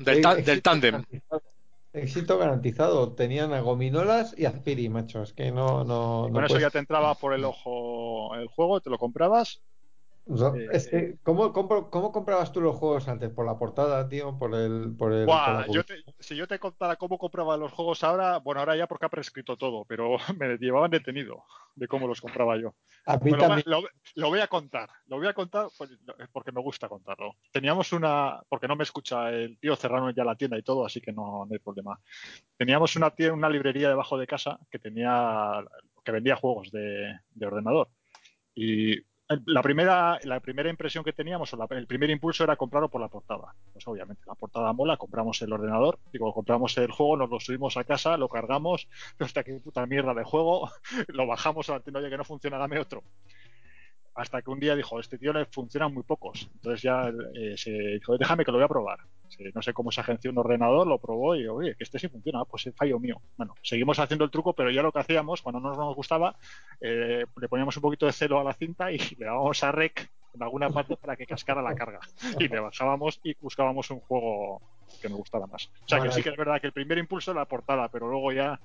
del, 0.00 0.62
tándem. 0.62 1.04
Éxito 1.92 2.38
garantizado. 2.38 3.12
Tenían 3.12 3.52
a 3.52 3.60
Gominolas 3.60 4.34
y 4.36 4.46
a 4.46 4.50
Spiri, 4.50 4.88
macho. 4.88 5.22
Es 5.22 5.32
que 5.32 5.52
no. 5.52 5.84
no, 5.84 6.28
con 6.32 6.44
eso 6.44 6.58
ya 6.58 6.70
te 6.70 6.80
entraba 6.80 7.14
por 7.14 7.32
el 7.32 7.44
ojo 7.44 8.34
el 8.34 8.48
juego, 8.48 8.80
te 8.80 8.90
lo 8.90 8.98
comprabas. 8.98 9.60
Eh, 10.24 11.16
¿cómo, 11.24 11.52
comprabas 11.52 12.52
tú 12.52 12.60
los 12.60 12.76
juegos 12.76 13.08
antes? 13.08 13.30
¿Por 13.30 13.44
la 13.44 13.58
portada, 13.58 14.08
tío? 14.08 14.38
¿Por 14.38 14.54
el.? 14.54 14.94
Por 14.96 15.12
el 15.12 15.28
si 16.20 16.36
yo 16.36 16.46
te 16.46 16.60
contara 16.60 16.94
cómo 16.94 17.18
compraba 17.18 17.56
los 17.56 17.72
juegos 17.72 18.04
ahora, 18.04 18.38
bueno, 18.38 18.60
ahora 18.60 18.76
ya 18.76 18.86
porque 18.86 19.06
ha 19.06 19.08
prescrito 19.08 19.56
todo, 19.56 19.84
pero 19.84 20.16
me 20.38 20.56
llevaban 20.58 20.92
detenido 20.92 21.44
de 21.74 21.88
cómo 21.88 22.06
los 22.06 22.20
compraba 22.20 22.56
yo. 22.56 22.74
lo, 24.14 24.30
voy 24.30 24.40
a 24.40 24.46
contar, 24.46 24.90
lo 25.06 25.16
voy 25.16 25.26
a 25.26 25.34
contar 25.34 25.68
porque 26.32 26.52
me 26.52 26.60
gusta 26.60 26.88
contarlo. 26.88 27.34
Teníamos 27.50 27.92
una, 27.92 28.40
porque 28.48 28.68
no 28.68 28.76
me 28.76 28.84
escucha 28.84 29.30
el 29.30 29.58
tío 29.58 29.74
cerraron 29.74 30.14
ya 30.14 30.24
la 30.24 30.36
tienda 30.36 30.56
y 30.56 30.62
todo, 30.62 30.86
así 30.86 31.00
que 31.00 31.12
no, 31.12 31.48
hay 31.50 31.58
problema. 31.58 31.98
Teníamos 32.56 32.94
una, 32.94 33.12
una 33.32 33.48
librería 33.48 33.88
debajo 33.88 34.16
de 34.16 34.28
casa 34.28 34.60
que 34.70 34.78
tenía, 34.78 35.64
que 36.04 36.12
vendía 36.12 36.36
juegos 36.36 36.70
de, 36.70 37.18
de 37.34 37.46
ordenador. 37.46 37.88
Y 38.54 39.00
la 39.46 39.62
primera, 39.62 40.18
la 40.24 40.40
primera 40.40 40.70
impresión 40.70 41.04
que 41.04 41.12
teníamos, 41.12 41.52
o 41.52 41.68
el 41.70 41.86
primer 41.86 42.10
impulso 42.10 42.44
era 42.44 42.56
comprarlo 42.56 42.88
por 42.88 43.00
la 43.00 43.08
portada. 43.08 43.54
Pues 43.72 43.86
obviamente, 43.86 44.22
la 44.26 44.34
portada 44.34 44.72
mola, 44.72 44.96
compramos 44.96 45.40
el 45.42 45.52
ordenador, 45.52 45.98
digo, 46.12 46.32
compramos 46.32 46.76
el 46.78 46.90
juego, 46.90 47.16
nos 47.16 47.30
lo 47.30 47.40
subimos 47.40 47.76
a 47.76 47.84
casa, 47.84 48.16
lo 48.16 48.28
cargamos, 48.28 48.88
hasta 49.18 49.42
que 49.42 49.54
puta 49.60 49.86
mierda 49.86 50.14
de 50.14 50.24
juego, 50.24 50.70
lo 51.08 51.26
bajamos 51.26 51.68
a 51.70 51.74
la 51.74 51.80
tienda, 51.80 52.00
oye, 52.00 52.10
que 52.10 52.16
no 52.16 52.24
funciona, 52.24 52.58
dame 52.58 52.78
otro 52.78 53.02
hasta 54.14 54.42
que 54.42 54.50
un 54.50 54.60
día 54.60 54.76
dijo, 54.76 55.00
este 55.00 55.16
tío 55.16 55.32
le 55.32 55.46
funcionan 55.46 55.94
muy 55.94 56.02
pocos. 56.02 56.50
Entonces 56.54 56.82
ya 56.82 57.10
eh, 57.34 57.54
se 57.56 57.70
dijo, 57.70 58.18
déjame 58.18 58.44
que 58.44 58.52
lo 58.52 58.58
voy 58.58 58.64
a 58.64 58.68
probar. 58.68 58.98
No 59.54 59.62
sé 59.62 59.72
cómo 59.72 59.90
se 59.90 60.00
agenció 60.00 60.30
un 60.30 60.38
ordenador, 60.38 60.86
lo 60.86 60.98
probó 60.98 61.36
y, 61.36 61.46
oye, 61.46 61.74
que 61.76 61.84
este 61.84 61.98
sí 61.98 62.08
funciona, 62.08 62.44
pues 62.44 62.66
es 62.66 62.74
fallo 62.74 62.98
mío. 62.98 63.20
Bueno, 63.36 63.54
seguimos 63.62 63.98
haciendo 63.98 64.24
el 64.24 64.30
truco, 64.30 64.52
pero 64.52 64.70
ya 64.70 64.82
lo 64.82 64.92
que 64.92 65.00
hacíamos, 65.00 65.42
cuando 65.42 65.60
no 65.60 65.74
nos 65.74 65.94
gustaba, 65.94 66.36
eh, 66.80 67.24
le 67.40 67.48
poníamos 67.48 67.76
un 67.76 67.82
poquito 67.82 68.06
de 68.06 68.12
celo 68.12 68.40
a 68.40 68.44
la 68.44 68.54
cinta 68.54 68.90
y 68.92 68.98
le 69.18 69.26
dábamos 69.26 69.62
a 69.64 69.72
rec 69.72 70.10
en 70.34 70.42
alguna 70.42 70.70
parte 70.70 70.96
para 70.96 71.16
que 71.16 71.26
cascara 71.26 71.62
la 71.62 71.74
carga. 71.74 72.00
Y 72.38 72.48
le 72.48 72.60
bajábamos 72.60 73.20
y 73.22 73.34
buscábamos 73.40 73.90
un 73.90 74.00
juego 74.00 74.62
que 75.00 75.08
nos 75.08 75.18
gustara 75.18 75.46
más. 75.46 75.70
O 75.84 75.88
sea, 75.88 76.00
que 76.00 76.10
sí 76.10 76.22
que 76.22 76.30
es 76.30 76.36
verdad 76.36 76.60
que 76.60 76.68
el 76.68 76.72
primer 76.72 76.98
impulso 76.98 77.32
era 77.32 77.40
la 77.40 77.46
portada, 77.46 77.88
pero 77.88 78.08
luego 78.08 78.32
ya 78.32 78.58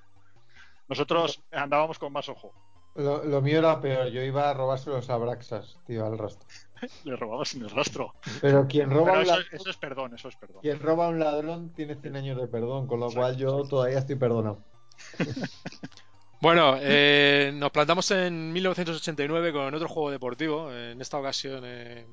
nosotros 0.88 1.43
andábamos 1.51 1.99
con 1.99 2.13
más 2.13 2.30
ojo. 2.30 2.53
Lo, 2.95 3.41
mío 3.41 3.60
era 3.60 3.80
peor, 3.80 4.08
yo 4.08 4.23
iba 4.23 4.49
a 4.49 4.53
robarse 4.56 4.89
los 4.89 5.10
abraxas, 5.12 5.77
tío, 5.86 6.06
al 6.06 6.17
rastro. 6.17 6.47
Le 7.04 7.16
robabas 7.16 7.50
sin 7.50 7.63
el 7.63 7.70
rastro. 7.70 8.13
Pero 8.42 8.68
quien 8.68 8.90
roba 8.90 9.22
eso, 9.22 9.70
es 9.70 9.78
perdón, 9.78 10.16
eso 10.16 10.30
es 10.30 10.36
perdón. 10.36 10.62
Quien 10.62 10.80
roba 10.80 11.06
a 11.06 11.10
un 11.10 11.20
ladrón 11.20 11.74
tiene 11.74 11.96
100 11.96 12.16
años 12.16 12.38
de 12.38 12.48
perdón, 12.48 12.88
con 12.88 13.00
lo 13.00 13.12
cual 13.12 13.38
yo 13.38 13.63
todavía 13.63 14.00
estoy 14.00 14.16
perdonado. 14.16 14.60
Bueno, 16.40 16.78
eh, 16.80 17.52
nos 17.56 17.72
plantamos 17.72 18.12
en 18.12 18.54
1989 18.54 19.52
con 19.52 19.74
otro 19.74 19.88
juego 19.88 20.12
deportivo, 20.12 20.72
en 20.72 21.02
esta 21.02 21.18
ocasión 21.18 21.63
eh, 21.66 22.06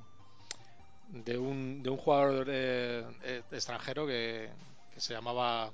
de, 1.11 1.37
un, 1.37 1.83
de 1.83 1.91
un 1.91 1.99
jugador 1.99 2.47
eh, 2.49 3.05
extranjero 3.53 4.07
que, 4.07 4.49
se 4.97 5.13
llamaba 5.13 5.73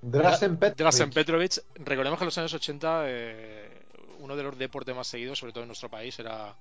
Drasen 0.00 0.56
Petrovic. 0.56 0.78
Drasen 0.78 1.10
Petrovic. 1.10 1.62
Recordemos 1.74 2.18
que 2.18 2.24
en 2.24 2.26
los 2.26 2.38
años 2.38 2.54
80 2.54 3.04
uno 4.20 4.36
de 4.36 4.42
los 4.42 4.56
deportes 4.56 4.94
más 4.94 5.06
seguidos, 5.06 5.38
sobre 5.38 5.52
todo 5.52 5.64
en 5.64 5.68
nuestro 5.68 5.90
país, 5.90 6.18
era, 6.18 6.56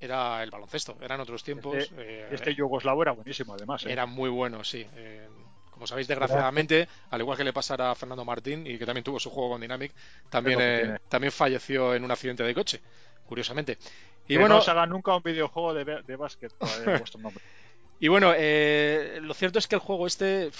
era 0.00 0.42
el 0.42 0.50
baloncesto. 0.50 0.96
Eran 1.00 1.20
otros 1.20 1.42
tiempos. 1.42 1.76
Este, 1.76 1.94
eh, 1.98 2.28
este 2.30 2.54
yugoslavo 2.54 3.02
era 3.02 3.12
buenísimo, 3.12 3.54
además. 3.54 3.84
¿eh? 3.84 3.92
Era 3.92 4.06
muy 4.06 4.30
bueno, 4.30 4.64
sí. 4.64 4.86
Eh, 4.96 5.28
como 5.70 5.86
sabéis, 5.86 6.06
desgraciadamente, 6.06 6.88
al 7.10 7.20
igual 7.20 7.36
que 7.36 7.44
le 7.44 7.52
pasara 7.52 7.90
a 7.90 7.94
Fernando 7.94 8.24
Martín, 8.24 8.66
y 8.66 8.78
que 8.78 8.86
también 8.86 9.02
tuvo 9.02 9.18
su 9.18 9.30
juego 9.30 9.50
con 9.50 9.60
Dynamic, 9.60 9.92
también, 10.30 11.00
también 11.08 11.32
falleció 11.32 11.94
en 11.94 12.04
un 12.04 12.10
accidente 12.12 12.44
de 12.44 12.54
coche, 12.54 12.80
curiosamente. 13.26 13.78
Y 14.28 14.36
bueno, 14.36 14.56
no 14.56 14.60
se 14.60 14.70
haga 14.70 14.86
nunca 14.86 15.16
un 15.16 15.22
videojuego 15.22 15.74
de, 15.74 16.02
de 16.02 16.16
básquet 16.16 16.52
vuestro 16.58 17.20
nombre. 17.20 17.42
Y 18.00 18.08
bueno, 18.08 18.32
eh, 18.36 19.18
lo 19.22 19.34
cierto 19.34 19.58
es 19.58 19.66
que 19.66 19.76
el 19.76 19.80
juego 19.80 20.06
este, 20.06 20.50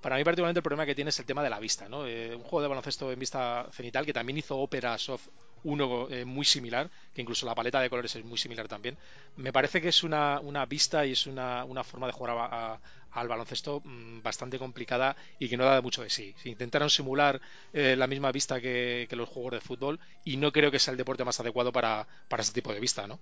para 0.00 0.16
mí 0.16 0.24
particularmente 0.24 0.58
el 0.58 0.62
problema 0.62 0.86
que 0.86 0.94
tiene 0.94 1.08
es 1.08 1.18
el 1.18 1.24
tema 1.24 1.42
de 1.42 1.50
la 1.50 1.58
vista, 1.58 1.88
¿no? 1.88 2.06
Eh, 2.06 2.34
un 2.34 2.42
juego 2.42 2.62
de 2.62 2.68
baloncesto 2.68 3.10
en 3.10 3.18
vista 3.18 3.66
cenital 3.72 4.04
que 4.04 4.12
también 4.12 4.38
hizo 4.38 4.56
Opera 4.58 4.96
Soft 4.98 5.28
uno 5.64 6.08
eh, 6.10 6.24
muy 6.24 6.44
similar, 6.44 6.90
que 7.14 7.22
incluso 7.22 7.46
la 7.46 7.54
paleta 7.54 7.80
de 7.80 7.90
colores 7.90 8.14
es 8.16 8.24
muy 8.24 8.38
similar 8.38 8.68
también. 8.68 8.96
Me 9.36 9.52
parece 9.52 9.80
que 9.80 9.88
es 9.88 10.02
una, 10.02 10.40
vista 10.66 11.06
y 11.06 11.12
es 11.12 11.26
una, 11.26 11.84
forma 11.84 12.06
de 12.06 12.12
jugar 12.12 12.36
a, 12.38 12.80
al 13.12 13.28
baloncesto 13.28 13.80
mm, 13.84 14.22
bastante 14.22 14.58
complicada 14.58 15.16
y 15.38 15.48
que 15.48 15.56
no 15.56 15.64
da 15.64 15.80
mucho 15.80 16.02
de 16.02 16.10
sí. 16.10 16.34
Intentaron 16.44 16.90
simular 16.90 17.40
eh, 17.72 17.96
la 17.96 18.06
misma 18.06 18.32
vista 18.32 18.60
que, 18.60 19.08
los 19.10 19.28
juegos 19.28 19.52
de 19.52 19.60
fútbol 19.60 19.98
y 20.24 20.36
no 20.36 20.52
creo 20.52 20.70
que 20.70 20.78
sea 20.78 20.92
el 20.92 20.98
deporte 20.98 21.24
más 21.24 21.40
adecuado 21.40 21.72
para, 21.72 22.06
para 22.28 22.42
ese 22.42 22.52
tipo 22.52 22.72
de 22.72 22.80
vista, 22.80 23.06
¿no? 23.06 23.18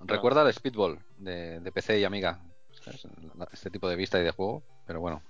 Recuerda 0.00 0.42
el 0.42 0.52
Speedball 0.52 0.98
de, 1.18 1.70
PC 1.72 2.00
y 2.00 2.04
Amiga. 2.04 2.42
Este 3.52 3.70
tipo 3.70 3.88
de 3.88 3.96
vista 3.96 4.20
y 4.20 4.24
de 4.24 4.32
juego, 4.32 4.62
pero 4.86 5.00
bueno. 5.00 5.22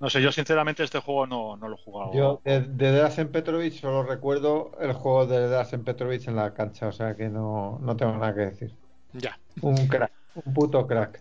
No 0.00 0.08
sé, 0.08 0.22
yo 0.22 0.32
sinceramente 0.32 0.82
este 0.82 0.98
juego 0.98 1.26
no, 1.26 1.56
lo 1.56 1.74
he 1.74 1.78
jugado. 1.78 2.12
Yo 2.14 2.40
de, 2.42 2.62
de 2.62 2.92
Drazen 2.92 3.30
Petrovic 3.30 3.74
solo 3.74 4.02
recuerdo 4.02 4.72
el 4.80 4.94
juego 4.94 5.26
de 5.26 5.46
Drazen 5.46 5.84
Petrovic 5.84 6.26
en 6.26 6.36
la 6.36 6.54
cancha, 6.54 6.88
o 6.88 6.92
sea 6.92 7.14
que 7.14 7.28
no, 7.28 7.78
no 7.82 7.96
tengo 7.96 8.12
nada 8.12 8.34
que 8.34 8.40
decir. 8.40 8.74
Ya. 9.12 9.38
Un 9.60 9.86
crack, 9.88 10.12
un 10.34 10.54
puto 10.54 10.86
crack. 10.86 11.20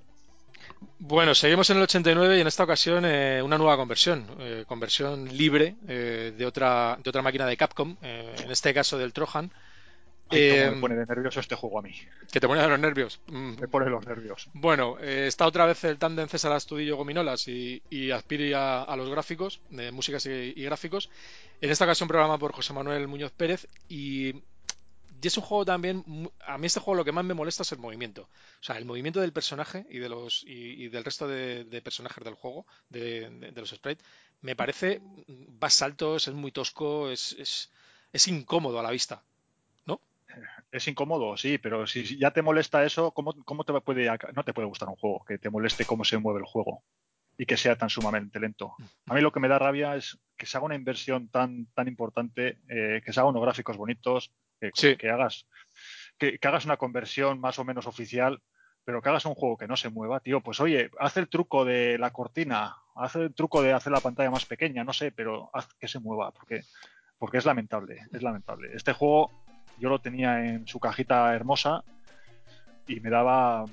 Bueno, 0.99 1.33
seguimos 1.33 1.69
en 1.69 1.77
el 1.77 1.83
89 1.83 2.37
y 2.37 2.41
en 2.41 2.47
esta 2.47 2.63
ocasión 2.63 3.05
eh, 3.05 3.41
una 3.41 3.57
nueva 3.57 3.77
conversión, 3.77 4.25
eh, 4.39 4.65
conversión 4.67 5.25
libre 5.35 5.75
eh, 5.87 6.33
de, 6.37 6.45
otra, 6.45 6.97
de 7.01 7.09
otra 7.09 7.21
máquina 7.21 7.45
de 7.45 7.57
Capcom, 7.57 7.95
en 8.01 8.51
este 8.51 8.73
caso 8.73 8.97
del 8.97 9.13
Trojan. 9.13 9.51
Me 10.31 10.71
pone 10.81 10.95
de 10.95 11.05
nervioso 11.05 11.39
este 11.39 11.55
juego 11.55 11.79
a 11.79 11.81
mí. 11.81 11.93
Que 12.31 12.39
te 12.39 12.47
pone 12.47 12.61
de 12.61 12.67
los 12.67 12.79
nervios. 12.79 13.21
Mm. 13.27 13.59
Me 13.59 13.67
pone 13.67 13.89
los 13.89 14.05
nervios. 14.05 14.49
Bueno, 14.53 14.97
está 14.99 15.45
otra 15.47 15.65
vez 15.65 15.83
el 15.83 15.97
tándem 15.97 16.27
César 16.27 16.51
Astudillo 16.51 16.97
Gominolas 16.97 17.47
y, 17.47 17.81
y 17.89 18.11
Aspiri 18.11 18.53
a, 18.53 18.85
los 18.95 19.09
gráficos, 19.09 19.61
de 19.69 19.91
músicas 19.91 20.25
y, 20.25 20.53
y, 20.55 20.63
gráficos. 20.63 21.09
En 21.61 21.69
esta 21.69 21.85
ocasión 21.85 22.07
programa 22.07 22.37
por 22.37 22.53
José 22.53 22.73
Manuel 22.73 23.07
Muñoz 23.07 23.31
Pérez 23.31 23.67
y 23.87 24.35
y 25.21 25.27
es 25.27 25.37
un 25.37 25.43
juego 25.43 25.65
también. 25.65 26.31
A 26.45 26.57
mí 26.57 26.67
este 26.67 26.79
juego 26.79 26.97
lo 26.97 27.05
que 27.05 27.11
más 27.11 27.25
me 27.25 27.33
molesta 27.33 27.63
es 27.63 27.71
el 27.71 27.79
movimiento. 27.79 28.23
O 28.23 28.63
sea, 28.63 28.77
el 28.77 28.85
movimiento 28.85 29.19
del 29.19 29.33
personaje 29.33 29.85
y 29.89 29.99
de 29.99 30.09
los 30.09 30.43
y, 30.45 30.87
del 30.87 31.03
resto 31.03 31.27
de, 31.27 31.81
personajes 31.83 32.23
del 32.23 32.35
juego, 32.35 32.65
de, 32.89 33.51
los 33.55 33.69
sprites, 33.69 34.05
me 34.41 34.55
parece. 34.55 35.01
Va 35.61 35.69
saltos, 35.69 36.27
es 36.27 36.33
muy 36.33 36.51
tosco, 36.51 37.09
es, 37.09 37.69
es, 38.13 38.27
incómodo 38.27 38.79
a 38.79 38.83
la 38.83 38.91
vista. 38.91 39.23
Es 40.71 40.87
incómodo, 40.87 41.35
sí, 41.35 41.57
pero 41.57 41.87
si 41.87 42.17
ya 42.17 42.31
te 42.31 42.41
molesta 42.41 42.85
eso, 42.85 43.11
¿cómo, 43.11 43.33
cómo 43.43 43.63
te 43.63 43.73
puede, 43.81 44.09
no 44.35 44.43
te 44.43 44.53
puede 44.53 44.67
gustar 44.67 44.89
un 44.89 44.95
juego 44.95 45.25
que 45.25 45.39
te 45.39 45.49
moleste 45.49 45.85
cómo 45.85 46.03
se 46.05 46.17
mueve 46.17 46.39
el 46.39 46.45
juego? 46.45 46.83
y 47.39 47.45
que 47.45 47.55
sea 47.55 47.77
tan 47.77 47.89
sumamente 47.89 48.37
lento. 48.37 48.75
A 49.07 49.13
mí 49.13 49.21
lo 49.21 49.31
que 49.31 49.39
me 49.39 49.47
da 49.47 49.57
rabia 49.57 49.95
es 49.95 50.19
que 50.35 50.45
se 50.45 50.57
haga 50.57 50.65
una 50.65 50.75
inversión 50.75 51.29
tan, 51.29 51.67
tan 51.67 51.87
importante, 51.87 52.59
eh, 52.67 53.01
que 53.03 53.13
se 53.13 53.19
hagan 53.21 53.29
unos 53.29 53.43
gráficos 53.43 53.77
bonitos, 53.77 54.33
que, 54.59 55.09
hagas, 55.09 55.47
que, 56.17 56.37
hagas 56.41 56.65
una 56.65 56.75
conversión 56.75 57.39
más 57.39 57.57
o 57.57 57.63
menos 57.63 57.87
oficial, 57.87 58.41
pero 58.83 59.01
que 59.01 59.07
hagas 59.07 59.25
un 59.25 59.35
juego 59.35 59.55
que 59.55 59.69
no 59.69 59.77
se 59.77 59.89
mueva, 59.89 60.19
tío, 60.19 60.41
pues 60.41 60.59
oye, 60.59 60.91
haz 60.99 61.15
el 61.15 61.29
truco 61.29 61.63
de 61.63 61.97
la 61.97 62.11
cortina, 62.11 62.75
haz 62.93 63.15
el 63.15 63.33
truco 63.33 63.61
de 63.61 63.71
hacer 63.71 63.93
la 63.93 64.01
pantalla 64.01 64.31
más 64.31 64.45
pequeña, 64.45 64.83
no 64.83 64.91
sé, 64.91 65.13
pero 65.13 65.49
haz 65.53 65.73
que 65.75 65.87
se 65.87 66.01
mueva, 66.01 66.31
porque, 66.31 66.63
porque 67.17 67.37
es 67.37 67.45
lamentable, 67.45 68.01
es 68.11 68.21
lamentable. 68.21 68.71
Este 68.73 68.91
juego 68.91 69.31
yo 69.79 69.89
lo 69.89 69.99
tenía 69.99 70.45
en 70.45 70.67
su 70.67 70.79
cajita 70.79 71.33
hermosa 71.33 71.83
y 72.87 72.99
me 72.99 73.09
daba 73.09 73.65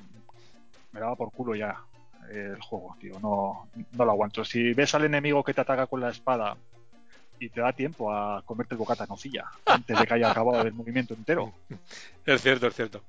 me 0.92 1.00
daba 1.00 1.16
por 1.16 1.30
culo 1.30 1.54
ya 1.54 1.76
el 2.30 2.60
juego, 2.60 2.96
tío, 3.00 3.20
no, 3.20 3.68
no 3.92 4.04
lo 4.04 4.10
aguanto. 4.10 4.44
Si 4.44 4.72
ves 4.72 4.94
al 4.94 5.04
enemigo 5.04 5.44
que 5.44 5.54
te 5.54 5.60
ataca 5.60 5.86
con 5.86 6.00
la 6.00 6.10
espada 6.10 6.56
y 7.38 7.48
te 7.48 7.60
da 7.60 7.72
tiempo 7.72 8.12
a 8.12 8.42
comerte 8.44 8.74
el 8.74 8.78
bocata 8.78 9.06
nocilla 9.06 9.44
antes 9.64 9.98
de 9.98 10.06
que 10.06 10.14
haya 10.14 10.30
acabado 10.30 10.62
el 10.62 10.72
movimiento 10.72 11.14
entero. 11.14 11.52
Es 12.26 12.42
cierto, 12.42 12.66
es 12.66 12.74
cierto. 12.74 13.04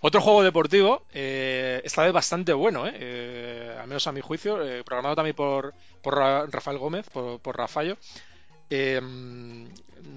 Otro 0.00 0.20
juego 0.20 0.42
deportivo, 0.42 1.04
eh, 1.12 1.80
esta 1.84 2.02
vez 2.02 2.12
bastante 2.12 2.52
bueno, 2.52 2.88
eh, 2.88 2.94
eh, 2.96 3.76
al 3.80 3.86
menos 3.86 4.04
a 4.08 4.12
mi 4.12 4.20
juicio, 4.20 4.58
programado 4.84 5.14
también 5.14 5.36
por, 5.36 5.72
por 6.02 6.16
Rafael 6.16 6.76
Gómez, 6.76 7.08
por, 7.08 7.38
por. 7.38 7.56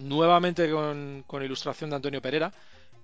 Nuevamente 0.02 0.70
con, 0.72 1.24
con, 1.28 1.44
ilustración 1.44 1.90
de 1.90 1.98
Antonio 1.98 2.22
Pereira. 2.22 2.52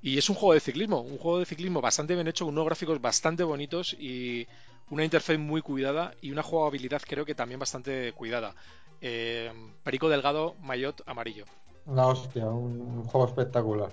Y 0.01 0.17
es 0.17 0.29
un 0.29 0.35
juego 0.35 0.53
de 0.53 0.59
ciclismo, 0.59 1.01
un 1.01 1.17
juego 1.17 1.39
de 1.39 1.45
ciclismo 1.45 1.81
bastante 1.81 2.13
bien 2.13 2.27
hecho, 2.27 2.45
con 2.45 2.53
unos 2.53 2.65
gráficos 2.65 3.01
bastante 3.01 3.43
bonitos 3.43 3.93
y 3.93 4.47
una 4.89 5.03
interfaz 5.03 5.37
muy 5.37 5.61
cuidada 5.61 6.13
y 6.21 6.31
una 6.31 6.43
jugabilidad 6.43 7.01
creo 7.05 7.25
que 7.25 7.35
también 7.35 7.59
bastante 7.59 8.13
cuidada. 8.13 8.53
Eh, 9.01 9.51
Perico 9.83 10.09
Delgado, 10.09 10.55
Maillot 10.61 11.01
amarillo. 11.05 11.45
Una 11.85 12.07
hostia, 12.07 12.47
un, 12.47 13.03
juego 13.03 13.27
espectacular. 13.27 13.91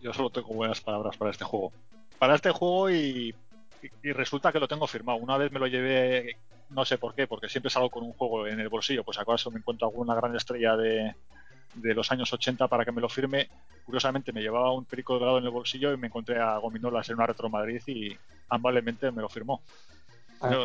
Yo 0.00 0.12
solo 0.12 0.30
tengo 0.30 0.48
buenas 0.48 0.80
palabras 0.80 1.16
para 1.16 1.30
este 1.30 1.44
juego. 1.44 1.72
Para 2.18 2.34
este 2.34 2.50
juego 2.50 2.90
y, 2.90 3.34
resulta 4.02 4.52
que 4.52 4.60
lo 4.60 4.68
tengo 4.68 4.86
firmado. 4.86 5.18
Una 5.18 5.36
vez 5.36 5.52
me 5.52 5.58
lo 5.58 5.66
llevé, 5.66 6.36
no 6.70 6.84
sé 6.84 6.98
por 6.98 7.14
qué, 7.14 7.26
porque 7.26 7.48
siempre 7.48 7.70
salgo 7.70 7.90
con 7.90 8.04
un 8.04 8.12
juego 8.12 8.46
en 8.46 8.60
el 8.60 8.68
bolsillo, 8.68 9.04
pues 9.04 9.18
acaso 9.18 9.50
me 9.50 9.58
encuentro 9.58 9.88
alguna 9.88 10.14
gran 10.14 10.34
estrella 10.36 10.76
de, 10.76 11.14
de 11.74 11.94
los 11.94 12.10
años 12.10 12.32
80 12.32 12.68
para 12.68 12.84
que 12.84 12.92
me 12.92 13.00
lo 13.00 13.08
firme. 13.08 13.48
Curiosamente 13.84 14.32
me 14.32 14.40
llevaba 14.40 14.72
un 14.72 14.84
perico 14.84 15.14
delgado 15.14 15.38
en 15.38 15.44
el 15.44 15.50
bolsillo 15.50 15.92
y 15.92 15.96
me 15.96 16.08
encontré 16.08 16.38
a 16.38 16.56
Gominolas 16.58 17.08
en 17.08 17.16
una 17.16 17.26
Retro 17.26 17.48
Madrid 17.48 17.82
y 17.86 18.16
amablemente 18.48 19.10
me 19.10 19.22
lo 19.22 19.28
firmó. 19.28 19.62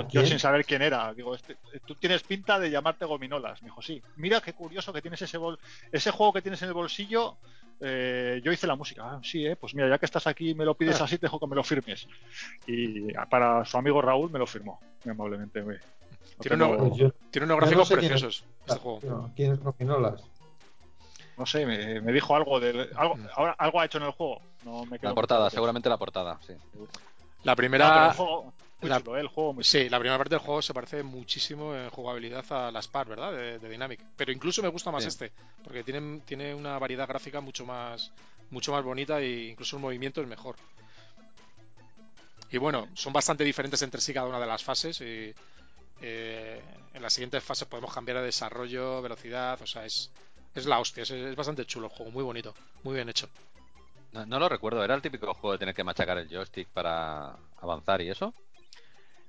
Yo, 0.10 0.26
sin 0.26 0.40
saber 0.40 0.64
quién 0.64 0.82
era, 0.82 1.14
digo, 1.14 1.36
este, 1.36 1.58
tú 1.86 1.96
tienes 1.96 2.24
pinta 2.24 2.58
de 2.58 2.72
llamarte 2.72 3.04
Gominolas. 3.04 3.62
Me 3.62 3.68
dijo, 3.68 3.82
sí. 3.82 4.02
Mira 4.16 4.40
qué 4.40 4.54
curioso 4.54 4.94
que 4.94 5.02
tienes 5.02 5.22
ese 5.22 5.38
ese 5.92 6.12
juego 6.12 6.32
que 6.32 6.42
tienes 6.42 6.62
en 6.62 6.70
el 6.70 6.74
bolsillo. 6.74 7.38
Eh, 7.82 8.40
yo 8.42 8.54
hice 8.54 8.68
la 8.68 8.78
música. 8.78 9.04
Ah, 9.04 9.20
sí, 9.22 9.46
eh, 9.46 9.58
pues 9.58 9.76
mira, 9.76 9.90
ya 9.90 9.98
que 9.98 10.06
estás 10.06 10.28
aquí 10.28 10.52
y 10.52 10.56
me 10.56 10.64
lo 10.64 10.76
pides 10.76 11.02
así, 11.02 11.18
te 11.18 11.26
dejo 11.26 11.42
que 11.42 11.48
me 11.48 11.58
lo 11.58 11.64
firmes. 11.64 12.08
Y 12.66 13.12
para 13.30 13.66
su 13.66 13.78
amigo 13.78 14.02
Raúl 14.02 14.32
me 14.32 14.40
lo 14.40 14.48
firmó, 14.48 14.80
amablemente. 15.06 15.62
Tiene, 16.40 16.64
unos, 16.64 17.58
gráficos 17.58 17.90
preciosos 17.90 18.44
este 18.66 18.80
juego. 18.80 19.32
¿Quién 19.36 19.54
es 19.54 19.60
Gominolas? 19.60 20.24
No 21.38 21.46
sé, 21.46 21.66
me, 21.66 22.12
dijo 22.14 22.36
algo 22.36 22.60
de 22.60 22.90
algo, 22.96 23.16
mm. 23.18 23.28
algo 23.58 23.82
ha 23.82 23.86
hecho 23.86 23.98
en 23.98 24.06
el 24.06 24.12
juego. 24.12 24.42
la 25.02 25.14
portada, 25.14 25.50
seguramente 25.50 25.90
la 25.90 25.98
portada, 25.98 26.40
sí. 26.46 26.54
La 27.44 27.56
primera. 27.56 28.16
la, 28.82 28.98
el 29.20 29.28
juego 29.28 29.56
sí, 29.62 29.90
la 29.90 30.00
primera 30.00 30.18
parte 30.18 30.36
del 30.36 30.44
juego 30.44 30.62
se 30.62 30.74
parece 30.74 31.04
muchísimo 31.04 31.76
en 31.76 31.90
jugabilidad 31.90 32.46
a 32.52 32.72
las 32.72 32.88
par, 32.88 33.08
¿verdad? 33.08 33.32
De, 33.32 33.60
Dynamic. 33.60 34.00
Pero 34.16 34.32
incluso 34.32 34.62
me 34.62 34.70
gusta 34.70 34.92
más 34.92 35.06
este, 35.06 35.32
porque 35.64 35.84
tiene, 35.84 36.22
tiene 36.26 36.54
una 36.54 36.80
variedad 36.80 37.08
gráfica 37.08 37.42
mucho 37.42 37.66
más, 37.66 38.12
mucho 38.50 38.72
más 38.72 38.84
bonita 38.84 39.20
e 39.20 39.50
incluso 39.50 39.76
el 39.76 39.82
movimiento 39.82 40.22
es 40.22 40.28
mejor. 40.28 40.56
Y 42.52 42.58
bueno, 42.58 42.88
son 42.94 43.12
bastante 43.12 43.44
diferentes 43.44 43.82
entre 43.82 44.00
sí 44.00 44.14
cada 44.14 44.28
una 44.28 44.40
de 44.40 44.46
las 44.46 44.64
fases. 44.64 45.02
Y, 45.02 45.34
eh, 46.02 46.62
en 46.94 47.02
las 47.02 47.14
siguientes 47.14 47.44
fases 47.44 47.68
podemos 47.68 47.94
cambiar 47.94 48.18
de 48.18 48.26
desarrollo, 48.26 49.02
velocidad, 49.02 49.62
o 49.62 49.68
sea, 49.68 49.86
es, 49.86 50.12
es 50.54 50.66
la 50.66 50.80
hostia, 50.80 51.04
es, 51.04 51.36
bastante 51.36 51.66
chulo 51.66 51.88
el 51.88 51.94
juego, 51.94 52.12
muy 52.12 52.24
bonito, 52.24 52.54
muy 52.84 52.96
bien 52.96 53.10
hecho. 53.10 53.30
No, 54.14 54.40
lo 54.40 54.48
recuerdo, 54.48 54.84
¿era 54.84 54.96
el 54.96 55.02
típico 55.02 55.34
juego 55.34 55.54
de 55.54 55.60
tener 55.60 55.76
que 55.76 55.84
machacar 55.84 56.18
el 56.18 56.30
joystick 56.30 56.70
para 56.70 57.36
avanzar 57.58 58.02
y 58.02 58.10
eso? 58.10 58.34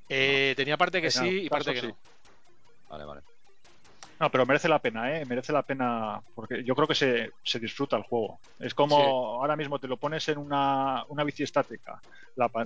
Eh, 0.09 0.55
tenía 0.57 0.77
parte 0.77 1.03
que 1.03 1.11
sí 1.11 1.41
y 1.43 1.49
parte 1.49 1.75
que 1.75 1.83
no. 1.83 1.97
Vale, 2.89 3.05
vale. 3.05 3.23
No, 4.19 4.31
pero 4.31 4.47
merece 4.47 4.69
la 4.69 4.79
pena, 4.79 5.15
¿eh? 5.15 5.27
Merece 5.27 5.53
la 5.53 5.63
pena 5.63 6.21
porque 6.35 6.65
yo 6.65 6.75
creo 6.75 6.89
que 6.89 6.95
se, 6.95 7.33
se 7.43 7.59
disfruta 7.59 7.97
el 7.97 8.03
juego. 8.03 8.39
Es 8.59 8.75
como 8.75 8.97
ahora 8.97 9.57
mismo 9.57 9.79
te 9.79 9.89
lo 9.89 9.99
pones 9.99 10.27
en 10.29 10.39
una, 10.39 11.05
una 11.09 11.25
bici 11.25 11.43
estática, 11.43 12.01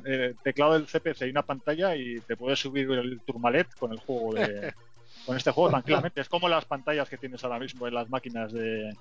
el 0.05 0.37
teclado 0.43 0.75
del 0.75 0.87
CPC 0.87 1.23
y 1.23 1.31
una 1.31 1.43
pantalla 1.43 1.97
y 1.97 2.21
te 2.21 2.37
puedes 2.37 2.59
subir 2.59 2.91
el 2.93 3.21
turmalet 3.23 3.75
con 3.75 3.93
el 3.93 3.99
juego 3.99 4.35
de, 4.35 4.73
con 5.27 5.37
este 5.37 5.51
juego 5.51 5.71
tranquilamente. 5.71 6.21
Es 6.21 6.29
como 6.29 6.49
las 6.49 6.65
pantallas 6.65 7.09
que 7.09 7.19
tienes 7.19 7.43
ahora 7.43 7.59
mismo 7.59 7.87
en 7.87 7.95
las 7.95 8.09
máquinas 8.09 8.53
de, 8.53 8.97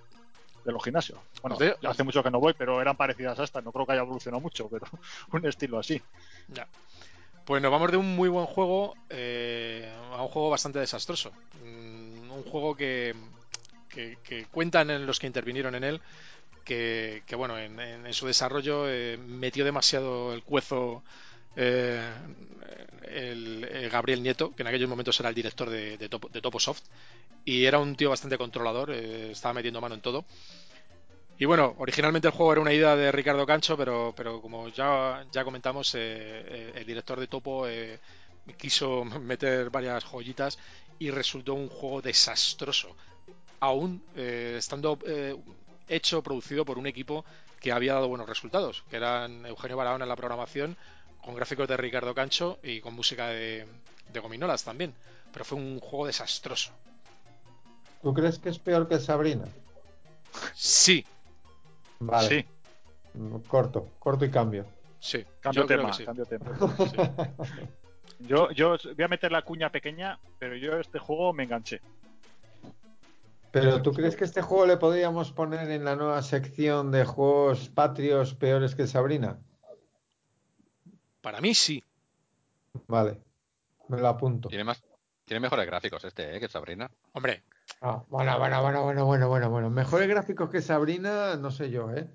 los 0.65 0.83
gimnasios. 0.83 1.19
Bueno, 1.41 1.57
hace 1.88 2.03
mucho 2.03 2.23
que 2.23 2.31
no 2.31 2.39
voy, 2.39 2.53
pero 2.57 2.81
eran 2.81 2.95
parecidas 2.95 3.39
a 3.39 3.43
esta. 3.43 3.62
No 3.62 3.71
creo 3.71 3.85
que 3.85 3.93
haya 3.93 4.01
evolucionado 4.01 4.41
mucho, 4.41 4.67
pero 4.69 4.86
un 5.34 5.45
estilo 5.45 5.80
así. 5.80 6.01
Ya. 6.47 6.67
Pues 7.45 7.61
nos 7.63 7.71
vamos 7.71 7.89
de 7.89 7.97
un 7.97 8.15
muy 8.15 8.30
buen 8.30 8.45
juego 8.45 8.93
eh, 9.09 9.91
a 10.11 10.21
un 10.21 10.28
juego 10.28 10.51
bastante 10.51 10.78
desastroso. 10.78 11.32
Mm, 11.63 12.09
un 12.39 12.51
juego 12.51 12.75
que, 12.75 13.15
cuentan 14.51 14.89
en 14.89 15.05
los 15.05 15.19
que 15.19 15.27
intervinieron 15.27 15.75
en 15.75 15.83
él 15.83 16.01
que, 16.63 17.23
bueno, 17.35 17.57
en, 17.57 18.13
su 18.13 18.27
desarrollo 18.27 18.87
eh, 18.87 19.17
metió 19.17 19.65
demasiado 19.65 20.33
el 20.33 20.43
cuezo 20.43 21.03
eh, 21.55 22.01
el, 23.03 23.89
Gabriel 23.91 24.21
Nieto, 24.21 24.53
que 24.55 24.61
en 24.63 24.67
aquellos 24.67 24.89
momentos 24.89 25.19
era 25.19 25.29
el 25.29 25.35
director 25.35 25.69
de, 25.69 25.97
de, 25.97 26.09
Toposoft, 26.09 26.83
y 27.43 27.65
era 27.65 27.79
un 27.79 27.95
tío 27.95 28.09
bastante 28.09 28.37
controlador, 28.37 28.91
eh, 28.91 29.31
estaba 29.31 29.55
metiendo 29.55 29.81
mano 29.81 29.95
en 29.95 30.01
todo. 30.01 30.25
Y 31.37 31.45
bueno, 31.45 31.75
originalmente 31.79 32.27
el 32.27 32.33
juego 32.33 32.51
era 32.51 32.61
una 32.61 32.73
idea 32.73 32.95
de 32.95 33.11
Ricardo 33.11 33.45
Cancho, 33.45 33.77
pero, 33.77 34.13
pero 34.15 34.41
como 34.41 34.67
ya, 34.69 35.25
ya 35.31 35.43
comentamos, 35.43 35.95
eh, 35.95 36.71
el 36.75 36.85
director 36.85 37.19
de 37.19 37.27
Topo 37.27 37.65
quiso 38.57 39.05
meter 39.21 39.69
varias 39.69 40.03
joyitas 40.03 40.59
y 41.00 41.12
resultó 41.12 41.54
un 41.54 41.70
juego 41.70 42.02
desastroso, 42.02 42.95
aún 43.60 44.04
estando 44.16 45.00
hecho, 45.88 46.22
producido 46.22 46.66
por 46.66 46.78
un 46.78 46.88
equipo 46.88 47.26
que 47.60 47.72
había 47.72 47.93
dado 47.93 48.08
buenos 48.08 48.30
resultados, 48.30 48.84
que 48.89 48.97
eran 48.97 49.45
Eugenio 49.45 49.76
Barahona 49.78 50.06
en 50.06 50.10
la 50.10 50.16
programación, 50.16 50.78
con 51.24 51.36
gráficos 51.36 51.68
de 51.68 51.76
Ricardo 51.78 52.14
Cancho 52.16 52.60
y 52.64 52.80
con 52.80 52.93
música 52.93 53.28
de, 53.28 53.66
de 54.14 54.20
Gominolas 54.20 54.64
también. 54.64 54.93
Pero 55.34 55.45
fue 55.45 55.58
un 55.58 55.80
juego 55.80 56.08
desastroso. 56.08 56.72
¿Tú 58.02 58.14
crees 58.14 58.39
que 58.39 58.50
es 58.50 58.60
peor 58.60 58.88
que 58.88 59.00
Sabrina? 59.00 59.45
Sí, 60.56 61.06
Vale. 62.00 62.28
Sí, 62.30 62.45
Corto, 63.47 63.89
corto 64.00 64.24
y 64.24 64.32
cambio. 64.32 64.66
sí. 65.00 65.26
cambio 65.41 65.64
yo 65.64 65.68
creo 65.68 65.80
tema, 65.80 65.91
que 65.91 65.97
sí. 65.97 66.06
cambio 66.06 66.26
tema. 66.26 66.45
Sí. 66.78 66.95
Yo, 68.20 68.51
yo 68.51 68.78
voy 68.95 69.03
a 69.03 69.07
meter 69.07 69.32
la 69.32 69.43
cuña 69.43 69.72
pequeña, 69.72 70.20
pero 70.38 70.55
yo 70.55 70.80
este 70.80 70.99
juego 70.99 71.34
me 71.34 71.43
enganché. 71.43 71.82
Pero 73.51 73.82
¿tú 73.82 73.93
crees 73.93 74.15
que 74.15 74.26
este 74.26 74.41
juego 74.41 74.65
le 74.67 74.78
podríamos 74.78 75.32
poner 75.32 75.72
en 75.72 75.84
la 75.84 75.95
nueva 75.95 76.22
sección 76.22 76.91
de 76.91 77.05
juegos 77.05 77.70
patrios 77.70 78.36
peores 78.36 78.76
que 78.76 78.86
Sabrina? 78.86 79.39
Para 81.22 81.41
mí 81.41 81.55
sí. 81.55 81.84
Vale, 82.88 83.20
me 83.88 83.99
lo 83.99 84.07
apunto. 84.07 84.49
Tiene 84.49 84.63
más, 84.63 84.84
tiene 85.26 85.39
mejores 85.39 85.65
gráficos 85.65 86.03
este, 86.03 86.36
¿eh? 86.36 86.39
Que 86.39 86.47
Sabrina. 86.47 86.91
Hombre, 87.13 87.43
Ah, 87.82 88.03
bueno, 88.09 88.38
bueno, 88.39 88.61
bueno, 88.61 88.84
bueno, 88.84 89.05
bueno, 89.05 89.30
bueno, 89.30 89.49
bueno. 89.49 89.70
Mejores 89.70 90.07
gráficos 90.07 90.49
que 90.49 90.61
Sabrina, 90.61 91.36
no 91.38 91.51
sé 91.51 91.70
yo, 91.70 91.91
¿eh? 91.91 92.09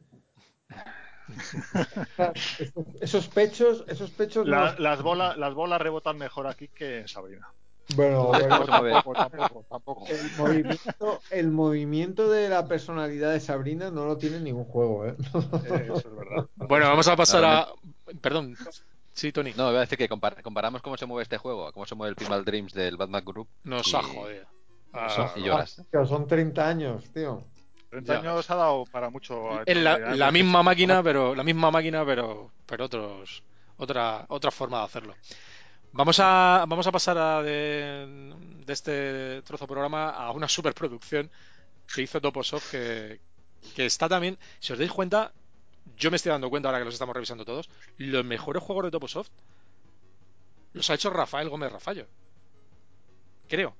Esos, 3.00 3.28
pechos, 3.28 3.84
esos 3.88 4.10
pechos. 4.10 4.46
La- 4.46 4.72
no- 4.72 4.78
las, 4.78 5.02
bolas, 5.02 5.36
las 5.36 5.54
bolas 5.54 5.80
rebotan 5.80 6.18
mejor 6.18 6.46
aquí 6.46 6.68
que 6.68 7.00
en 7.00 7.08
Sabrina. 7.08 7.48
Bueno, 7.96 8.24
bueno, 8.28 8.48
Vamos 8.48 8.68
a 8.70 8.80
ver. 8.80 8.92
Tampoco, 8.94 9.14
tampoco, 9.28 9.64
tampoco. 9.68 10.06
el 10.08 10.30
movimiento, 10.38 11.20
el 11.30 11.50
movimiento 11.50 12.30
de 12.30 12.48
la 12.48 12.66
personalidad 12.66 13.32
de 13.32 13.40
Sabrina 13.40 13.90
no 13.90 14.06
lo 14.06 14.16
tiene 14.16 14.40
ningún 14.40 14.64
juego, 14.64 15.06
¿eh? 15.06 15.14
Eh, 15.66 15.82
Eso 15.84 15.96
es 16.08 16.16
verdad. 16.16 16.46
bueno, 16.56 16.86
vamos 16.88 17.08
a 17.08 17.16
pasar 17.16 17.44
a. 17.44 17.68
Perdón. 18.20 18.56
Sí, 19.12 19.30
Tony. 19.30 19.52
No, 19.56 19.70
iba 19.70 19.78
a 19.78 19.82
decir 19.82 19.96
que 19.96 20.08
compar- 20.08 20.42
comparamos 20.42 20.82
cómo 20.82 20.96
se 20.96 21.06
mueve 21.06 21.22
este 21.22 21.38
juego, 21.38 21.70
cómo 21.72 21.86
se 21.86 21.94
mueve 21.94 22.10
el 22.10 22.16
Primal 22.16 22.44
Dreams 22.44 22.72
del 22.72 22.96
Batman 22.96 23.24
Group. 23.24 23.48
Nos 23.62 23.86
y- 23.92 23.96
ha 23.96 24.02
jodido. 24.02 24.44
Ah, 24.92 25.32
y 25.36 25.42
lloras. 25.42 25.82
Tío, 25.90 26.06
son 26.06 26.26
30 26.26 26.68
años, 26.68 27.04
tío. 27.12 27.42
30 27.94 28.12
Ya. 28.12 28.18
años 28.20 28.50
ha 28.50 28.54
dado 28.56 28.84
para 28.86 29.10
mucho. 29.10 29.62
Es 29.64 29.76
la, 29.76 29.98
la 29.98 30.30
misma 30.30 30.62
máquina, 30.62 31.02
pero 31.02 31.34
la 31.34 31.42
misma 31.42 31.70
máquina, 31.70 32.04
pero 32.04 32.50
pero 32.66 32.84
otros 32.86 33.42
otra 33.76 34.24
otra 34.28 34.50
forma 34.50 34.78
de 34.78 34.84
hacerlo. 34.84 35.14
Vamos 35.92 36.18
a 36.20 36.64
vamos 36.68 36.86
a 36.86 36.92
pasar 36.92 37.16
a 37.18 37.42
de, 37.42 38.34
de 38.66 38.72
este 38.72 39.42
trozo 39.42 39.64
de 39.64 39.68
programa 39.72 40.10
a 40.10 40.30
una 40.32 40.48
superproducción 40.48 41.30
que 41.94 42.02
hizo 42.02 42.20
Toposoft 42.20 42.70
que 42.70 43.20
que 43.74 43.86
está 43.86 44.08
también, 44.08 44.36
si 44.60 44.72
os 44.74 44.78
dais 44.78 44.92
cuenta, 44.92 45.32
yo 45.96 46.10
me 46.10 46.16
estoy 46.16 46.30
dando 46.30 46.50
cuenta 46.50 46.68
ahora 46.68 46.80
que 46.80 46.84
los 46.84 46.94
estamos 46.94 47.14
revisando 47.14 47.44
todos, 47.46 47.70
los 47.96 48.24
mejores 48.24 48.62
juegos 48.62 48.84
de 48.84 48.90
Toposoft 48.90 49.30
los 50.74 50.90
ha 50.90 50.94
hecho 50.94 51.08
Rafael 51.10 51.48
Gómez 51.48 51.70
Rafallo. 51.72 52.06
Creo. 53.48 53.74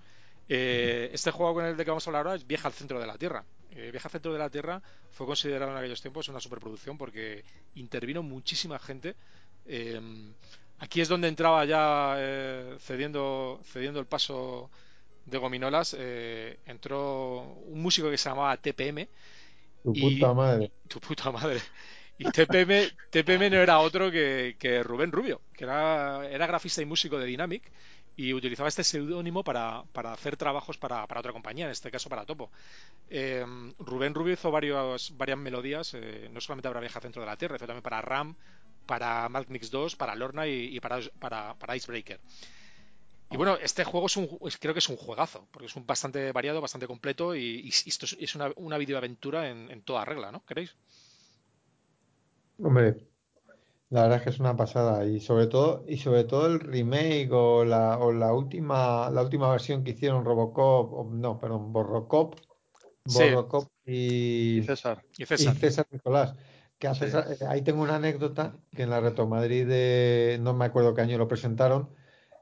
Eh, 0.49 1.11
este 1.12 1.31
juego 1.31 1.55
con 1.55 1.65
el 1.65 1.77
de 1.77 1.85
que 1.85 1.91
vamos 1.91 2.07
a 2.07 2.11
hablar 2.11 2.27
ahora 2.27 2.37
es 2.37 2.47
Viaja 2.47 2.69
al 2.69 2.75
centro 2.75 3.01
de 3.01 3.07
la 3.07 3.17
Tierra. 3.19 3.45
Eh, 3.75 3.91
Viaja 3.91 4.09
al 4.09 4.12
centro 4.12 4.33
de 4.33 4.39
la 4.39 4.51
Tierra 4.51 4.83
fue 5.11 5.27
considerado 5.27 5.72
en 5.72 5.79
aquellos 5.79 6.01
tiempos 6.01 6.29
una 6.29 6.41
superproducción 6.41 6.97
porque 6.99 7.45
intervino 7.75 8.22
muchísima 8.22 8.79
gente. 8.79 9.16
Eh, 9.66 10.01
aquí 10.79 11.01
es 11.01 11.09
donde 11.09 11.29
entraba 11.29 11.64
ya 11.64 12.14
eh, 12.18 12.77
cediendo, 12.81 13.61
cediendo 13.64 14.01
el 14.01 14.07
paso 14.07 14.70
de 15.27 15.39
Gominolas. 15.39 15.97
eh, 15.99 16.59
entró 16.66 17.41
un 17.66 17.83
músico 17.83 18.11
que 18.11 18.18
se 18.18 18.29
llamaba 18.29 18.57
TPM, 18.57 19.09
Tu 19.85 19.95
Y- 19.95 20.01
puta 20.01 20.35
madre. 20.35 20.72
tu 20.89 21.01
puta 21.01 21.31
madre. 21.33 21.61
Y 22.18 22.31
TPM, 22.31 22.91
TPM 23.11 23.51
no 23.51 23.57
era 23.59 23.81
otro 23.81 24.11
que, 24.11 24.57
que 24.59 24.83
Rubén 24.85 25.12
Rubio, 25.12 25.43
que 25.53 25.64
era, 25.64 26.29
era 26.31 26.47
grafista 26.47 26.83
y 26.83 26.87
músico 26.87 27.18
de 27.18 27.27
Dynamic 27.27 27.72
y 28.17 28.33
utilizaba 28.33 28.69
este 28.69 28.85
seudónimo 28.85 29.43
para, 29.43 29.85
para 29.93 30.12
hacer 30.12 30.37
trabajos 30.37 30.79
para, 30.79 31.07
para 31.07 31.21
otra 31.21 31.33
compañía, 31.33 31.67
en 31.67 31.73
este 31.73 31.91
caso 31.91 32.09
para 32.09 32.25
Topo. 32.25 32.51
Eh, 33.11 33.45
Rubén 33.79 34.15
Rubio 34.15 34.35
hizo 34.35 34.51
varios, 34.51 35.17
varias 35.17 35.39
melodías, 35.39 35.95
eh, 35.95 36.29
no 36.33 36.41
solamente 36.41 36.69
para 36.69 36.81
Viaja 36.81 37.01
Centro 37.01 37.23
de 37.23 37.27
la 37.27 37.37
Tierra, 37.37 37.57
hizo 37.57 37.67
también 37.67 37.83
para 37.83 38.01
RAM, 38.01 38.37
para 38.87 39.29
Mad 39.29 39.47
Mix 39.49 39.71
2, 39.71 39.97
para 39.97 40.15
Lorna 40.15 40.47
y, 40.47 40.79
para, 40.81 41.01
para, 41.19 41.77
Icebreaker. 41.77 42.21
Y 43.31 43.37
bueno, 43.37 43.57
este 43.57 43.83
juego 43.83 44.07
es 44.07 44.17
un, 44.17 44.29
creo 44.61 44.75
que 44.75 44.79
es 44.79 44.89
un 44.89 44.97
juegazo, 44.97 45.49
porque 45.51 45.67
es 45.67 45.75
un 45.75 45.87
bastante 45.87 46.31
variado, 46.31 46.61
bastante 46.61 46.87
completo 46.87 47.35
y, 47.35 47.69
esto 47.69 48.07
es, 48.07 48.17
es 48.21 48.35
una, 48.37 48.53
una 48.57 48.79
videoaventura 48.79 49.49
en, 49.49 49.71
en 49.71 49.83
toda 49.83 50.05
regla, 50.05 50.31
¿no? 50.31 50.45
¿Queréis? 50.45 50.77
Hombre, 52.62 52.95
la 53.91 54.03
verdad 54.03 54.18
es 54.18 54.24
que 54.24 54.30
es 54.30 54.41
una 54.41 54.57
pasada. 54.57 55.07
Y 55.07 55.20
sobre 55.20 55.47
todo, 55.47 55.85
y 55.89 55.99
sobre 55.99 56.24
todo 56.24 56.47
el 56.47 56.61
remake 56.61 57.30
o 57.32 57.64
la, 57.64 57.99
o 57.99 58.12
la 58.12 58.32
última, 58.35 59.11
la 59.11 59.22
última 59.22 59.51
versión 59.51 59.85
que 59.85 59.93
hicieron 59.93 60.24
Robocop, 60.24 60.93
o- 60.93 61.11
no, 61.12 61.39
perdón, 61.39 61.72
Borrocop, 61.72 62.35
Sí. 63.07 63.18
Borrocop 63.24 63.68
y, 63.87 64.59
Y 64.59 64.62
César. 64.62 65.05
Y 65.18 65.22
y 65.22 65.26
César. 65.26 65.87
Nicolás. 65.91 66.35
Que 66.78 66.89
a 66.89 66.95
Sí. 66.95 67.01
César- 67.01 67.26
eh, 67.32 67.45
ahí 67.49 67.62
tengo 67.62 67.82
una 67.82 67.97
anécdota 67.97 68.57
que 68.74 68.82
en 68.82 68.91
la 68.91 69.01
Reto 69.01 69.26
Madrid 69.26 69.66
de, 69.68 70.39
no 70.41 70.55
me 70.55 70.64
acuerdo 70.64 70.95
qué 70.95 71.03
año 71.03 71.18
lo 71.18 71.28
presentaron. 71.28 71.91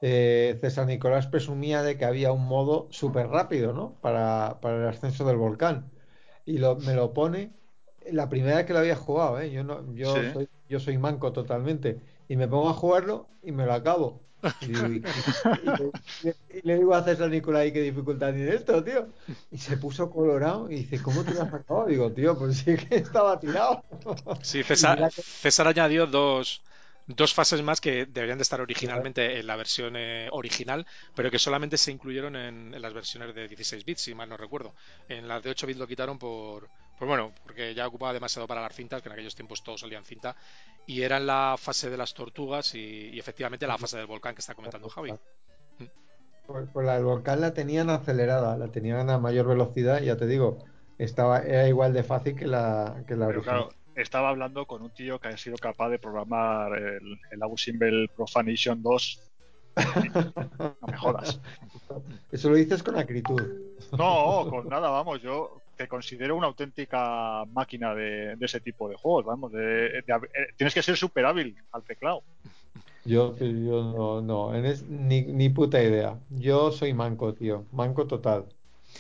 eh, 0.04 0.58
César 0.60 0.86
Nicolás 0.86 1.28
presumía 1.28 1.82
de 1.82 1.96
que 1.96 2.04
había 2.04 2.32
un 2.32 2.44
modo 2.46 2.88
súper 2.90 3.28
rápido, 3.28 3.72
¿no? 3.72 4.00
Para, 4.00 4.58
para 4.60 4.78
el 4.78 4.88
ascenso 4.88 5.24
del 5.24 5.36
volcán. 5.36 5.92
Y 6.44 6.58
lo, 6.58 6.76
me 6.76 6.94
lo 6.94 7.12
pone 7.12 7.52
la 8.10 8.28
primera 8.28 8.56
vez 8.56 8.66
que 8.66 8.72
lo 8.72 8.80
había 8.80 8.96
jugado, 8.96 9.40
¿eh? 9.40 9.50
Yo, 9.50 9.64
no, 9.64 9.94
yo, 9.94 10.14
Sí. 10.14 10.30
soy, 10.32 10.48
yo 10.68 10.80
soy 10.80 10.98
manco 10.98 11.32
totalmente. 11.32 12.00
Y 12.28 12.36
me 12.36 12.48
pongo 12.48 12.68
a 12.70 12.74
jugarlo 12.74 13.28
y 13.42 13.52
me 13.52 13.66
lo 13.66 13.72
acabo. 13.74 14.22
Y, 14.60 14.66
digo, 14.66 14.88
y- 14.88 15.06
y- 15.62 16.28
y- 16.28 16.58
y 16.58 16.62
le 16.62 16.76
digo 16.76 16.94
a 16.94 17.02
César 17.04 17.30
Nicolás, 17.30 17.66
¿y 17.66 17.72
qué 17.72 17.80
dificultad 17.82 18.32
tiene 18.32 18.54
esto, 18.54 18.82
tío? 18.84 19.08
Y 19.50 19.58
se 19.58 19.76
puso 19.76 20.10
colorado 20.10 20.70
y 20.70 20.76
dice, 20.76 21.00
¿cómo 21.02 21.24
te 21.24 21.32
lo 21.34 21.42
has 21.42 21.52
acabado? 21.52 21.86
Digo, 21.86 22.12
tío, 22.12 22.38
pues 22.38 22.58
sí 22.58 22.76
que 22.76 22.96
estaba 22.96 23.38
tirado. 23.38 23.82
Sí, 24.40 24.62
César, 24.64 24.98
que- 25.14 25.22
César 25.22 25.68
añadió 25.68 26.06
dos, 26.06 26.62
dos 27.06 27.34
fases 27.34 27.62
más 27.62 27.80
que 27.80 28.06
deberían 28.06 28.38
de 28.38 28.42
estar 28.42 28.60
originalmente 28.60 29.38
en 29.40 29.46
la 29.46 29.56
versión 29.56 29.94
eh, 29.96 30.28
original, 30.32 30.86
pero 31.14 31.30
que 31.30 31.38
solamente 31.38 31.76
se 31.78 31.92
incluyeron 31.92 32.36
en, 32.36 32.74
en 32.74 32.82
las 32.82 32.92
versiones 32.92 33.34
de 33.34 33.48
16 33.48 33.84
bits, 33.84 34.02
si 34.02 34.14
mal 34.14 34.28
no 34.28 34.36
recuerdo. 34.36 34.74
En 35.08 35.28
las 35.28 35.42
de 35.42 35.50
8 35.50 35.66
bits 35.66 35.78
lo 35.78 35.86
quitaron 35.86 36.18
por, 36.18 36.68
pues 37.02 37.08
bueno, 37.08 37.32
porque 37.42 37.74
ya 37.74 37.88
ocupaba 37.88 38.12
demasiado 38.12 38.46
para 38.46 38.60
las 38.62 38.76
cintas, 38.76 39.02
que 39.02 39.08
en 39.08 39.14
aquellos 39.14 39.34
tiempos 39.34 39.64
todos 39.64 39.80
salían 39.80 40.04
cinta, 40.04 40.36
y 40.86 41.02
era 41.02 41.16
en 41.16 41.26
la 41.26 41.56
fase 41.58 41.90
de 41.90 41.96
las 41.96 42.14
tortugas 42.14 42.76
y, 42.76 43.08
y 43.08 43.18
efectivamente 43.18 43.66
la 43.66 43.76
fase 43.76 43.96
del 43.96 44.06
volcán 44.06 44.36
que 44.36 44.40
está 44.40 44.54
comentando 44.54 44.88
Javi. 44.88 45.12
Pues, 46.46 46.68
pues 46.72 46.86
la 46.86 46.94
del 46.94 47.04
volcán 47.04 47.40
la 47.40 47.54
tenían 47.54 47.90
acelerada, 47.90 48.56
la 48.56 48.68
tenían 48.68 49.10
a 49.10 49.18
mayor 49.18 49.48
velocidad, 49.48 50.00
y 50.00 50.04
ya 50.04 50.16
te 50.16 50.28
digo, 50.28 50.58
estaba, 50.96 51.40
era 51.40 51.66
igual 51.66 51.92
de 51.92 52.04
fácil 52.04 52.36
que 52.36 52.46
la, 52.46 53.02
que 53.08 53.16
la 53.16 53.26
Pero 53.26 53.40
original. 53.40 53.66
claro, 53.66 53.74
estaba 53.96 54.28
hablando 54.28 54.64
con 54.68 54.82
un 54.82 54.94
tío 54.94 55.18
que 55.18 55.26
ha 55.26 55.36
sido 55.36 55.56
capaz 55.56 55.88
de 55.88 55.98
programar 55.98 56.72
el, 56.78 57.18
el 57.32 57.42
Abu 57.42 57.58
Simbel 57.58 58.10
Profanation 58.14 58.80
2. 58.80 59.20
No 60.56 60.76
me 60.86 60.96
jodas. 60.96 61.40
Eso 62.30 62.48
lo 62.48 62.54
dices 62.54 62.80
con 62.84 62.96
acritud. 62.96 63.42
No, 63.90 64.46
con 64.48 64.68
nada, 64.68 64.90
vamos, 64.90 65.20
yo 65.20 65.61
te 65.82 65.88
considero 65.88 66.36
una 66.36 66.46
auténtica 66.46 67.44
máquina 67.52 67.94
de, 67.94 68.36
de 68.36 68.46
ese 68.46 68.60
tipo 68.60 68.88
de 68.88 68.94
juegos, 68.96 69.24
vamos. 69.24 69.50
de- 69.52 69.90
de 69.90 70.02
eh, 70.34 70.46
tienes 70.56 70.74
que 70.74 70.82
ser 70.82 70.96
súper 70.96 71.24
hábil 71.26 71.56
al 71.72 71.82
teclado. 71.82 72.22
Yo, 73.04 73.36
yo 73.36 73.82
no, 73.82 74.20
no, 74.22 74.54
en 74.54 74.64
es- 74.64 74.84
ni, 74.88 75.22
ni 75.22 75.48
puta 75.48 75.82
idea. 75.82 76.18
Yo 76.30 76.70
soy 76.70 76.94
manco, 76.94 77.34
tío, 77.34 77.64
manco 77.72 78.06
total. 78.06 78.46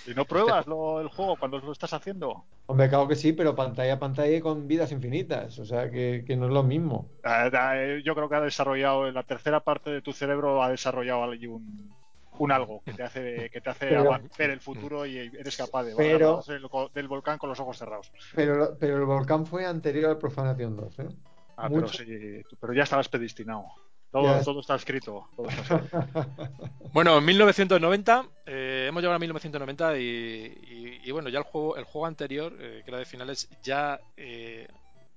Y 0.06 0.14
no 0.14 0.24
pruebas 0.24 0.66
lo- 0.66 1.00
el 1.00 1.06
juego 1.08 1.36
cuando 1.36 1.58
lo 1.58 1.70
estás 1.70 1.92
haciendo. 1.92 2.42
Hombre, 2.66 2.88
claro 2.88 3.06
que 3.06 3.14
sí, 3.14 3.32
pero 3.32 3.54
pantalla 3.54 3.94
a 3.94 3.98
pantalla 4.00 4.40
con 4.40 4.66
vidas 4.66 4.90
infinitas, 4.90 5.58
o 5.60 5.64
sea 5.64 5.88
que, 5.90 6.24
que 6.26 6.36
no 6.36 6.46
es 6.46 6.52
lo 6.52 6.62
mismo. 6.64 7.06
Eh, 7.24 7.50
eh, 7.52 8.02
Yo 8.04 8.14
creo 8.16 8.28
que 8.28 8.34
ha 8.36 8.40
desarrollado, 8.40 9.06
en 9.06 9.14
la 9.14 9.22
tercera 9.22 9.60
parte 9.60 9.90
de 9.90 10.02
tu 10.02 10.12
cerebro 10.12 10.62
ha 10.62 10.70
desarrollado 10.70 11.22
allí 11.30 11.46
un, 11.46 11.94
un 12.42 12.52
algo 12.52 12.82
que 12.84 12.92
te 12.92 13.02
hace, 13.02 13.50
que 13.50 13.60
te 13.60 13.70
hace 13.70 13.86
Pero- 13.88 14.02
ava- 14.12 14.20
ver 14.38 14.50
el 14.50 14.60
futuro 14.60 15.06
y 15.06 15.16
eres 15.18 15.56
capaz 15.56 15.84
de 15.84 15.94
Pero- 15.96 16.36
bajar 16.38 16.60
del, 16.60 16.68
del 16.94 17.08
volcán 17.08 17.38
con 17.38 17.48
los 17.50 17.60
ojos 17.60 17.78
cerrados. 17.78 18.10
Pero, 18.34 18.76
pero 18.78 18.96
el 18.96 19.04
volcán 19.04 19.46
fue 19.46 19.64
anterior 19.66 20.10
al 20.10 20.18
Profanación 20.18 20.76
2, 20.76 20.98
¿eh? 21.00 21.08
Ah, 21.56 21.68
pero 21.68 21.86
sí, 21.88 22.42
pero 22.60 22.72
ya 22.72 22.82
estabas 22.84 23.08
predestinado. 23.08 23.64
Todo, 24.10 24.24
Ya. 24.24 24.42
todo 24.42 24.60
está 24.60 24.74
escrito. 24.74 25.28
todo 25.36 25.48
está 25.48 25.76
escrito. 25.76 26.06
Bueno, 26.92 27.16
en 27.18 27.24
1990, 27.24 28.26
eh, 28.44 28.86
hemos 28.88 29.00
llegado 29.02 29.16
a 29.16 29.18
1990 29.18 29.96
y, 29.98 30.02
y- 30.02 31.00
y 31.04 31.10
bueno, 31.10 31.28
ya 31.30 31.38
el 31.38 31.44
juego, 31.44 31.76
el 31.76 31.84
juego 31.84 32.06
anterior, 32.06 32.52
eh, 32.58 32.82
que 32.84 32.90
era 32.90 32.98
de 32.98 33.06
finales, 33.06 33.48
ya 33.62 33.98
eh, 34.16 34.68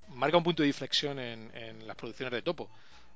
marca 0.09 0.37
un 0.37 0.43
punto 0.43 0.61
de 0.63 0.67
inflexión 0.69 1.19
en, 1.19 1.51
en 1.55 1.85
las 1.87 1.95
producciones 1.97 2.31
de 2.31 2.41
Topo. 2.41 2.69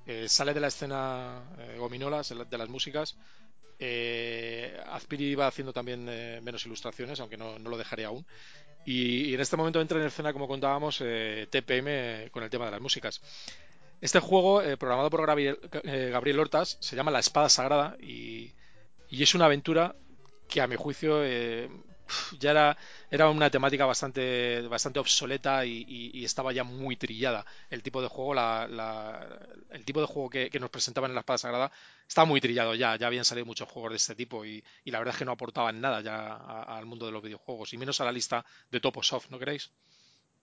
Eh, 0.06 0.28
sale 0.28 0.54
de 0.54 0.60
la 0.60 0.68
escena 0.68 1.44
eh, 1.60 1.76
gominolas, 1.78 2.34
de 2.50 2.58
las 2.58 2.68
músicas. 2.70 3.16
Eh, 3.80 4.78
Azpiri 4.88 5.26
iba 5.32 5.48
haciendo 5.48 5.72
también 5.72 6.06
eh, 6.10 6.42
menos 6.44 6.66
ilustraciones, 6.66 7.20
aunque 7.20 7.38
no, 7.38 7.58
no 7.58 7.70
lo 7.70 7.78
dejaré 7.78 8.06
aún. 8.06 8.26
Y, 8.86 9.34
en 9.34 9.40
este 9.40 9.58
momento 9.58 9.82
entra 9.82 10.00
en 10.00 10.08
escena, 10.08 10.34
como 10.34 10.48
contábamos, 10.48 11.02
eh, 11.02 11.48
TPM 11.50 12.30
con 12.32 12.44
el 12.44 12.50
tema 12.50 12.66
de 12.66 12.72
las 12.72 12.82
músicas. 12.82 13.22
Este 14.02 14.20
juego, 14.20 14.62
eh, 14.62 14.78
programado 14.78 15.10
por 15.10 15.26
Gabriel, 15.26 15.60
Gabriel, 15.84 16.40
Hortas, 16.40 16.78
se 16.80 16.96
llama 16.96 17.12
La 17.12 17.20
Espada 17.20 17.50
Sagrada 17.50 17.98
y, 18.02 18.54
y 19.10 19.24
es 19.24 19.36
una 19.36 19.46
aventura 19.46 19.96
que 20.48 20.62
a 20.62 20.68
mi 20.68 20.76
juicio 20.76 21.22
ya 22.40 22.52
era, 22.52 22.78
era 23.10 23.30
una 23.30 23.50
temática 23.50 23.86
bastante, 23.86 24.62
bastante 24.68 25.00
obsoleta 25.00 25.66
y, 25.66 26.24
estaba 26.24 26.52
ya 26.54 26.64
muy 26.64 26.96
trillada. 26.96 27.46
El 27.70 27.84
tipo 27.84 28.02
de 28.02 28.08
juego, 28.08 28.34
la, 28.34 28.68
la, 28.68 29.40
el 29.72 29.84
tipo 29.86 30.02
de 30.02 30.08
juego 30.08 30.30
que, 30.30 30.60
nos 30.60 30.70
presentaban 30.70 31.12
en 31.12 31.16
la 31.16 31.22
Espada 31.22 31.38
Sagrada 31.38 31.72
estaba 32.08 32.26
muy 32.26 32.42
trillado 32.42 32.76
ya. 32.76 32.96
Ya 32.98 33.08
habían 33.08 33.26
salido 33.26 33.46
muchos 33.46 33.70
juegos 33.70 33.92
de 33.92 33.98
este 33.98 34.16
tipo 34.16 34.46
y, 34.46 34.64
y 34.84 34.92
la 34.92 35.00
verdad 35.00 35.14
es 35.16 35.20
que 35.20 35.26
no 35.26 35.32
aportaban 35.32 35.80
nada 35.82 36.02
ya 36.02 36.36
al 36.36 36.86
mundo 36.86 37.06
de 37.06 37.12
los 37.12 37.24
videojuegos, 37.24 37.74
y 37.74 37.78
menos 37.78 38.00
a 38.02 38.06
la 38.06 38.12
lista 38.12 38.46
de 38.70 38.80
Toposoft, 38.80 39.30
¿no 39.30 39.40
creéis? 39.40 39.72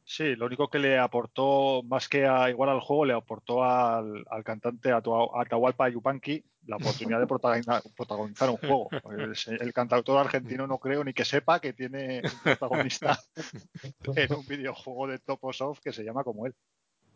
Sí, 0.09 0.37
lo 0.37 0.47
único 0.47 0.69
que 0.69 0.79
le 0.79 1.01
aportó, 1.01 1.83
más 1.83 2.09
que 2.09 2.27
a, 2.27 2.49
igual 2.49 2.71
al 2.71 2.79
juego, 2.79 3.07
le 3.07 3.13
aportó 3.13 3.65
al, 3.65 4.25
al 4.31 4.45
cantante 4.45 4.93
Atahualpa 4.93 5.89
Yupanqui 5.89 6.45
la 6.69 6.77
oportunidad 7.11 7.19
de 7.19 7.27
protagonizar, 7.27 7.83
protagonizar 7.97 8.51
un 8.51 8.57
juego. 8.57 8.89
El, 9.11 9.35
el, 9.61 9.73
cantautor 9.73 10.19
argentino 10.19 10.65
no 10.69 10.79
creo 10.79 11.03
ni 11.03 11.13
que 11.13 11.25
sepa 11.25 11.59
que 11.59 11.73
tiene 11.73 12.23
un 12.23 12.41
protagonista 12.45 13.19
en 14.15 14.33
un 14.33 14.47
videojuego 14.47 15.09
de 15.09 15.19
Toposoft 15.19 15.81
que 15.81 15.93
se 15.93 16.05
llama 16.05 16.23
como 16.23 16.47
él. 16.47 16.55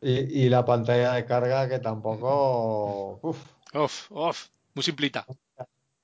Y, 0.01 0.47
y 0.47 0.49
la 0.49 0.64
pantalla 0.64 1.12
de 1.12 1.24
carga 1.24 1.68
que 1.68 1.78
tampoco... 1.78 3.20
Uf, 3.22 3.38
uf, 3.72 4.11
uf 4.11 4.49
muy 4.74 4.82
simplita. 4.82 5.24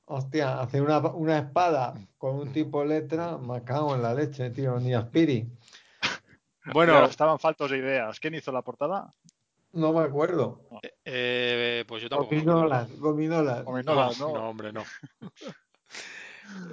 Hostia, 0.05 0.61
hacer 0.61 0.82
una, 0.82 0.99
una 1.01 1.39
espada 1.39 1.95
con 2.16 2.37
un 2.37 2.53
tipo 2.53 2.84
letra, 2.84 3.39
me 3.39 3.64
cago 3.64 3.97
en 3.97 4.03
la 4.03 4.14
leche, 4.14 4.51
tío, 4.51 4.78
ni 4.78 4.95
aspiri. 4.95 5.51
Bueno, 6.73 6.95
Pero 6.95 7.07
estaban 7.07 7.39
faltos 7.39 7.71
de 7.71 7.79
ideas. 7.79 8.19
¿Quién 8.21 8.35
hizo 8.35 8.53
la 8.53 8.62
portada? 8.62 9.12
No 9.73 9.93
me 9.93 10.01
acuerdo. 10.01 10.61
Eh, 11.05 11.85
pues 11.87 12.03
yo 12.03 12.09
tampoco. 12.09 12.31
Gominolas, 12.31 12.99
gominolas. 12.99 13.64
Gominolas 13.64 14.19
no, 14.19 14.33
no, 14.33 14.49
hombre, 14.49 14.73
no. 14.73 14.85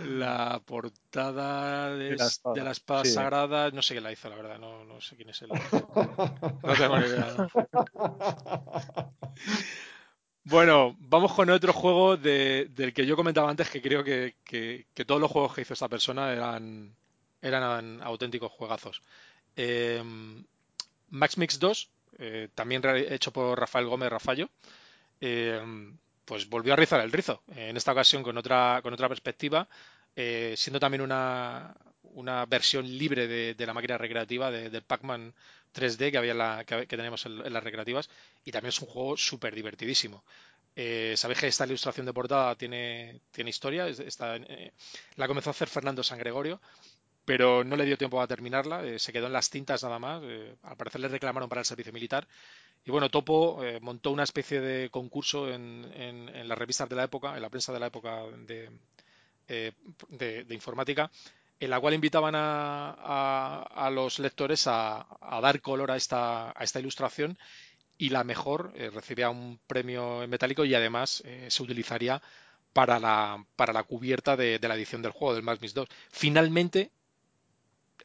La 0.06 0.62
portada 0.66 1.96
de, 1.96 2.12
de 2.12 2.16
la 2.16 2.26
espada, 2.26 2.56
de 2.56 2.64
la 2.64 2.72
espada 2.72 3.06
sí. 3.06 3.12
sagrada, 3.12 3.72
no 3.72 3.82
sé 3.82 3.96
quién 3.96 4.04
la 4.04 4.12
hizo, 4.12 4.30
la 4.30 4.36
verdad, 4.36 4.60
no, 4.60 4.86
no 4.86 5.02
sé 5.02 5.16
quién 5.16 5.30
es 5.30 5.42
él. 5.42 5.50
No 6.64 6.74
tengo 6.76 6.98
ni 7.00 7.06
idea. 7.08 7.50
Bueno, 10.46 10.98
vamos 11.00 11.34
con 11.34 11.50
otro 11.50 11.72
juego 11.72 12.18
de, 12.18 12.68
del 12.72 12.94
que 12.94 13.06
yo 13.06 13.16
comentaba 13.16 13.50
antes 13.50 13.70
que 13.70 13.82
creo 13.82 14.04
que, 14.04 14.36
que, 14.44 14.88
que, 14.94 15.06
todos 15.06 15.22
los 15.22 15.32
juegos 15.32 15.54
que 15.54 15.62
hizo 15.62 15.74
esta 15.74 15.88
persona 15.88 16.34
eran, 16.34 16.94
eran 17.42 18.02
auténticos 18.02 18.52
juegazos. 18.52 19.02
Eh, 19.56 20.04
Max 21.10 21.38
Mix 21.38 21.60
2, 21.60 21.90
eh, 22.20 22.50
también 22.56 22.82
hecho 23.10 23.32
por 23.32 23.60
Rafael 23.60 23.86
Gómez 23.88 24.10
Rafallo, 24.10 24.50
eh, 25.22 25.62
pues 26.26 26.50
volvió 26.50 26.74
a 26.74 26.76
rizar 26.76 27.02
el 27.02 27.12
rizo, 27.12 27.44
en 27.56 27.78
esta 27.78 27.92
ocasión 27.92 28.24
con 28.24 28.38
otra, 28.38 28.80
con 28.82 28.94
otra 28.94 29.08
perspectiva, 29.08 29.68
eh, 30.16 30.54
siendo 30.58 30.80
también 30.80 31.02
una, 31.02 31.76
una 32.04 32.46
versión 32.46 32.86
libre 32.86 33.28
de, 33.28 33.66
la 33.66 33.74
máquina 33.74 33.98
recreativa 33.98 34.52
de, 34.52 34.70
de 34.70 34.82
Pac-Man 34.82 35.34
3D 35.74 36.12
que, 36.12 36.18
había 36.18 36.64
que, 36.66 36.86
tenemos 36.88 37.26
en, 37.26 37.52
las 37.52 37.64
recreativas, 37.64 38.10
y 38.44 38.52
también 38.52 38.70
es 38.70 38.82
un 38.82 38.88
juego 38.88 39.18
súper 39.18 39.54
divertidísimo. 39.54 40.24
Eh, 40.76 41.14
Sabéis 41.16 41.40
que 41.40 41.48
esta 41.48 41.66
ilustración 41.66 42.06
de 42.06 42.14
portada 42.14 42.56
tiene, 42.56 43.22
tiene 43.32 43.52
historia, 43.52 43.88
está, 43.88 44.40
la 45.16 45.28
comenzó 45.28 45.50
a 45.50 45.52
hacer 45.52 45.68
Fernando 45.68 46.04
San 46.04 46.18
Gregorio, 46.18 46.60
pero 47.26 47.64
no 47.64 47.76
le 47.76 47.86
dio 47.86 47.98
tiempo 47.98 48.22
a 48.22 48.28
terminarla, 48.28 48.84
eh, 48.86 49.00
se 49.00 49.14
quedó 49.14 49.28
en 49.28 49.34
las 49.34 49.50
tintas 49.50 49.84
nada 49.84 50.00
más, 50.00 50.22
eh, 50.26 50.56
al 50.64 50.78
parecer 50.78 51.02
le 51.02 51.08
reclamaron 51.08 51.50
para 51.50 51.62
el 51.62 51.66
servicio 51.66 51.94
militar 51.94 52.28
y 52.86 52.92
bueno, 52.92 53.10
Topo 53.10 53.64
eh, 53.64 53.80
montó 53.80 54.12
una 54.12 54.24
especie 54.24 54.60
de 54.60 54.90
concurso 54.90 55.50
en, 55.50 56.48
las 56.48 56.58
revistas 56.58 56.90
de 56.90 56.96
la 56.96 57.06
época, 57.06 57.36
en 57.36 57.42
la 57.42 57.50
prensa 57.50 57.72
de 57.72 57.80
la 57.80 57.88
época 57.88 58.24
de, 58.46 58.70
informática, 60.50 61.10
en 61.60 61.70
la 61.70 61.80
cual 61.80 61.94
invitaban 61.94 62.36
a, 62.36 63.64
a, 63.64 63.90
los 63.90 64.20
lectores 64.20 64.68
a, 64.68 65.08
dar 65.42 65.62
color 65.62 65.92
a 65.92 65.96
esta, 65.96 66.50
a 66.50 66.64
esta 66.64 66.82
ilustración 66.82 67.38
y 67.98 68.10
la 68.10 68.26
mejor 68.26 68.74
recibía 68.74 69.30
un 69.30 69.60
premio 69.66 70.22
en 70.24 70.30
metálico 70.30 70.66
y 70.66 70.76
además 70.76 71.24
se 71.48 71.64
utilizaría 71.64 72.22
para 72.74 73.00
la, 73.00 73.46
para 73.56 73.72
la 73.72 73.84
cubierta 73.84 74.36
de, 74.36 74.60
la 74.62 74.76
edición 74.76 75.02
del 75.02 75.12
juego, 75.12 75.36
del 75.36 75.44
Max 75.44 75.62
Mix 75.62 75.74
2. 75.74 75.88
Finalmente, 76.10 76.92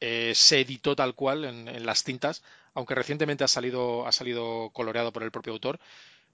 eh, 0.00 0.32
se 0.34 0.60
editó 0.60 0.96
tal 0.96 1.14
cual 1.14 1.44
en, 1.44 1.86
las 1.86 2.04
tintas, 2.04 2.42
aunque 2.74 2.94
recientemente 2.94 3.44
ha 3.44 3.48
salido, 3.48 4.06
ha 4.06 4.12
salido 4.12 4.70
coloreado 4.72 5.12
por 5.12 5.22
el 5.22 5.30
propio 5.30 5.52
autor, 5.52 5.78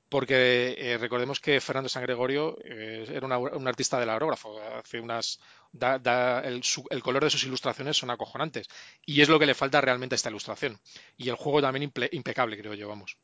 porque 0.08 0.76
eh, 0.78 0.98
recordemos 0.98 1.40
que 1.40 1.60
Fernando 1.60 1.88
San 1.88 2.02
Gregorio 2.02 2.56
eh, 2.64 3.06
era 3.12 3.26
un 3.38 3.68
artista 3.68 3.98
del 3.98 4.10
aerógrafo, 4.10 4.60
hace 4.60 5.00
unas, 5.00 5.40
da, 5.72 5.98
da 5.98 6.40
el, 6.40 6.62
su, 6.62 6.84
el, 6.90 7.02
color 7.02 7.24
de 7.24 7.30
sus 7.30 7.44
ilustraciones 7.44 7.96
son 7.96 8.10
acojonantes, 8.10 8.68
y 9.04 9.20
es 9.20 9.28
lo 9.28 9.38
que 9.38 9.46
le 9.46 9.54
falta 9.54 9.80
realmente 9.80 10.14
a 10.14 10.16
esta 10.16 10.30
ilustración. 10.30 10.78
Y 11.16 11.28
el 11.28 11.36
juego 11.36 11.60
también 11.62 11.90
impecable, 12.12 12.58
creo 12.58 12.74
yo, 12.74 12.88
vamos. 12.88 13.16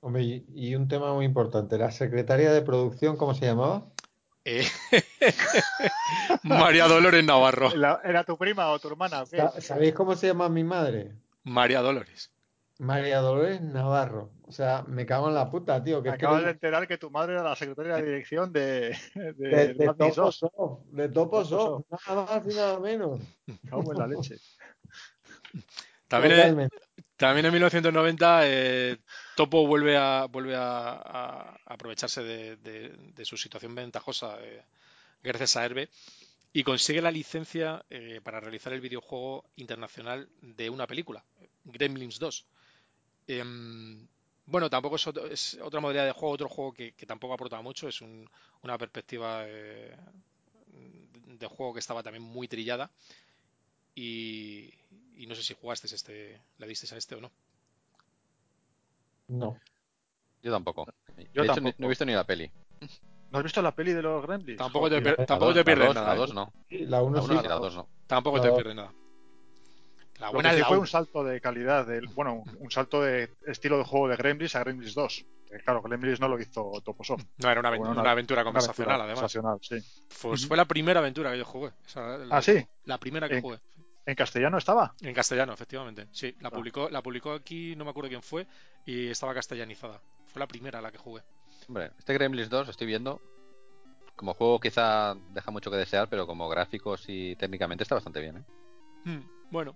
Hombre, 0.00 0.44
y 0.54 0.74
un 0.74 0.88
tema 0.88 1.12
muy 1.14 1.24
importante, 1.24 1.78
la 1.78 1.90
secretaria 1.90 2.52
de 2.52 2.62
producción, 2.62 3.16
¿cómo 3.16 3.34
se 3.34 3.46
llamaba? 3.46 3.86
Eh, 4.48 4.64
María 6.44 6.86
Dolores 6.86 7.24
Navarro. 7.24 7.72
¿Era, 7.72 8.00
¿Era, 8.04 8.22
tu 8.22 8.38
prima 8.38 8.70
o 8.70 8.78
tu 8.78 8.86
hermana? 8.86 9.24
¿Sabéis 9.58 9.92
cómo 9.92 10.14
se 10.14 10.28
llama 10.28 10.48
mi 10.48 10.62
madre? 10.62 11.16
María 11.42 11.80
Dolores. 11.80 12.30
María 12.78 13.18
Dolores 13.18 13.60
Navarro. 13.60 14.30
O 14.46 14.52
sea, 14.52 14.84
me 14.86 15.04
cago 15.04 15.26
en 15.26 15.34
la 15.34 15.50
puta, 15.50 15.82
tío. 15.82 16.00
Que 16.00 16.10
Acabas 16.10 16.44
de 16.44 16.50
enterar 16.52 16.86
que 16.86 16.96
tu 16.96 17.10
madre 17.10 17.32
era 17.32 17.42
la 17.42 17.56
secretaria 17.56 17.96
de 17.96 18.04
dirección 18.04 18.52
de... 18.52 18.96
De, 19.16 19.32
de, 19.32 19.74
de 19.74 19.86
Topo 19.86 20.30
Soft. 20.30 20.80
De 20.92 21.08
Topo 21.08 21.44
Soft. 21.44 21.86
Nada 21.90 22.26
más 22.26 22.46
y 22.46 22.56
nada 22.56 22.78
menos. 22.78 23.20
Cago 23.68 23.92
en 23.92 23.98
la 23.98 24.06
leche. 24.06 24.36
También 26.06 26.60
en, 26.60 26.68
también 27.16 27.46
en 27.46 27.52
1990 27.52 28.40
eh, 28.44 28.98
Topo 29.36 29.66
vuelve 29.66 29.96
a, 29.96 30.26
vuelve 30.26 30.54
a, 30.56 31.60
aprovecharse 31.66 32.22
de, 32.22 33.24
su 33.24 33.36
situación 33.36 33.74
ventajosa 33.74 34.38
eh, 34.40 34.64
gracias 35.22 35.56
a 35.56 35.64
Herbe 35.64 35.88
y 36.52 36.64
consigue 36.64 37.02
la 37.02 37.10
licencia 37.10 37.84
eh, 37.90 38.20
para 38.24 38.40
realizar 38.40 38.72
el 38.72 38.80
videojuego 38.80 39.44
internacional 39.56 40.28
de 40.40 40.70
una 40.70 40.86
película, 40.86 41.22
Gremlins 41.64 42.18
2. 42.18 42.46
Eh, 43.28 43.44
bueno, 44.46 44.70
tampoco 44.70 44.96
es, 44.96 45.06
otro, 45.06 45.26
es, 45.26 45.58
otra 45.60 45.80
modalidad 45.80 46.06
de 46.06 46.12
juego, 46.12 46.34
otro 46.34 46.48
juego 46.48 46.72
que, 46.72 46.92
tampoco 47.06 47.34
aporta 47.34 47.60
mucho, 47.60 47.88
es 47.88 48.00
un, 48.00 48.30
una 48.62 48.78
perspectiva 48.78 49.42
eh, 49.46 49.94
de 51.26 51.46
juego 51.46 51.74
que 51.74 51.80
estaba 51.80 52.02
también 52.02 52.22
muy 52.22 52.48
trillada. 52.48 52.90
Y, 53.94 54.72
no 55.26 55.34
sé 55.34 55.42
si 55.42 55.54
jugasteis 55.54 55.92
este, 55.92 56.40
le 56.58 56.66
disteis 56.66 56.92
a 56.92 56.96
este 56.96 57.16
o 57.16 57.20
no. 57.20 57.32
No. 59.28 59.56
Yo 60.42 60.52
tampoco. 60.52 60.86
Yo 61.32 61.42
de 61.42 61.48
tampoco. 61.48 61.74
no 61.78 61.86
he 61.86 61.88
visto 61.88 62.04
ni 62.04 62.12
la 62.12 62.24
peli. 62.24 62.50
¿No 63.30 63.38
has 63.38 63.44
visto 63.44 63.60
la 63.60 63.74
peli 63.74 63.92
de 63.92 64.02
los 64.02 64.24
Gremlins? 64.24 64.58
Tampoco 64.58 64.88
te, 64.88 65.00
tampoco 65.26 65.52
te 65.52 65.64
pierdes 65.64 65.94
nada. 65.94 66.08
La 66.08 66.14
2 66.14 66.34
no. 66.34 66.52
La 66.70 67.02
1 67.02 67.22
sí. 67.22 67.34
La 67.34 67.54
2 67.54 67.76
no. 67.76 67.88
Tampoco 68.06 68.40
te 68.40 68.52
pierdes 68.52 68.76
nada. 68.76 68.92
La 70.18 70.30
buena 70.30 70.50
Lo 70.50 70.56
que 70.56 70.62
sí 70.62 70.68
fue 70.68 70.78
un 70.78 70.86
salto 70.86 71.24
de 71.24 71.40
calidad, 71.40 71.86
de, 71.86 72.00
bueno, 72.14 72.42
un 72.58 72.70
salto 72.70 73.02
de 73.02 73.34
estilo 73.46 73.76
de 73.76 73.84
juego 73.84 74.08
de 74.08 74.16
Gremlins 74.16 74.54
a 74.56 74.60
Gremlins 74.60 74.94
2. 74.94 75.26
Que, 75.50 75.58
claro, 75.58 75.82
Gremlins 75.82 76.20
no 76.20 76.28
lo 76.28 76.40
hizo 76.40 76.72
Toposoft. 76.82 77.24
No, 77.36 77.50
era 77.50 77.60
una, 77.60 77.68
aventura, 77.68 77.78
bueno, 77.78 77.92
una, 77.92 78.00
una 78.00 78.10
aventura 78.12 78.44
conversacional, 78.44 78.94
una 78.96 79.04
aventura 79.12 79.28
además. 79.28 79.60
Sí. 79.62 79.76
Pues 80.22 80.46
fue 80.46 80.56
la 80.56 80.64
primera 80.64 81.00
aventura 81.00 81.32
que 81.32 81.38
yo 81.38 81.44
jugué. 81.44 81.68
O 81.68 81.88
sea, 81.88 82.16
la, 82.18 82.36
ah, 82.36 82.42
sí. 82.42 82.66
La 82.84 82.98
primera 82.98 83.28
que 83.28 83.36
en, 83.36 83.42
jugué. 83.42 83.58
¿En 84.06 84.14
castellano 84.14 84.56
estaba? 84.56 84.94
En 85.00 85.12
castellano, 85.12 85.52
efectivamente. 85.52 86.06
Sí, 86.12 86.34
la 86.40 86.50
publicó, 86.50 86.88
la 86.88 87.02
publicó 87.02 87.32
aquí, 87.32 87.74
no 87.74 87.84
me 87.84 87.90
acuerdo 87.90 88.08
quién 88.08 88.22
fue, 88.22 88.46
y 88.84 89.08
estaba 89.08 89.34
castellanizada. 89.34 90.00
Fue 90.26 90.38
la 90.38 90.46
primera 90.46 90.80
la 90.80 90.92
que 90.92 90.98
jugué. 90.98 91.22
Hombre, 91.68 91.90
este 91.98 92.14
Gremlins 92.14 92.48
2 92.48 92.68
estoy 92.68 92.86
viendo. 92.86 93.20
Como 94.14 94.32
juego 94.32 94.60
quizá 94.60 95.14
deja 95.30 95.50
mucho 95.50 95.70
que 95.70 95.76
desear, 95.76 96.08
pero 96.08 96.26
como 96.26 96.48
gráficos 96.48 97.04
y 97.08 97.34
técnicamente 97.34 97.82
está 97.82 97.96
bastante 97.96 98.20
bien. 98.20 98.38
¿eh? 98.38 98.44
Hmm, 99.04 99.20
bueno, 99.50 99.74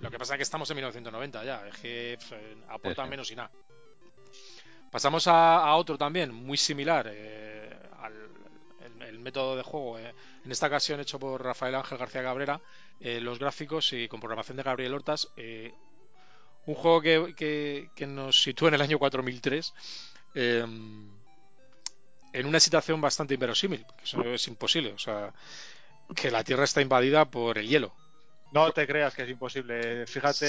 lo 0.00 0.10
que 0.10 0.18
pasa 0.18 0.34
es 0.34 0.38
que 0.38 0.42
estamos 0.42 0.68
en 0.70 0.76
1990 0.76 1.44
ya, 1.44 1.66
es 1.68 1.76
que 1.76 2.18
pff, 2.18 2.32
aporta 2.68 3.02
sí, 3.02 3.06
sí. 3.06 3.10
menos 3.10 3.30
y 3.30 3.36
nada. 3.36 3.50
Pasamos 4.90 5.26
a, 5.26 5.58
a, 5.58 5.76
otro 5.76 5.98
también, 5.98 6.32
muy 6.32 6.56
similar 6.56 7.06
eh, 7.10 7.78
al 7.98 8.14
el, 8.80 9.02
el, 9.02 9.18
método 9.18 9.56
de 9.56 9.62
juego, 9.62 9.98
eh, 9.98 10.14
en 10.46 10.52
esta 10.52 10.68
ocasión 10.68 11.00
hecho 11.00 11.18
por 11.18 11.42
Rafael 11.42 11.74
Ángel 11.74 11.98
García 11.98 12.22
Cabrera, 12.22 12.60
eh, 13.00 13.20
los 13.20 13.40
gráficos 13.40 13.92
y 13.92 14.06
con 14.06 14.20
programación 14.20 14.56
de 14.56 14.62
Gabriel 14.62 14.94
Hortas. 14.94 15.28
Eh, 15.36 15.74
un 16.66 16.74
juego 16.74 17.02
que, 17.02 17.90
nos 18.06 18.42
sitúa 18.42 18.68
en 18.68 18.74
el 18.74 18.80
año 18.80 18.98
4003 18.98 19.74
en 20.34 22.46
una 22.46 22.60
situación 22.60 23.00
bastante 23.00 23.34
inverosímil, 23.34 23.84
que 23.96 24.04
eso 24.04 24.22
es 24.22 24.46
imposible, 24.48 24.92
o 24.92 24.98
sea, 24.98 25.32
que 26.14 26.30
la 26.30 26.44
Tierra 26.44 26.64
está 26.64 26.82
invadida 26.82 27.24
por 27.24 27.56
el 27.56 27.68
hielo 27.68 27.94
No 28.52 28.70
te 28.70 28.86
creas 28.86 29.14
que 29.14 29.22
es 29.24 29.28
imposible. 29.28 30.06
Fíjate, 30.06 30.46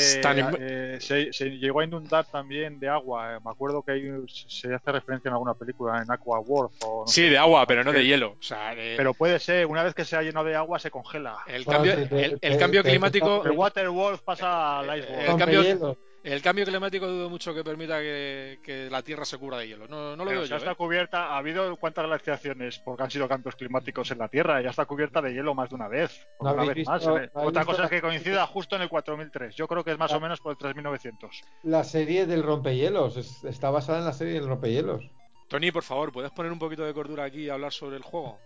eh, 0.59 0.97
se, 1.01 1.33
se 1.33 1.49
llegó 1.49 1.79
a 1.81 1.83
inundar 1.83 2.25
también 2.25 2.79
de 2.79 2.87
agua. 2.87 3.35
Eh, 3.35 3.39
Me 3.43 3.51
acuerdo 3.51 3.81
que 3.81 3.91
hay, 3.93 4.03
se 4.27 4.73
hace 4.73 4.91
referencia 4.91 5.27
en 5.29 5.33
alguna 5.33 5.55
película, 5.55 6.01
en 6.01 6.09
Aqua 6.11 6.39
World. 6.39 6.71
O 6.85 7.01
no 7.01 7.07
Sí, 7.07 7.23
sé. 7.23 7.29
de 7.31 7.37
agua, 7.37 7.65
pero 7.65 7.83
no 7.83 7.91
de 7.91 8.05
hielo. 8.05 8.33
O 8.39 8.43
sea, 8.43 8.73
Pero 8.75 9.13
puede 9.13 9.39
ser, 9.39 9.65
una 9.65 9.83
vez 9.83 9.93
que 9.95 10.05
se 10.05 10.15
ha 10.15 10.21
llenado 10.21 10.45
de 10.45 10.55
agua, 10.55 10.79
se 10.79 10.91
congela. 10.91 11.37
el 11.47 11.65
cambio, 11.65 11.93
el, 11.93 12.37
el 12.41 12.57
te- 12.57 12.83
climático, 12.83 13.43
El 13.43 13.51
Waterworld 13.51 14.19
pasa 14.21 14.79
al 14.79 14.99
Iceworld. 14.99 15.29
el 15.29 15.37
cambio-. 15.37 15.97
El 16.33 16.41
cambio 16.41 16.65
climático 16.65 17.07
dudo 17.07 17.29
mucho 17.29 17.53
que 17.53 17.63
permita 17.63 17.99
que, 17.99 18.59
que 18.63 18.89
la 18.89 19.01
Tierra 19.01 19.23
se 19.25 19.37
cubra 19.37 19.57
de 19.57 19.67
hielo. 19.67 19.87
No, 19.87 20.15
no 20.15 20.23
lo 20.23 20.29
Pero 20.29 20.39
veo 20.39 20.43
si 20.43 20.49
ya 20.49 20.55
yo. 20.55 20.59
está 20.59 20.71
¿eh? 20.71 20.75
cubierta, 20.75 21.27
ha 21.33 21.37
habido 21.37 21.75
cuántas 21.77 22.05
glaciaciones 22.05 22.79
porque 22.79 23.03
han 23.03 23.11
sido 23.11 23.27
cambios 23.27 23.55
climáticos 23.55 24.11
en 24.11 24.17
la 24.19 24.27
Tierra, 24.27 24.61
ya 24.61 24.69
está 24.71 24.85
cubierta 24.85 25.21
de 25.21 25.33
hielo 25.33 25.53
más 25.55 25.69
de 25.69 25.75
una 25.75 25.87
vez. 25.87 26.27
¿No 26.41 26.51
una 26.53 26.63
vez 26.65 26.85
más. 26.87 26.99
visto- 26.99 27.17
Eh, 27.17 27.29
no 27.33 27.39
habéis 27.41 27.49
Otra 27.49 27.65
cosa 27.65 27.83
es 27.85 27.89
que 27.89 28.01
coincida 28.01 28.45
justo 28.47 28.75
en 28.75 28.81
el 28.81 28.89
4003. 28.89 29.55
Yo 29.55 29.67
creo 29.67 29.83
que 29.83 29.91
es 29.91 29.97
más 29.97 30.11
o 30.13 30.19
menos 30.19 30.39
por 30.41 30.51
el 30.51 30.57
3900. 30.57 31.43
La 31.63 31.83
serie 31.83 32.25
del 32.25 32.43
rompehielos. 32.43 33.17
es- 33.17 33.43
está 33.43 33.69
basada 33.69 33.99
en 33.99 34.05
la 34.05 34.13
serie 34.13 34.33
del 34.33 34.47
rompehielos. 34.47 35.03
Tony, 35.47 35.71
por 35.71 35.83
favor, 35.83 36.11
¿puedes 36.11 36.31
poner 36.31 36.51
un 36.51 36.59
poquito 36.59 36.83
de 36.83 36.93
cordura 36.93 37.23
aquí 37.23 37.43
y 37.45 37.49
hablar 37.49 37.71
sobre 37.71 37.95
el 37.95 38.03
juego? 38.03 38.37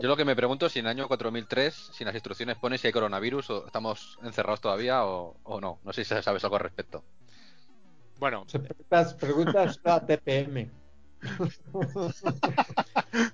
Yo 0.00 0.08
lo 0.08 0.16
que 0.16 0.24
me 0.24 0.36
pregunto 0.36 0.66
es 0.66 0.72
si 0.72 0.78
en 0.78 0.86
el 0.86 0.90
año 0.90 1.08
4003, 1.08 1.74
si 1.92 2.02
en 2.02 2.06
las 2.06 2.14
instrucciones 2.14 2.56
pone 2.58 2.78
si 2.78 2.86
hay 2.86 2.92
coronavirus 2.92 3.50
o 3.50 3.66
estamos 3.66 4.18
encerrados 4.22 4.60
todavía 4.60 5.04
o, 5.04 5.36
o 5.44 5.60
no. 5.60 5.78
No 5.84 5.92
sé 5.92 6.04
si 6.04 6.14
sabes 6.22 6.42
algo 6.44 6.56
al 6.56 6.62
respecto. 6.62 7.04
Bueno, 8.18 8.44
Se 8.48 8.58
preguntas, 8.58 9.80
a 9.84 10.04
TPM. 10.04 10.70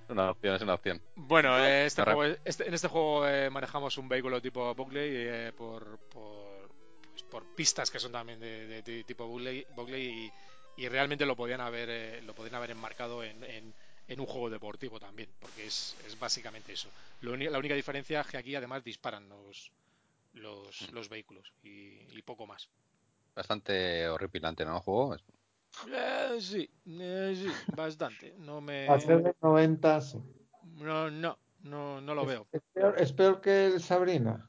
Una 0.08 0.30
opción 0.30 0.54
es 0.56 0.62
una 0.62 0.74
opción. 0.74 1.00
Bueno, 1.16 1.56
eh, 1.58 1.86
este 1.86 2.02
juego- 2.02 2.36
este- 2.44 2.66
en 2.68 2.74
este 2.74 2.88
juego 2.88 3.26
eh, 3.28 3.50
manejamos 3.50 3.96
un 3.98 4.08
vehículo 4.08 4.40
tipo 4.40 4.74
Buckley 4.74 5.10
eh, 5.12 5.52
por, 5.56 5.98
por, 6.08 6.68
pues, 7.10 7.22
por 7.24 7.44
pistas 7.54 7.90
que 7.90 7.98
son 8.00 8.12
también 8.12 8.40
de, 8.40 8.66
de- 8.66 8.82
de 8.82 9.04
tipo 9.04 9.26
Buckley, 9.26 9.66
Buckley 9.74 10.30
y, 10.76 10.84
y 10.84 10.88
realmente 10.88 11.26
lo 11.26 11.36
podían 11.36 11.60
haber 11.60 11.88
eh, 11.90 12.22
lo 12.22 12.34
podían 12.34 12.54
haber 12.56 12.70
enmarcado 12.72 13.22
en, 13.22 13.42
en- 13.44 13.74
en 14.08 14.20
un 14.20 14.26
juego 14.26 14.50
deportivo 14.50 15.00
también, 15.00 15.28
porque 15.40 15.66
es, 15.66 15.96
es 16.06 16.18
básicamente 16.18 16.72
eso. 16.72 16.88
Lo 17.20 17.36
la 17.36 17.58
única 17.58 17.74
diferencia 17.74 18.20
es 18.20 18.26
que 18.26 18.36
aquí 18.36 18.54
además 18.54 18.84
disparan 18.84 19.28
los 19.28 19.70
los, 20.34 20.92
los 20.92 21.08
vehículos 21.08 21.50
y, 21.62 21.98
y 22.16 22.22
poco 22.22 22.46
más. 22.46 22.68
Bastante 23.34 24.08
horripilante, 24.08 24.64
¿no? 24.64 24.76
El 24.76 24.82
juego. 24.82 25.16
Eh, 25.92 26.38
sí, 26.40 26.68
eh, 26.86 27.34
sí, 27.36 27.74
bastante. 27.74 28.34
No 28.38 28.60
me 28.60 28.86
ser 29.00 29.22
de 29.22 29.34
90, 29.40 30.00
sí. 30.00 30.18
no 30.78 31.10
no 31.10 31.38
no 31.64 32.00
no 32.00 32.14
lo 32.14 32.22
Es- 32.22 32.28
veo. 32.28 32.46
Es, 32.52 32.62
peor, 32.72 32.94
es 33.00 33.12
peor 33.12 33.40
que 33.40 33.66
el 33.66 33.80
Sabrina. 33.80 34.48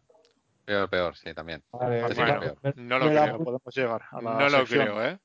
Peor, 0.65 0.89
peor, 0.89 1.15
sí, 1.15 1.33
también. 1.33 1.63
Vale, 1.71 2.13
bueno, 2.13 2.41
me- 2.61 2.73
no 2.75 2.99
lo 2.99 3.09
creo. 3.09 3.37
No 3.37 3.43
podemos 3.45 3.75
llegar 3.75 4.01
a 4.11 4.21
la 4.21 4.31
No 4.33 4.49
lo 4.49 4.65
creo, 4.65 5.03
¿eh? 5.05 5.19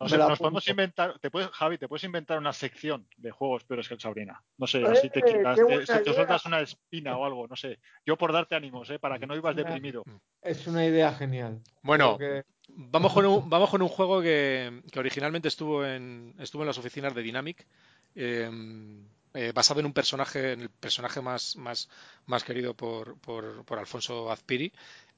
No 0.00 0.08
sé, 0.08 0.18
nos 0.18 0.38
podemos 0.38 0.66
inventar, 0.68 1.18
te 1.20 1.30
puedes, 1.30 1.48
Javi, 1.50 1.78
te 1.78 1.88
puedes 1.88 2.04
inventar 2.04 2.36
una 2.38 2.52
sección 2.52 3.06
de 3.16 3.30
juegos 3.30 3.64
peores 3.64 3.86
que 3.88 3.94
el 3.94 4.00
Sabrina. 4.00 4.42
No 4.58 4.66
sé, 4.66 4.80
¡Eh, 4.80 4.86
así 4.86 5.08
te 5.08 5.22
quitas, 5.22 5.58
qué 5.66 5.78
te, 5.78 5.98
te 6.00 6.12
sueltas 6.12 6.44
una 6.46 6.60
espina 6.60 7.16
o 7.16 7.24
algo, 7.24 7.46
no 7.46 7.54
sé. 7.56 7.78
Yo 8.04 8.18
por 8.18 8.32
darte 8.32 8.56
ánimos, 8.56 8.90
¿eh? 8.90 8.98
para 8.98 9.18
que 9.18 9.26
no 9.26 9.34
Una- 9.34 9.52
deprimido. 9.52 10.04
Es 10.42 10.66
una 10.66 10.84
idea 10.84 11.12
genial. 11.14 11.60
Bueno, 11.82 12.18
que- 12.18 12.44
vamos 12.68 13.12
con 13.12 13.24
un, 13.24 13.48
vamos 13.48 13.70
con 13.70 13.82
un 13.82 13.88
juego 13.88 14.20
que, 14.20 14.82
que 14.90 14.98
originalmente 14.98 15.48
estuvo 15.48 15.86
en, 15.86 16.34
estuvo 16.38 16.62
en 16.62 16.68
las 16.68 16.78
oficinas 16.78 17.14
de 17.14 17.22
Dynamic, 17.22 17.64
eh, 18.16 18.50
eh, 19.34 19.52
basado 19.54 19.80
en 19.80 19.86
un 19.86 19.92
personaje, 19.92 20.52
en 20.52 20.60
el 20.62 20.70
personaje 20.70 21.20
más, 21.20 21.56
más, 21.56 21.88
más 22.26 22.44
querido 22.44 22.74
por, 22.74 23.18
por, 23.20 23.64
por 23.64 23.78
Alfonso 23.78 24.30
Azpiri, 24.30 24.72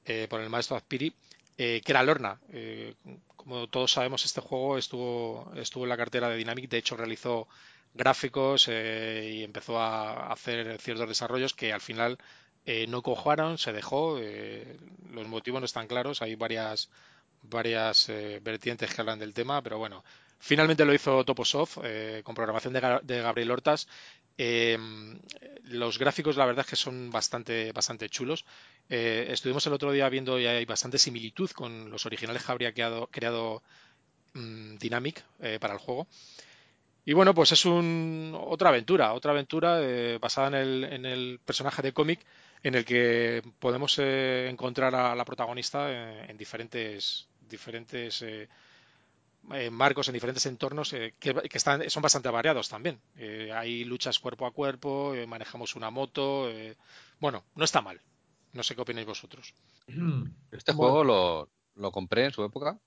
eh, 0.05 0.27
por 0.29 0.41
el 0.41 0.49
maestro 0.49 0.75
Azpiri, 0.77 1.13
eh, 1.57 1.81
que 1.83 1.91
era 1.91 2.03
Lorna. 2.03 2.39
Eh, 2.51 2.95
como 3.35 3.67
todos 3.67 3.91
sabemos, 3.91 4.25
este 4.25 4.41
juego 4.41 4.77
estuvo, 4.77 5.51
estuvo 5.55 5.83
en 5.83 5.89
la 5.89 5.97
cartera 5.97 6.29
de 6.29 6.37
Dynamic, 6.37 6.69
de 6.69 6.77
hecho 6.77 6.97
realizó 6.97 7.47
gráficos 7.93 8.67
eh, 8.69 9.31
y 9.35 9.43
empezó 9.43 9.79
a 9.79 10.31
hacer 10.31 10.79
ciertos 10.79 11.07
desarrollos 11.07 11.53
que 11.53 11.73
al 11.73 11.81
final 11.81 12.17
eh, 12.65 12.85
no 12.87 13.01
cojaron, 13.01 13.57
se 13.57 13.73
dejó. 13.73 14.19
los 15.11 15.27
motivos 15.27 15.61
no 15.61 15.65
están 15.65 15.87
claros, 15.87 16.21
hay 16.21 16.35
varias, 16.35 16.89
varias 17.43 18.07
vertientes 18.41 18.93
que 18.93 19.01
hablan 19.01 19.19
del 19.19 19.33
tema, 19.33 19.61
pero 19.61 19.77
bueno, 19.77 20.03
finalmente 20.39 20.85
lo 20.85 20.93
hizo 20.93 21.23
Toposoft 21.23 21.79
eh, 21.83 22.21
con 22.23 22.35
programación 22.35 22.73
de 22.73 23.21
Gabriel 23.21 23.51
Hortas. 23.51 23.87
Eh, 24.37 24.77
los 25.69 25.99
gráficos, 25.99 26.37
la 26.37 26.45
verdad 26.45 26.65
es 26.65 26.69
que 26.69 26.75
son 26.75 27.11
bastante, 27.11 27.71
bastante 27.71 28.09
chulos. 28.09 28.45
Eh, 28.89 29.27
estuvimos 29.29 29.65
el 29.67 29.73
otro 29.73 29.91
día 29.91 30.09
viendo 30.09 30.39
y 30.39 30.45
hay 30.45 30.65
bastante 30.65 30.97
similitud 30.97 31.49
con 31.51 31.89
los 31.89 32.05
originales 32.05 32.43
que 32.43 32.51
habría 32.51 32.73
creado, 32.73 33.07
creado 33.07 33.63
mm, 34.33 34.77
Dynamic 34.77 35.23
eh, 35.41 35.57
para 35.59 35.73
el 35.73 35.79
juego. 35.79 36.07
Y 37.05 37.13
bueno, 37.13 37.33
pues 37.33 37.53
es 37.53 37.65
un, 37.65 38.37
otra 38.37 38.69
aventura, 38.69 39.13
otra 39.13 39.31
aventura 39.31 39.79
eh, 39.81 40.17
basada 40.19 40.49
en 40.49 40.55
el, 40.55 40.83
en 40.83 41.05
el 41.05 41.39
personaje 41.43 41.81
de 41.81 41.93
cómic 41.93 42.19
en 42.63 42.75
el 42.75 42.83
que 42.83 43.41
podemos 43.59 43.97
encontrar 43.99 44.93
a 44.93 45.15
la 45.15 45.25
protagonista 45.25 45.89
eh, 45.89 46.25
en 46.29 46.37
diferentes, 46.37 47.27
diferentes 47.47 48.25
eh, 49.53 49.69
marcos, 49.69 50.07
en 50.07 50.13
diferentes 50.13 50.45
entornos 50.45 50.93
eh, 50.93 51.13
que, 51.19 51.33
que 51.33 51.57
están, 51.57 51.89
son 51.89 52.01
bastante 52.03 52.29
variados 52.29 52.69
también. 52.69 52.99
Eh, 53.17 53.51
hay 53.53 53.83
luchas 53.85 54.19
cuerpo 54.19 54.45
a 54.45 54.51
cuerpo, 54.51 55.13
eh, 55.15 55.25
manejamos 55.27 55.75
una 55.75 55.89
moto. 55.89 56.49
eh, 56.49 56.75
bueno, 57.19 57.43
no 57.55 57.63
está 57.63 57.81
mal. 57.81 57.99
No 58.53 58.63
sé 58.63 58.75
qué 58.75 58.81
opináis 58.81 59.07
vosotros. 59.07 59.53
Este 60.51 60.71
Bueno. 60.71 60.91
juego 60.91 61.03
lo, 61.03 61.49
lo 61.75 61.91
compré 61.91 62.25
en 62.25 62.31
su 62.31 62.43
época 62.43 62.77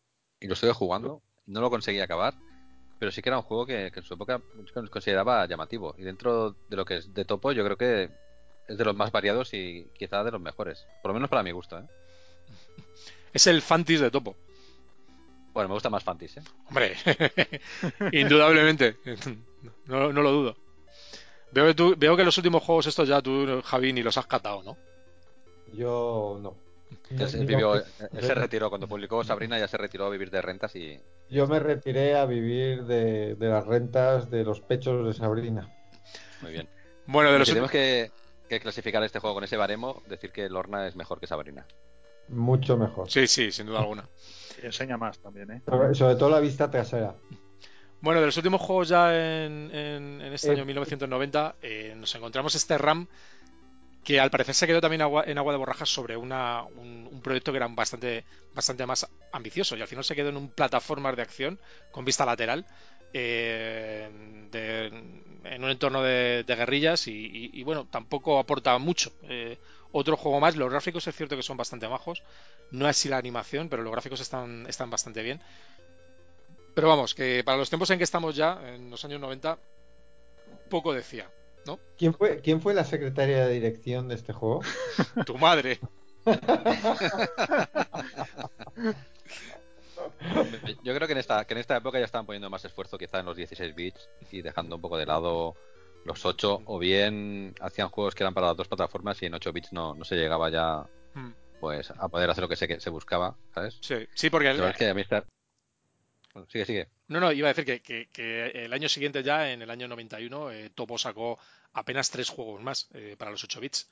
y 0.40 0.46
lo 0.46 0.54
estuve 0.54 0.72
jugando. 0.72 1.22
No 1.46 1.61
lo 1.61 1.70
conseguí 1.70 2.00
acabar, 2.00 2.34
pero 2.98 3.11
sí 3.11 3.22
que 3.22 3.28
era 3.28 3.38
un 3.38 3.44
juego 3.44 3.66
que, 3.66 3.90
que 3.92 4.00
en 4.00 4.06
su 4.06 4.14
época 4.14 4.40
consideraba 4.90 5.46
llamativo. 5.46 5.94
Y 5.98 6.02
dentro 6.02 6.52
de 6.68 6.76
lo 6.76 6.84
que 6.84 6.96
es 6.98 7.12
de 7.14 7.24
topo, 7.24 7.52
yo 7.52 7.64
creo 7.64 7.76
que 7.76 8.11
es 8.68 8.78
de 8.78 8.84
los 8.84 8.94
más 8.96 9.11
variados 9.11 9.52
y 9.54 9.86
quizá 9.98 10.22
de 10.22 10.30
los 10.30 10.40
mejores. 10.40 10.86
Por 11.02 11.11
lo 11.11 11.14
menos 11.14 11.28
para 11.30 11.42
mi 11.42 11.50
gusto. 11.52 11.78
¿eh? 11.78 11.84
Es 13.32 13.46
el 13.46 13.62
Fantis 13.62 14.00
de 14.00 14.11
Topo. 14.11 14.36
Bueno, 15.53 15.68
me 15.68 15.74
gusta 15.74 15.90
más 15.90 16.05
Fantis. 16.05 16.36
¿eh? 16.36 16.42
Hombre, 16.68 16.94
indudablemente. 18.12 18.96
No, 19.86 20.12
no 20.12 20.22
lo 20.22 20.30
dudo. 20.32 20.57
Veo 21.53 21.66
que, 21.66 21.74
tú, 21.74 21.94
veo 21.98 22.16
que 22.16 22.24
los 22.24 22.36
últimos 22.38 22.62
juegos 22.62 22.86
estos 22.86 23.09
ya 23.09 23.20
tú, 23.20 23.61
Javi, 23.64 23.92
ni 23.92 24.03
los 24.03 24.16
has 24.16 24.26
catado, 24.26 24.62
¿no? 24.62 24.76
Yo 25.74 26.38
no. 26.40 26.55
Él, 27.11 27.28
se- 27.28 27.38
Ni- 27.38 27.46
vivió- 27.46 27.74
ni- 27.76 28.18
él 28.18 28.24
se 28.24 28.34
retiró 28.34 28.68
cuando 28.68 28.86
publicó 28.88 29.22
Sabrina, 29.24 29.59
ya 29.59 29.66
se 29.68 29.76
retiró 29.76 30.07
a 30.07 30.11
vivir 30.11 30.30
de 30.30 30.42
rentas 30.42 30.74
y 30.76 31.01
Yo 31.28 31.46
me 31.48 31.59
retiré 31.59 32.16
a 32.16 32.24
vivir 32.26 32.84
de, 32.84 33.34
de 33.34 33.48
las 33.48 33.66
rentas 33.66 34.30
de 34.30 34.44
los 34.44 34.61
pechos 34.61 35.05
de 35.07 35.12
Sabrina. 35.12 35.68
muy 36.42 36.53
bien. 36.53 36.68
Bueno, 37.07 37.30
de 37.30 37.36
Si 37.36 37.38
los 37.40 37.48
tenemos 37.48 37.70
que, 37.72 38.11
que 38.48 38.61
clasificar 38.61 39.03
este 39.03 39.18
juego 39.18 39.34
con 39.34 39.44
ese 39.44 39.57
baremo, 39.57 40.03
decir 40.09 40.30
que 40.30 40.48
Lorna 40.48 40.86
es 40.86 40.94
mejor 40.94 41.18
que 41.20 41.26
Sabrina. 41.26 41.66
Mucho 42.31 42.76
mejor. 42.76 43.11
Sí, 43.11 43.26
sí, 43.26 43.51
sin 43.53 43.66
duda 43.66 43.81
alguna. 43.81 44.09
Y 44.62 44.66
enseña 44.66 44.99
más 44.99 45.18
también, 45.20 45.51
¿eh? 45.53 45.62
Sobre, 45.64 45.95
sobre 45.95 46.14
todo 46.16 46.28
la 46.31 46.41
vista 46.41 46.70
trasera. 46.70 47.14
Bueno, 48.03 48.20
de 48.20 48.26
los 48.26 48.37
últimos 48.37 48.61
juegos 48.61 48.89
ya 48.89 49.14
en, 49.14 49.70
en- 49.74 50.20
en 50.20 50.33
este 50.33 50.49
Eh, 50.49 50.53
año 50.53 50.64
1990 50.64 51.55
eh, 51.62 51.95
nos 51.97 52.14
encontramos 52.14 52.55
este 52.55 52.76
RAM 52.78 53.07
que 54.05 54.18
al 54.18 54.31
parecer 54.31 54.55
se 54.55 54.66
quedó 54.66 54.81
también 54.81 55.03
agua- 55.03 55.24
en 55.26 55.37
agua 55.39 55.53
de 55.53 55.59
borrajas 55.59 55.89
sobre 55.91 56.16
una, 56.16 56.64
un, 56.64 57.09
un 57.11 57.20
proyecto 57.22 57.53
que 57.53 57.59
era 57.59 57.68
bastante, 57.68 58.24
bastante 58.55 58.87
más 58.87 59.07
ambicioso 59.33 59.76
y 59.76 59.83
al 59.83 59.89
final 59.89 60.05
se 60.05 60.14
quedó 60.16 60.31
en 60.31 60.37
un 60.39 60.49
plataformas 60.51 61.16
de 61.16 61.22
acción 61.22 61.59
con 61.91 62.05
vista 62.05 62.24
lateral 62.24 62.64
eh, 63.12 64.11
de- 64.51 64.87
en 65.45 65.64
un 65.64 65.70
entorno 65.70 66.03
de, 66.03 66.45
de 66.47 66.57
guerrillas 66.57 67.07
y, 67.09 67.12
y- 67.12 67.51
y, 67.53 67.62
bueno, 67.64 67.87
tampoco 67.91 68.39
aporta 68.39 68.76
mucho. 68.78 69.12
Eh, 69.22 69.59
otro 69.93 70.16
juego 70.16 70.41
más, 70.41 70.57
los 70.57 70.70
gráficos 70.70 71.07
es 71.07 71.14
cierto 71.14 71.36
que 71.36 71.43
son 71.43 71.57
bastante 71.57 71.86
bajos, 71.86 72.22
no 72.70 72.88
es 72.88 72.97
así 72.97 73.09
la 73.09 73.18
animación, 73.18 73.68
pero 73.68 73.82
los 73.82 73.93
gráficos 73.93 74.20
están, 74.20 74.66
están 74.68 74.91
bastante 74.91 75.22
bien. 75.22 75.41
Pero 76.74 76.88
vamos, 76.88 77.14
que 77.14 77.43
para 77.45 77.59
los 77.59 77.68
tiempos 77.68 77.91
en 77.91 77.99
que 77.99 78.05
estamos 78.05 78.36
ya, 78.36 78.61
en 78.64 78.91
los 78.91 79.05
años 79.05 79.20
90, 79.20 79.59
poco 80.68 80.93
decía. 80.93 81.28
¿Quién 81.99 82.14
fue, 82.14 82.41
¿Quién 82.41 82.61
fue 82.61 82.74
la 82.74 82.84
secretaria 82.84 83.47
de 83.47 83.53
dirección 83.53 84.09
de 84.09 84.14
este 84.14 84.32
juego? 84.32 84.62
Tu 85.26 85.36
madre. 85.38 85.78
Yo 90.82 90.95
creo 90.95 91.07
que 91.07 91.12
en 91.12 91.18
esta, 91.18 91.45
que 91.45 91.55
en 91.55 91.61
esta 91.61 91.76
época 91.76 91.99
ya 91.99 92.05
estaban 92.05 92.26
poniendo 92.26 92.51
más 92.51 92.64
esfuerzo 92.64 92.99
quizá 92.99 93.20
en 93.20 93.26
los 93.26 93.36
16 93.36 93.74
bits 93.74 94.09
y 94.30 94.43
dejando 94.43 94.76
un 94.76 94.82
poco 94.82 94.97
de 94.97 95.07
lado 95.07 95.55
los 96.05 96.24
8 96.24 96.62
o 96.64 96.78
bien 96.78 97.55
hacían 97.61 97.88
juegos 97.90 98.14
que 98.14 98.22
eran 98.22 98.34
para 98.34 98.48
las 98.48 98.57
dos 98.57 98.68
plataformas 98.68 99.20
y 99.22 99.26
en 99.26 99.34
8 99.34 99.53
bits 99.53 99.72
no, 99.72 99.94
no 99.94 100.05
se 100.05 100.16
llegaba 100.16 100.51
ya 100.51 100.84
Mm, 101.14 101.32
pues 101.59 101.90
a 101.90 102.09
poder 102.09 102.30
hacer 102.30 102.42
lo 102.42 102.48
que 102.48 102.57
se, 102.57 102.68
que 102.68 102.78
se 102.80 102.88
buscaba, 102.90 103.36
¿sabes? 103.55 103.78
Sí, 103.82 103.96
sí 104.14 104.30
porque 104.30 104.48
el- 104.51 104.57
verdad 104.57 104.70
es 104.70 104.76
que 104.78 104.88
a 104.88 104.94
mí 104.94 105.01
esta- 105.03 105.24
Bueno, 106.32 106.48
sigue, 106.48 106.64
sigue. 106.64 106.88
no, 107.09 107.18
no, 107.20 107.32
iba 107.32 107.48
a 107.48 107.53
decir 107.53 107.64
que, 107.64 107.80
que- 107.82 108.09
que 108.12 108.46
el 108.64 108.72
año 108.72 108.88
siguiente 108.88 109.22
ya, 109.24 109.51
en 109.53 109.62
el 109.62 109.70
año 109.70 109.88
91, 109.88 110.51
eh, 110.53 110.70
Topo 110.70 110.96
sacó 110.98 111.38
apenas 111.72 112.11
tres 112.11 112.28
juegos 112.28 112.62
más 112.62 112.88
eh, 112.94 113.16
para 113.18 113.32
los 113.32 113.42
8 113.42 113.61
bits, 113.61 113.90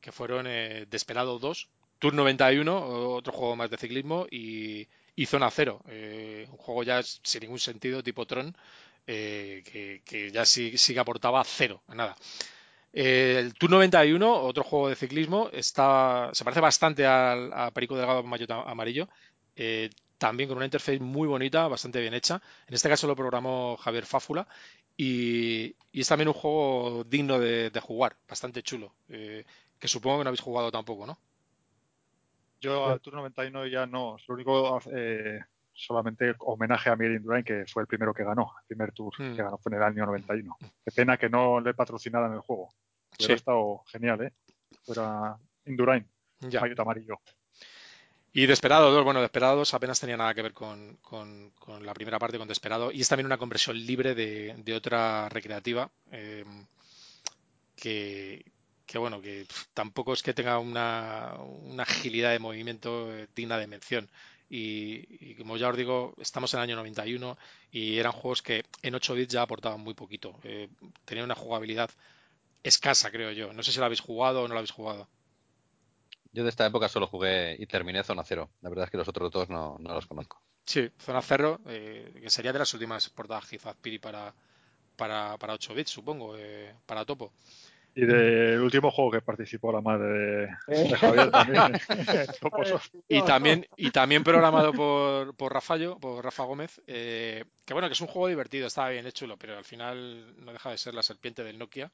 que 0.00 0.12
fueron 0.12 0.46
eh, 0.46 0.86
Desperado 0.88 1.38
2, 1.40 1.68
Tour 1.98 2.14
91, 2.14 2.78
otro 3.16 3.32
juego 3.32 3.56
más 3.56 3.68
de 3.70 3.76
ciclismo, 3.76 4.26
y, 4.30 4.88
Zona 5.26 5.50
Cero, 5.50 5.82
eh, 5.88 6.46
un 6.50 6.56
juego 6.56 6.82
ya 6.84 7.02
sin 7.02 7.40
ningún 7.42 7.58
sentido, 7.58 8.02
tipo 8.02 8.24
Tron, 8.26 8.56
que, 9.14 10.30
ya 10.32 10.44
sí, 10.44 10.76
sí, 10.78 10.94
que 10.94 11.00
aportaba 11.00 11.42
cero, 11.44 11.82
nada. 11.88 12.16
el 12.92 13.54
Tour 13.54 13.70
91, 13.70 14.42
otro 14.42 14.64
juego 14.64 14.88
de 14.88 14.96
ciclismo, 14.96 15.50
está, 15.52 16.30
se 16.32 16.44
parece 16.44 16.60
bastante 16.60 17.06
al, 17.06 17.52
a 17.52 17.70
Perico 17.70 17.96
Delgado 17.96 18.22
Mayo 18.22 18.46
Amarillo. 18.66 19.08
también 20.18 20.48
con 20.48 20.58
una 20.58 20.66
interface 20.66 21.00
muy 21.00 21.28
bonita, 21.28 21.68
bastante 21.68 22.00
bien 22.00 22.14
hecha. 22.14 22.40
En 22.66 22.74
este 22.74 22.88
caso 22.88 23.06
lo 23.06 23.16
programó 23.16 23.76
Javier 23.78 24.06
Fáfula 24.06 24.46
y, 24.96 25.74
es 25.92 26.08
también 26.08 26.28
un 26.28 26.34
juego 26.34 27.04
digno 27.04 27.38
de, 27.38 27.70
jugar, 27.80 28.16
bastante 28.28 28.62
chulo, 28.62 28.94
que 29.08 29.88
supongo 29.88 30.18
que 30.18 30.24
no 30.24 30.28
habéis 30.28 30.40
jugado 30.42 30.70
tampoco, 30.70 31.06
¿no? 31.06 31.18
Yo 32.60 32.86
al 32.86 33.00
Tour 33.00 33.14
91 33.14 33.66
ya 33.68 33.86
no. 33.86 34.16
Lo 34.28 34.34
único, 34.34 34.80
eh, 34.92 35.40
solamente 35.72 36.34
homenaje 36.40 36.90
a 36.90 36.96
Miguel 36.96 37.16
Indurain, 37.16 37.44
que 37.44 37.64
fue 37.66 37.82
el 37.82 37.86
primero 37.86 38.12
que 38.12 38.24
ganó, 38.24 38.52
el 38.60 38.66
primer 38.66 38.92
Tour 38.92 39.14
hmm. 39.18 39.36
que 39.36 39.42
ganó 39.42 39.58
fue 39.58 39.72
en 39.72 39.78
el 39.78 39.84
año 39.84 40.06
91. 40.06 40.56
Qué 40.84 40.90
pena 40.92 41.16
que 41.16 41.28
no 41.28 41.60
le 41.60 41.74
patrocinaran 41.74 42.32
el 42.32 42.40
juego. 42.40 42.70
Hubiera 43.18 43.34
estado 43.34 43.82
genial, 43.86 44.22
¿eh? 44.22 44.32
Fuera 44.84 45.36
Indurain, 45.66 46.06
ya. 46.40 46.62
amarillo. 46.78 47.20
Y 48.32 48.46
Desperado 48.46 48.92
2, 48.92 49.04
bueno, 49.04 49.20
Desperado 49.20 49.56
2 49.56 49.74
apenas 49.74 49.98
tenía 49.98 50.16
nada 50.16 50.34
que 50.34 50.42
ver 50.42 50.52
con, 50.52 50.98
la 51.80 51.94
primera 51.94 52.18
parte, 52.18 52.38
con 52.38 52.46
Desperado, 52.46 52.92
y 52.92 53.00
es 53.00 53.08
también 53.08 53.26
una 53.26 53.38
conversión 53.38 53.76
libre 53.76 54.14
de, 54.14 54.74
otra 54.74 55.28
recreativa 55.28 55.90
eh, 56.12 56.44
que, 57.74 58.44
que 58.90 58.98
bueno, 58.98 59.20
que 59.20 59.46
tampoco 59.72 60.12
es 60.12 60.22
que 60.22 60.34
tenga 60.34 60.58
una, 60.58 61.36
agilidad 61.78 62.32
de 62.32 62.40
movimiento 62.40 63.12
eh, 63.12 63.28
digna 63.36 63.56
de 63.56 63.68
mención. 63.68 64.10
Y, 64.52 65.36
como 65.36 65.56
ya 65.56 65.68
os 65.68 65.76
digo, 65.76 66.12
estamos 66.18 66.52
en 66.52 66.58
el 66.58 66.64
año 66.64 66.76
91 66.76 67.38
y 67.70 67.98
eran 67.98 68.10
juegos 68.10 68.42
que 68.42 68.64
en 68.82 68.96
8 68.96 69.14
bits 69.14 69.32
ya 69.32 69.42
aportaban 69.42 69.80
muy 69.80 69.94
poquito. 69.94 70.40
Eh, 70.42 70.68
tenían 71.04 71.26
una 71.26 71.36
jugabilidad 71.36 71.88
escasa, 72.64 73.12
creo 73.12 73.30
yo. 73.30 73.52
No 73.52 73.62
sé 73.62 73.70
si 73.70 73.78
lo 73.78 73.84
habéis 73.84 74.00
jugado 74.00 74.42
o 74.42 74.48
no 74.48 74.54
lo 74.54 74.58
habéis 74.58 74.72
jugado. 74.72 75.08
Yo 76.32 76.42
de 76.42 76.50
esta 76.50 76.66
época 76.66 76.88
solo 76.88 77.06
jugué 77.06 77.56
y 77.60 77.66
terminé 77.66 78.02
Zona 78.02 78.24
Cero. 78.24 78.50
La 78.60 78.70
verdad 78.70 78.86
es 78.86 78.90
que 78.90 78.96
los 78.96 79.08
otros 79.08 79.30
dos 79.30 79.48
no, 79.48 79.78
los 79.78 80.06
conozco. 80.06 80.42
Sí, 80.64 80.90
Zona 80.98 81.22
Cero, 81.22 81.60
eh, 81.66 82.18
que 82.20 82.30
sería 82.30 82.52
de 82.52 82.58
las 82.58 82.74
últimas 82.74 83.08
portadas 83.08 83.46
Piri 83.80 84.00
para, 84.00 84.34
para, 84.96 85.38
para 85.38 85.54
8 85.54 85.74
bits, 85.74 85.90
supongo, 85.90 86.36
para 86.86 87.04
Topo. 87.04 87.32
Y 87.94 88.06
del 88.06 88.60
último 88.60 88.90
juego 88.90 89.10
que 89.10 89.20
participó 89.20 89.72
la 89.72 89.80
madre 89.80 90.48
de, 90.66 90.96
Javier 90.96 91.30
también. 91.30 91.80
y 93.08 93.22
también 93.22 93.66
y 93.76 93.90
también 93.90 94.22
programado 94.22 94.72
por, 94.72 95.34
por 95.34 95.52
Rafayo, 95.52 95.98
por 95.98 96.24
Rafa 96.24 96.44
Gómez, 96.44 96.80
eh, 96.86 97.44
que 97.64 97.74
bueno, 97.74 97.88
que 97.88 97.94
es 97.94 98.00
un 98.00 98.06
juego 98.06 98.28
divertido, 98.28 98.66
estaba 98.66 98.90
bien, 98.90 99.06
es 99.06 99.14
chulo, 99.14 99.36
pero 99.36 99.58
al 99.58 99.64
final 99.64 100.34
no 100.44 100.52
deja 100.52 100.70
de 100.70 100.78
ser 100.78 100.94
la 100.94 101.02
serpiente 101.02 101.42
del 101.42 101.58
Nokia 101.58 101.90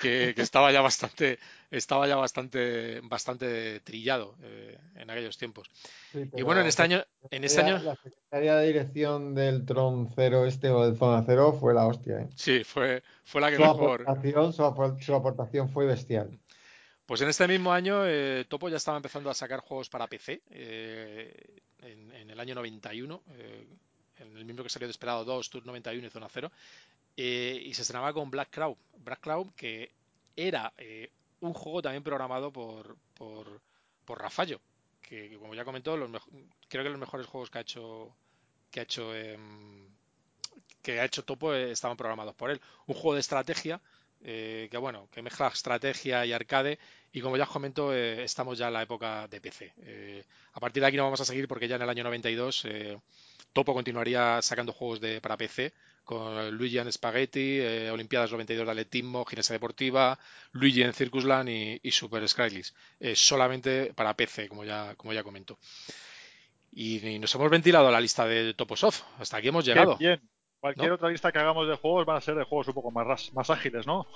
que, 0.00 0.34
estaba 0.36 0.72
ya 0.72 0.80
bastante 0.80 1.38
estaba 1.70 2.06
ya 2.06 2.16
bastante 2.16 3.00
bastante 3.04 3.80
trillado 3.80 4.36
eh, 4.42 4.78
en 4.94 5.10
aquellos 5.10 5.36
tiempos. 5.36 5.68
y 6.12 6.42
bueno, 6.42 6.60
en 6.60 6.66
este 6.66 6.82
año 6.82 7.04
en 7.30 7.44
este 7.44 7.62
año 7.62 7.78
la 7.78 7.96
secretaria 7.96 8.56
de 8.56 8.66
dirección 8.66 9.34
del 9.34 9.64
Tron 9.64 10.08
Cero 10.14 10.46
este 10.46 10.70
o 10.70 10.84
del 10.86 10.96
Zona 10.96 11.22
Cero 11.26 11.56
fue 11.58 11.74
la 11.74 11.86
hostia. 11.86 12.20
¿eh? 12.20 12.28
Sí, 12.36 12.64
fue 12.64 13.02
fue 13.24 13.40
la 13.40 13.50
que 13.50 13.56
su 13.56 13.62
mejor. 13.62 14.02
Aportación, 14.02 14.52
su, 14.52 15.14
aportación 15.14 15.68
fue 15.68 15.86
bestial. 15.86 16.38
Pues 17.06 17.20
en 17.20 17.28
este 17.28 17.46
mismo 17.46 17.72
año 17.72 18.06
eh, 18.06 18.44
Topo 18.48 18.68
ya 18.68 18.76
estaba 18.76 18.96
empezando 18.96 19.30
a 19.30 19.34
sacar 19.34 19.60
juegos 19.60 19.88
para 19.88 20.08
PC 20.08 20.42
en, 20.50 22.12
en, 22.12 22.30
el 22.30 22.40
año 22.40 22.54
91 22.56 23.22
en 24.18 24.36
el 24.36 24.44
mismo 24.44 24.62
que 24.62 24.68
salió 24.68 24.86
de 24.88 24.92
Esperado 24.92 25.24
2, 25.24 25.50
Tour 25.50 25.66
91 25.66 26.06
y 26.06 26.10
Zona 26.10 26.28
0, 26.30 26.50
eh, 27.16 27.62
y 27.64 27.74
se 27.74 27.82
estrenaba 27.82 28.12
con 28.12 28.30
Black 28.30 28.50
Cloud. 28.50 28.76
Black 28.98 29.20
Cloud, 29.20 29.48
que 29.56 29.90
era 30.36 30.72
eh, 30.76 31.10
un 31.40 31.54
juego 31.54 31.82
también 31.82 32.02
programado 32.02 32.52
por, 32.52 32.96
por, 33.14 33.60
por 34.04 34.22
que, 35.00 35.36
como 35.38 35.54
ya 35.54 35.64
comentó, 35.64 35.96
los 35.96 36.10
creo 36.68 36.84
que 36.84 36.90
los 36.90 36.98
mejores 36.98 37.26
juegos 37.26 37.50
que 37.50 37.58
ha 37.58 37.60
hecho 37.62 38.14
que 38.70 38.80
ha 38.80 38.82
hecho 38.82 39.14
em, 39.14 39.88
que 40.82 41.00
ha 41.00 41.04
hecho 41.04 41.24
Topo 41.24 41.54
eh, 41.54 41.70
estaban 41.70 41.96
programados 41.96 42.34
por 42.34 42.50
él. 42.50 42.60
Un 42.86 42.94
juego 42.94 43.14
de 43.14 43.20
estrategia 43.20 43.80
que 44.22 44.76
bueno, 44.80 45.08
que 45.12 45.22
mezcla 45.22 45.48
estrategia 45.48 46.26
y 46.26 46.32
arcade 46.32 46.80
y 47.16 47.20
como 47.22 47.36
ya 47.36 47.44
os 47.44 47.50
comento, 47.50 47.94
estamos 47.94 48.58
ya 48.58 48.66
en 48.68 48.74
la 48.74 48.82
época 48.82 49.26
de 49.28 49.40
PC. 49.40 49.72
a 50.52 50.60
partir 50.60 50.82
de 50.82 50.86
aquí 50.88 50.96
no 50.98 51.04
vamos 51.04 51.20
a 51.20 51.24
seguir 51.24 51.48
porque 51.48 51.66
ya 51.66 51.76
en 51.76 51.82
el 51.82 51.88
año 51.88 52.04
92 52.04 52.66
Topo 53.56 53.72
continuaría 53.72 54.42
sacando 54.42 54.74
juegos 54.74 55.00
de, 55.00 55.18
para 55.22 55.38
PC 55.38 55.72
con 56.04 56.50
Luigi 56.50 56.78
en 56.78 56.92
Spaghetti, 56.92 57.58
eh, 57.58 57.90
Olimpiadas 57.90 58.30
92 58.30 58.66
de 58.66 58.70
atletismo, 58.70 59.24
Ginesa 59.24 59.54
Deportiva, 59.54 60.18
Luigi 60.52 60.82
en 60.82 60.92
Circusland 60.92 61.48
y, 61.82 61.90
Super 61.90 62.28
Skrillex. 62.28 62.74
Eh, 63.00 63.16
solamente 63.16 63.94
para 63.94 64.14
PC, 64.14 64.48
como 64.50 64.62
ya, 64.64 64.94
como 64.96 65.14
ya 65.14 65.22
comento. 65.22 65.58
Y, 66.74 67.18
nos 67.18 67.34
hemos 67.34 67.50
ventilado 67.50 67.90
la 67.90 67.98
lista 67.98 68.26
de 68.26 68.52
Toposoft. 68.52 69.04
Hasta 69.18 69.38
aquí 69.38 69.48
hemos 69.48 69.64
llegado. 69.64 69.96
bien. 69.96 70.20
Cualquier 70.60 70.92
otra 70.92 71.10
lista 71.10 71.30
que 71.30 71.38
hagamos 71.38 71.68
de 71.68 71.76
juegos 71.76 72.06
van 72.06 72.16
a 72.16 72.20
ser 72.20 72.34
de 72.34 72.44
juegos 72.44 72.68
un 72.68 72.74
poco 72.74 72.90
más, 72.90 73.32
más 73.34 73.50
ágiles, 73.50 73.86
¿no? 73.86 74.06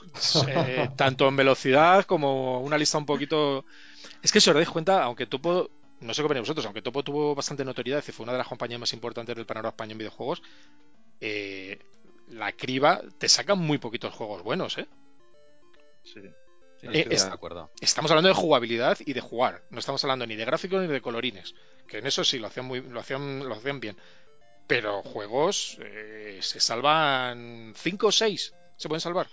Eh, 0.49 0.88
tanto 0.97 1.28
en 1.28 1.36
velocidad 1.36 2.05
como 2.05 2.61
una 2.61 2.78
lista 2.78 2.99
un 2.99 3.07
poquito. 3.07 3.64
Es 4.22 4.32
que 4.32 4.41
si 4.41 4.51
os 4.51 4.57
dais 4.57 4.68
cuenta, 4.68 5.03
aunque 5.03 5.26
Topo 5.26 5.70
no 6.01 6.14
sé 6.14 6.22
qué 6.22 6.26
opináis 6.26 6.43
vosotros, 6.43 6.64
aunque 6.66 6.82
Topo 6.82 7.03
tuvo 7.03 7.34
bastante 7.34 7.64
notoriedad 7.64 8.03
y 8.07 8.12
fue 8.12 8.24
una 8.24 8.32
de 8.32 8.38
las 8.38 8.49
compañías 8.49 8.80
más 8.80 8.93
importantes 8.93 9.36
del 9.36 9.47
panorama 9.47 9.70
español 9.70 9.93
en 9.93 9.99
videojuegos, 9.99 10.43
eh, 11.20 11.78
la 12.28 12.53
criba 12.53 13.03
te 13.18 13.28
saca 13.28 13.55
muy 13.55 13.78
poquitos 13.78 14.14
juegos 14.14 14.43
buenos, 14.43 14.78
¿eh? 14.78 14.88
Sí. 16.03 16.20
Eh, 16.82 17.07
de 17.09 17.16
acuerdo. 17.16 17.70
Estamos 17.80 18.11
hablando 18.11 18.28
de 18.28 18.34
jugabilidad 18.34 18.97
y 19.05 19.12
de 19.12 19.20
jugar. 19.20 19.62
No 19.68 19.80
estamos 19.80 20.03
hablando 20.05 20.26
ni 20.26 20.36
de 20.36 20.47
gráficos 20.47 20.80
ni 20.80 20.88
de 20.88 21.03
colorines. 21.03 21.55
Que 21.86 21.99
en 21.99 22.07
eso 22.07 22.24
sí 22.24 22.38
lo 22.38 22.47
hacían 22.47 22.64
muy, 22.64 22.80
lo 22.80 23.01
hacían, 23.01 23.47
lo 23.47 23.55
hacían 23.55 23.80
bien. 23.80 23.99
Pero 24.71 25.03
juegos 25.03 25.79
eh, 25.83 26.39
se 26.41 26.61
salvan 26.61 27.75
5 27.77 28.07
o 28.07 28.12
6. 28.12 28.55
Se 28.77 28.89
pueden 28.89 29.01
salvar 29.01 29.27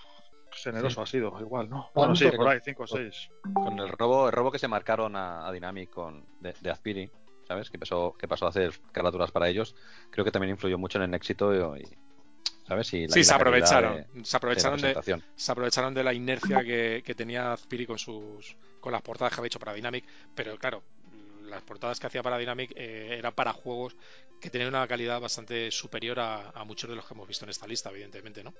generoso 0.57 1.01
ha 1.01 1.05
sido, 1.05 1.39
igual, 1.39 1.69
¿no? 1.69 1.91
Bueno, 1.93 2.15
sí, 2.15 2.29
por 2.31 2.47
ahí, 2.47 2.59
5 2.63 2.83
o 2.83 2.87
6. 2.87 3.29
Con 3.53 3.79
el 3.79 3.89
robo, 3.89 4.27
el 4.27 4.33
robo 4.33 4.51
que 4.51 4.59
se 4.59 4.67
marcaron 4.67 5.15
a, 5.15 5.51
Dynamic 5.51 5.89
con, 5.89 6.25
de, 6.39 6.53
de 6.59 6.71
Azpiri, 6.71 7.11
¿sabes? 7.47 7.69
Que 7.69 7.77
pasó, 7.77 8.15
que 8.17 8.27
pasó 8.27 8.45
a 8.45 8.49
hacer 8.49 8.73
caraturas 8.91 9.31
para 9.31 9.47
ellos, 9.47 9.75
creo 10.09 10.25
que 10.25 10.31
también 10.31 10.51
influyó 10.51 10.77
mucho 10.77 10.97
en 10.97 11.03
el 11.05 11.13
éxito 11.13 11.77
y, 11.77 11.83
¿sabes? 12.67 12.87
sí, 12.87 13.07
se 13.07 13.33
aprovecharon, 13.33 14.05
se 14.23 14.37
aprovecharon 14.37 14.81
de, 14.81 15.21
se 15.35 15.51
aprovecharon 15.51 15.93
de 15.93 16.03
la 16.03 16.13
inercia 16.13 16.63
que, 16.63 17.13
tenía 17.15 17.53
Azpiri 17.53 17.85
con 17.85 17.97
sus 17.97 18.57
con 18.79 18.91
las 18.91 19.01
portadas 19.01 19.33
que 19.33 19.39
había 19.39 19.47
hecho 19.47 19.59
para 19.59 19.73
Dynamic, 19.73 20.05
pero 20.35 20.57
claro, 20.57 20.83
las 21.47 21.63
portadas 21.63 21.99
que 21.99 22.07
hacía 22.07 22.23
para 22.23 22.37
Dynamic 22.37 22.71
eh, 22.75 23.15
eran 23.17 23.33
para 23.33 23.53
juegos 23.53 23.95
que 24.39 24.49
tenían 24.49 24.69
una 24.69 24.87
calidad 24.87 25.19
bastante 25.19 25.71
superior 25.71 26.19
a, 26.19 26.49
a 26.51 26.63
muchos 26.63 26.89
de 26.89 26.95
los 26.95 27.05
que 27.05 27.13
hemos 27.13 27.27
visto 27.27 27.45
en 27.45 27.49
esta 27.49 27.67
lista, 27.67 27.89
evidentemente, 27.89 28.43
¿no? 28.43 28.53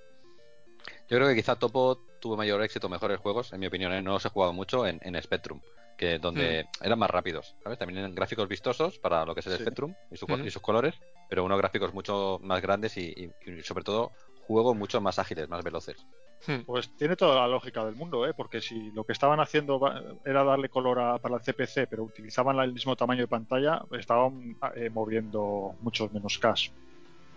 Yo 1.10 1.18
creo 1.18 1.28
que 1.30 1.36
quizá 1.36 1.56
Topo 1.56 2.02
tuvo 2.20 2.36
mayor 2.36 2.62
éxito, 2.62 2.90
mejores 2.90 3.20
juegos, 3.20 3.54
en 3.54 3.60
mi 3.60 3.68
opinión. 3.68 3.94
¿eh? 3.94 4.02
No 4.02 4.14
los 4.14 4.26
he 4.26 4.30
jugado 4.30 4.54
mucho 4.54 4.86
en, 4.86 5.22
Spectrum, 5.22 5.62
que 5.98 6.20
donde 6.20 6.64
hmm. 6.64 6.86
eran 6.86 7.00
más 7.00 7.10
rápidos, 7.10 7.56
¿sabes? 7.64 7.80
También 7.80 8.00
eran 8.00 8.16
gráficos 8.16 8.48
vistosos 8.48 9.00
para 9.00 9.26
lo 9.26 9.34
que 9.34 9.40
es 9.40 9.48
el 9.48 9.58
Spectrum 9.58 9.94
y, 10.12 10.18
sus 10.18 10.62
colores, 10.62 10.96
pero 11.30 11.44
unos 11.44 11.58
gráficos 11.58 11.94
mucho 11.94 12.40
más 12.42 12.62
grandes 12.62 12.98
y, 12.98 13.32
sobre 13.64 13.84
todo 13.84 14.12
juegos 14.48 14.76
mucho 14.76 15.02
más 15.02 15.20
ágiles, 15.20 15.50
más 15.50 15.64
veloces. 15.64 16.06
Hmm. 16.45 16.62
Pues 16.66 16.89
tiene 16.95 17.16
toda 17.16 17.36
la 17.36 17.48
lógica 17.48 17.84
del 17.84 17.95
mundo, 17.95 18.26
¿eh? 18.26 18.34
porque 18.36 18.62
si 18.62 18.91
lo 18.91 19.04
que 19.04 19.12
estaban 19.12 19.39
haciendo 19.39 19.80
era 20.24 20.43
darle 20.43 20.70
color 20.70 21.20
para 21.20 21.36
el 21.36 21.41
CPC, 21.41 21.88
pero 21.89 22.04
utilizaban 22.04 22.58
el 22.60 22.74
mismo 22.74 22.95
tamaño 22.95 23.22
de 23.22 23.28
pantalla, 23.28 23.84
estaban 23.91 24.56
eh, 24.76 24.89
moviendo 24.89 25.76
muchos 25.82 26.12
menos 26.14 26.38
cash. 26.38 26.70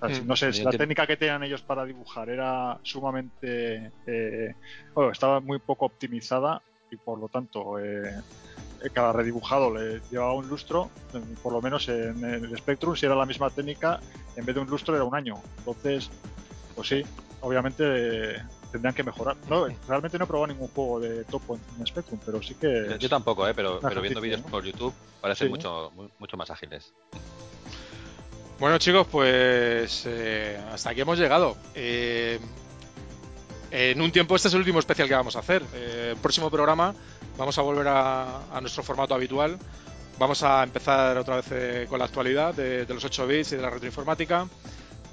Mm. 0.03 0.27
no 0.27 0.35
sé, 0.35 0.53
si 0.53 0.63
la 0.63 0.71
técnica 0.71 1.07
que 1.07 1.19
tenían 1.19 1.43
ellos 1.43 1.61
para 1.61 1.85
dibujar 1.85 2.31
era 2.31 2.79
sumamente. 2.83 3.93
Eh, 4.07 4.55
bueno, 4.95 5.11
estaba 5.11 5.41
muy 5.41 5.59
poco 5.59 5.87
optimizada 5.87 6.63
y 6.91 6.97
por 6.97 7.19
lo 7.19 7.29
tanto 7.29 7.79
eh, 7.79 8.15
cada 8.95 9.13
redibujado 9.13 9.75
le 9.75 10.01
llevaba 10.11 10.35
un 10.35 10.49
lustro, 10.49 10.91
por 11.43 11.53
lo 11.53 11.61
menos 11.61 11.89
en 11.89 12.25
el 12.25 12.57
Spectrum, 12.57 12.97
si 12.97 13.07
era 13.07 13.15
la 13.15 13.27
misma 13.27 13.51
técnica, 13.51 14.01
en 14.37 14.45
vez 14.45 14.55
de 14.55 14.61
un 14.63 14.69
lustro 14.69 14.95
era 14.95 15.05
un 15.05 15.15
año. 15.15 15.35
Entonces, 15.59 16.11
pues 16.81 16.89
sí, 16.89 17.03
obviamente 17.43 18.43
tendrían 18.73 18.95
que 18.95 19.03
mejorar. 19.03 19.37
No, 19.51 19.67
realmente 19.87 20.17
no 20.17 20.25
he 20.25 20.27
probado 20.27 20.47
ningún 20.47 20.69
juego 20.69 20.99
de 20.99 21.25
topo 21.25 21.59
en, 21.79 21.87
Spectrum, 21.87 22.19
pero 22.25 22.43
sí 22.43 22.55
que. 22.55 22.97
Yo, 22.99 23.09
tampoco, 23.11 23.47
¿eh? 23.47 23.53
pero, 23.55 23.81
pero 23.81 24.01
viendo 24.01 24.19
vídeos 24.19 24.41
por 24.41 24.65
YouTube 24.65 24.95
parecen 25.21 25.51
mucho, 25.51 25.93
mucho 26.19 26.37
más 26.39 26.51
ágiles. 26.51 26.95
Bueno 28.59 28.79
chicos, 28.79 29.07
pues 29.11 30.05
eh, 30.07 30.59
hasta 30.73 30.89
aquí 30.89 31.03
hemos 31.03 31.19
llegado. 31.19 31.55
Eh, 31.75 32.41
en 33.71 34.01
un 34.01 34.11
tiempo 34.11 34.37
este 34.37 34.49
es 34.49 34.55
el 34.55 34.61
último 34.61 34.79
especial 34.79 35.07
que 35.07 35.15
vamos 35.15 35.37
a 35.37 35.41
hacer. 35.41 35.63
Eh, 35.75 36.13
el 36.13 36.17
próximo 36.17 36.51
programa 36.51 36.95
vamos 37.37 37.59
a 37.59 37.63
volver 37.63 37.89
a, 37.89 38.57
a, 38.57 38.61
nuestro 38.63 38.83
formato 38.83 39.15
habitual. 39.15 39.59
Vamos 40.19 40.43
a 40.43 40.63
empezar 40.63 41.19
otra 41.19 41.37
vez 41.37 41.47
eh, 41.51 41.87
con 41.91 41.99
la 41.99 42.07
actualidad 42.07 42.55
de, 42.55 42.87
de, 42.87 42.95
los 42.95 43.05
8 43.05 43.27
bits 43.27 43.53
y 43.53 43.57
de 43.57 43.63
la 43.63 43.69
retroinformática. 43.69 44.49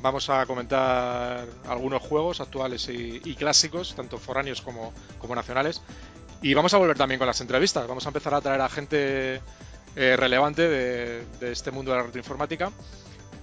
Vamos 0.01 0.29
a 0.29 0.45
comentar 0.45 1.45
algunos 1.67 2.01
juegos 2.01 2.39
actuales 2.39 2.87
y, 2.89 3.21
y 3.23 3.35
clásicos, 3.35 3.95
tanto 3.95 4.17
foráneos 4.17 4.61
como, 4.61 4.93
como, 5.19 5.35
nacionales. 5.35 5.81
Y 6.41 6.53
vamos 6.53 6.73
a 6.73 6.77
volver 6.77 6.97
también 6.97 7.17
con 7.17 7.27
las 7.27 7.41
entrevistas. 7.41 7.87
Vamos 7.87 8.05
a 8.05 8.09
empezar 8.09 8.33
a 8.35 8.41
traer 8.41 8.61
a 8.61 8.69
gente 8.69 9.41
eh, 9.95 10.15
relevante 10.15 10.67
de, 10.67 11.25
de, 11.39 11.51
este 11.51 11.71
mundo 11.71 11.91
de 11.91 11.97
la 11.97 12.03
retroinformática. 12.03 12.71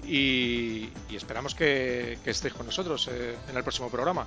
Y, 0.07 0.91
y 1.09 1.17
esperamos 1.17 1.55
que, 1.55 2.19
que, 2.23 2.31
estéis 2.31 2.55
con 2.55 2.67
nosotros 2.67 3.09
eh, 3.11 3.37
en 3.49 3.57
el 3.57 3.63
próximo 3.63 3.91
programa. 3.91 4.27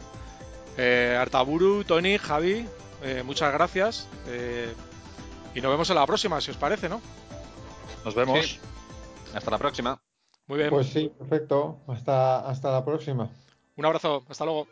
Eh, 0.78 1.18
Artaburu, 1.20 1.84
Tony, 1.84 2.18
Javi, 2.18 2.68
eh, 3.04 3.24
muchas 3.24 3.52
gracias. 3.52 4.08
Eh, 4.28 4.74
y 5.56 5.62
nos 5.62 5.72
vemos 5.72 5.90
en 5.90 5.96
la 5.96 6.06
próxima, 6.06 6.40
si 6.40 6.52
os 6.52 6.58
parece, 6.58 6.88
¿no? 6.88 7.02
Nos 8.06 8.14
vemos. 8.14 8.46
Sí. 8.46 8.60
Hasta 9.34 9.52
la 9.52 9.58
próxima. 9.58 10.00
Muy 10.48 10.58
bien. 10.60 10.70
Pues 10.70 10.88
sí, 10.88 11.10
perfecto. 11.18 11.78
Hasta, 11.88 12.48
hasta 12.48 12.72
la 12.72 12.86
próxima. 12.86 13.30
Un 13.76 13.86
abrazo. 13.86 14.24
Hasta 14.30 14.46
luego. 14.46 14.68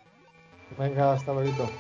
Venga, 0.78 1.14
hasta 1.14 1.34
luego. 1.34 1.72